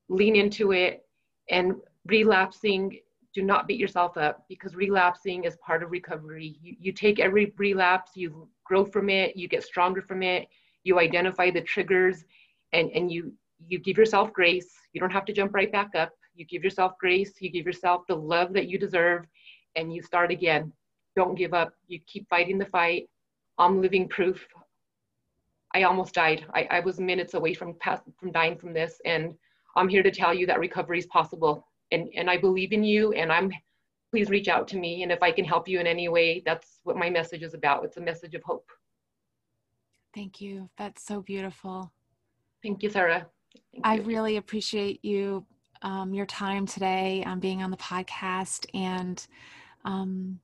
lean 0.10 0.36
into 0.36 0.72
it 0.72 1.06
and 1.50 1.76
relapsing. 2.06 3.00
Do 3.34 3.42
not 3.42 3.68
beat 3.68 3.80
yourself 3.80 4.16
up 4.18 4.46
because 4.48 4.76
relapsing 4.76 5.46
is 5.46 5.58
part 5.58 5.82
of 5.82 5.92
recovery. 5.92 6.56
You, 6.62 6.76
you 6.80 6.92
take 6.92 7.20
every 7.20 7.52
relapse 7.58 8.12
you 8.16 8.48
grow 8.64 8.86
from 8.86 9.10
it 9.10 9.36
you 9.36 9.48
get 9.48 9.64
stronger 9.64 10.02
from 10.02 10.24
it 10.24 10.48
you 10.86 11.00
identify 11.00 11.52
the 11.52 11.62
triggers 11.62 12.24
and 12.72 12.90
and 12.92 13.12
you 13.12 13.34
you 13.66 13.80
give 13.80 13.98
yourself 13.98 14.32
grace. 14.34 14.72
You 14.94 15.02
don't 15.02 15.12
have 15.12 15.26
to 15.26 15.34
jump 15.34 15.54
right 15.54 15.72
back 15.72 15.96
up. 15.96 16.12
You 16.36 16.46
give 16.46 16.64
yourself 16.64 16.94
grace 17.00 17.34
you 17.40 17.50
give 17.50 17.66
yourself 17.66 18.04
the 18.08 18.16
love 18.16 18.54
that 18.54 18.68
you 18.68 18.78
deserve 18.78 19.26
and 19.76 19.94
you 19.94 20.04
start 20.04 20.30
again. 20.32 20.72
Don't 21.16 21.36
give 21.36 21.54
up. 21.54 21.74
You 21.88 22.00
keep 22.06 22.30
fighting 22.30 22.60
the 22.60 22.66
fight. 22.68 23.10
I'm 23.58 23.82
living 23.82 24.08
proof 24.08 24.46
i 25.74 25.84
almost 25.84 26.14
died. 26.14 26.46
I, 26.54 26.68
I 26.70 26.80
was 26.80 27.00
minutes 27.00 27.34
away 27.34 27.54
from 27.54 27.74
past, 27.76 28.04
from 28.20 28.32
dying 28.32 28.58
from 28.58 28.74
this 28.74 29.02
and 29.06 29.34
i'm 29.76 29.90
here 29.90 30.04
to 30.04 30.12
tell 30.12 30.34
you 30.34 30.46
that 30.48 30.60
recovery 30.60 31.00
is 31.00 31.06
possible. 31.08 31.68
And 31.92 32.10
and 32.16 32.30
i 32.30 32.38
believe 32.38 32.72
in 32.72 32.84
you 32.84 33.12
and 33.14 33.32
i'm 33.32 33.52
please 34.12 34.30
reach 34.30 34.48
out 34.48 34.68
to 34.70 34.78
me 34.78 35.04
and 35.04 35.12
if 35.12 35.24
i 35.24 35.32
can 35.32 35.46
help 35.46 35.68
you 35.68 35.80
in 35.80 35.88
any 35.88 36.08
way 36.10 36.42
that's 36.46 36.80
what 36.84 36.98
my 36.98 37.10
message 37.10 37.44
is 37.44 37.54
about. 37.54 37.84
It's 37.84 37.98
a 37.98 38.02
message 38.02 38.36
of 38.36 38.44
hope. 38.44 38.70
Thank 40.14 40.40
you. 40.42 40.70
That's 40.78 41.04
so 41.04 41.22
beautiful. 41.22 41.92
Thank 42.62 42.84
you 42.84 42.90
sarah. 42.90 43.28
Thank 43.72 43.86
i 43.86 43.96
you. 43.96 44.02
really 44.04 44.38
appreciate 44.38 45.04
you 45.04 45.46
um, 45.82 46.14
your 46.14 46.26
time 46.26 46.66
today 46.66 47.24
on 47.26 47.40
being 47.40 47.62
on 47.62 47.70
the 47.72 47.78
podcast 47.78 48.66
and 48.74 49.26
um, 49.86 50.40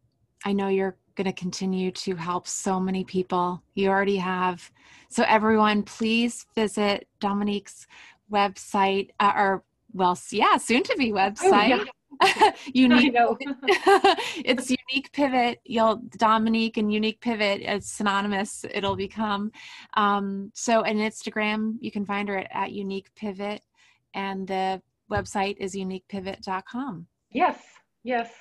i 0.45 0.51
know 0.53 0.67
you're 0.67 0.97
going 1.19 1.33
to 1.33 1.33
continue 1.33 1.91
to 1.91 2.15
help 2.15 2.47
so 2.47 2.79
many 2.79 3.03
people 3.03 3.61
you 3.75 3.89
already 3.89 4.17
have 4.17 4.71
so 5.09 5.23
everyone 5.27 5.83
please 5.83 6.45
visit 6.55 7.07
dominique's 7.19 7.85
website 8.31 9.09
uh, 9.19 9.33
or 9.35 9.63
well, 9.93 10.17
yeah, 10.31 10.57
soon 10.57 10.83
to 10.83 10.95
be 10.97 11.11
website. 11.11 11.79
Oh, 11.79 11.85
yeah. 12.21 12.51
unique. 12.73 13.13
it's 14.45 14.69
unique 14.69 15.11
pivot. 15.13 15.59
You'll 15.63 15.97
Dominique 16.17 16.77
and 16.77 16.91
unique 16.91 17.21
pivot. 17.21 17.61
It's 17.61 17.89
synonymous. 17.89 18.65
It'll 18.71 18.95
become. 18.95 19.51
Um, 19.95 20.51
so, 20.53 20.81
an 20.81 20.97
Instagram, 20.97 21.77
you 21.79 21.91
can 21.91 22.05
find 22.05 22.29
her 22.29 22.37
at, 22.37 22.47
at 22.51 22.71
unique 22.71 23.09
pivot, 23.15 23.61
and 24.13 24.47
the 24.47 24.81
website 25.11 25.57
is 25.59 25.75
uniquepivot.com. 25.75 27.07
Yes, 27.31 27.57
yes. 28.03 28.31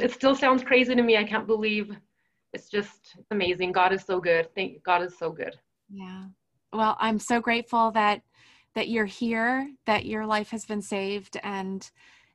It 0.00 0.10
still 0.10 0.34
sounds 0.34 0.64
crazy 0.64 0.94
to 0.94 1.02
me. 1.02 1.16
I 1.16 1.22
can't 1.22 1.46
believe 1.46 1.96
it's 2.52 2.68
just 2.68 3.16
amazing. 3.30 3.72
God 3.72 3.92
is 3.92 4.02
so 4.02 4.20
good. 4.20 4.48
Thank 4.54 4.82
God 4.82 5.02
is 5.02 5.18
so 5.18 5.30
good. 5.30 5.54
Yeah. 5.90 6.24
Well, 6.72 6.96
I'm 6.98 7.18
so 7.18 7.40
grateful 7.40 7.90
that 7.92 8.22
that 8.74 8.88
you're 8.88 9.06
here, 9.06 9.70
that 9.86 10.06
your 10.06 10.26
life 10.26 10.50
has 10.50 10.64
been 10.64 10.82
saved, 10.82 11.36
and 11.42 11.90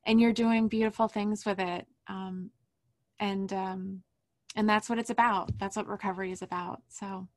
and 0.06 0.20
you're 0.20 0.34
doing 0.34 0.68
beautiful 0.68 1.08
things 1.08 1.46
with 1.46 1.60
it. 1.60 1.88
Um, 2.08 2.52
and 3.20 3.52
um, 3.54 4.04
and 4.56 4.68
that's 4.68 4.90
what 4.90 5.00
it's 5.00 5.10
about. 5.10 5.52
That's 5.60 5.78
what 5.78 5.88
recovery 5.88 6.32
is 6.32 6.42
about. 6.42 6.82
So, 6.90 7.28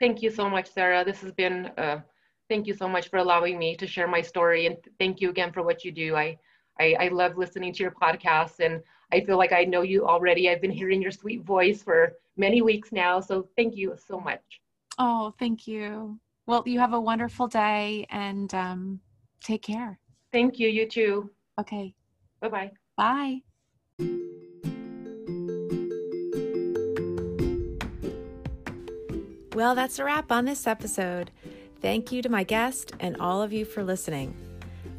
thank 0.00 0.22
you 0.22 0.30
so 0.30 0.48
much, 0.48 0.70
Sarah. 0.70 1.04
This 1.04 1.20
has 1.20 1.32
been. 1.32 1.70
Uh, 1.78 2.00
thank 2.48 2.66
you 2.66 2.74
so 2.74 2.88
much 2.88 3.08
for 3.08 3.18
allowing 3.18 3.58
me 3.58 3.76
to 3.76 3.86
share 3.86 4.08
my 4.08 4.20
story, 4.20 4.66
and 4.66 4.76
thank 4.98 5.20
you 5.20 5.30
again 5.30 5.52
for 5.52 5.62
what 5.62 5.84
you 5.84 5.92
do. 5.92 6.16
I, 6.16 6.36
I, 6.80 6.96
I 7.00 7.08
love 7.08 7.36
listening 7.36 7.72
to 7.74 7.82
your 7.82 7.92
podcast, 7.92 8.60
and 8.60 8.82
I 9.12 9.20
feel 9.20 9.38
like 9.38 9.52
I 9.52 9.64
know 9.64 9.82
you 9.82 10.06
already. 10.06 10.50
I've 10.50 10.60
been 10.60 10.70
hearing 10.70 11.00
your 11.00 11.10
sweet 11.10 11.42
voice 11.42 11.82
for 11.82 12.12
many 12.36 12.62
weeks 12.62 12.92
now, 12.92 13.20
so 13.20 13.48
thank 13.56 13.74
you 13.76 13.96
so 14.06 14.20
much. 14.20 14.42
Oh, 14.98 15.34
thank 15.38 15.66
you. 15.66 16.18
Well, 16.46 16.62
you 16.66 16.78
have 16.78 16.92
a 16.92 17.00
wonderful 17.00 17.46
day 17.46 18.06
and 18.10 18.52
um, 18.54 19.00
take 19.42 19.62
care. 19.62 19.98
Thank 20.32 20.58
you. 20.58 20.68
You 20.68 20.88
too. 20.88 21.30
Okay. 21.58 21.94
Bye-bye. 22.40 22.70
Bye. 22.96 23.42
Well, 29.54 29.74
that's 29.74 29.98
a 29.98 30.04
wrap 30.04 30.30
on 30.30 30.44
this 30.44 30.66
episode. 30.66 31.30
Thank 31.80 32.12
you 32.12 32.22
to 32.22 32.28
my 32.28 32.44
guest 32.44 32.92
and 33.00 33.16
all 33.16 33.42
of 33.42 33.52
you 33.52 33.64
for 33.64 33.82
listening. 33.82 34.34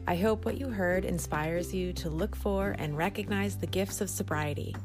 I 0.10 0.16
hope 0.16 0.44
what 0.44 0.58
you 0.58 0.70
heard 0.70 1.06
inspires 1.06 1.72
you 1.72 1.94
to 1.94 2.10
look 2.10 2.36
for 2.36 2.76
and 2.80 2.98
recognize 2.98 3.56
the 3.56 3.68
gifts 3.68 4.02
of 4.02 4.10
sobriety. 4.10 4.76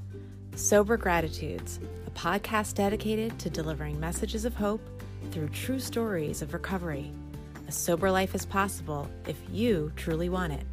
Sober 0.55 0.99
Gratitudes, 0.99 1.81
a 2.07 2.11
podcast 2.11 2.75
dedicated 2.75 3.39
to 3.39 3.49
delivering 3.49 3.99
messages 3.99 4.45
of 4.45 4.55
hope 4.55 4.87
through 5.31 5.49
true 5.49 5.81
stories 5.81 6.43
of 6.43 6.53
recovery. 6.53 7.11
A 7.67 7.73
sober 7.73 8.11
life 8.11 8.35
is 8.35 8.45
possible 8.45 9.09
if 9.27 9.39
you 9.51 9.93
truly 9.97 10.29
want 10.29 10.53
it. 10.53 10.67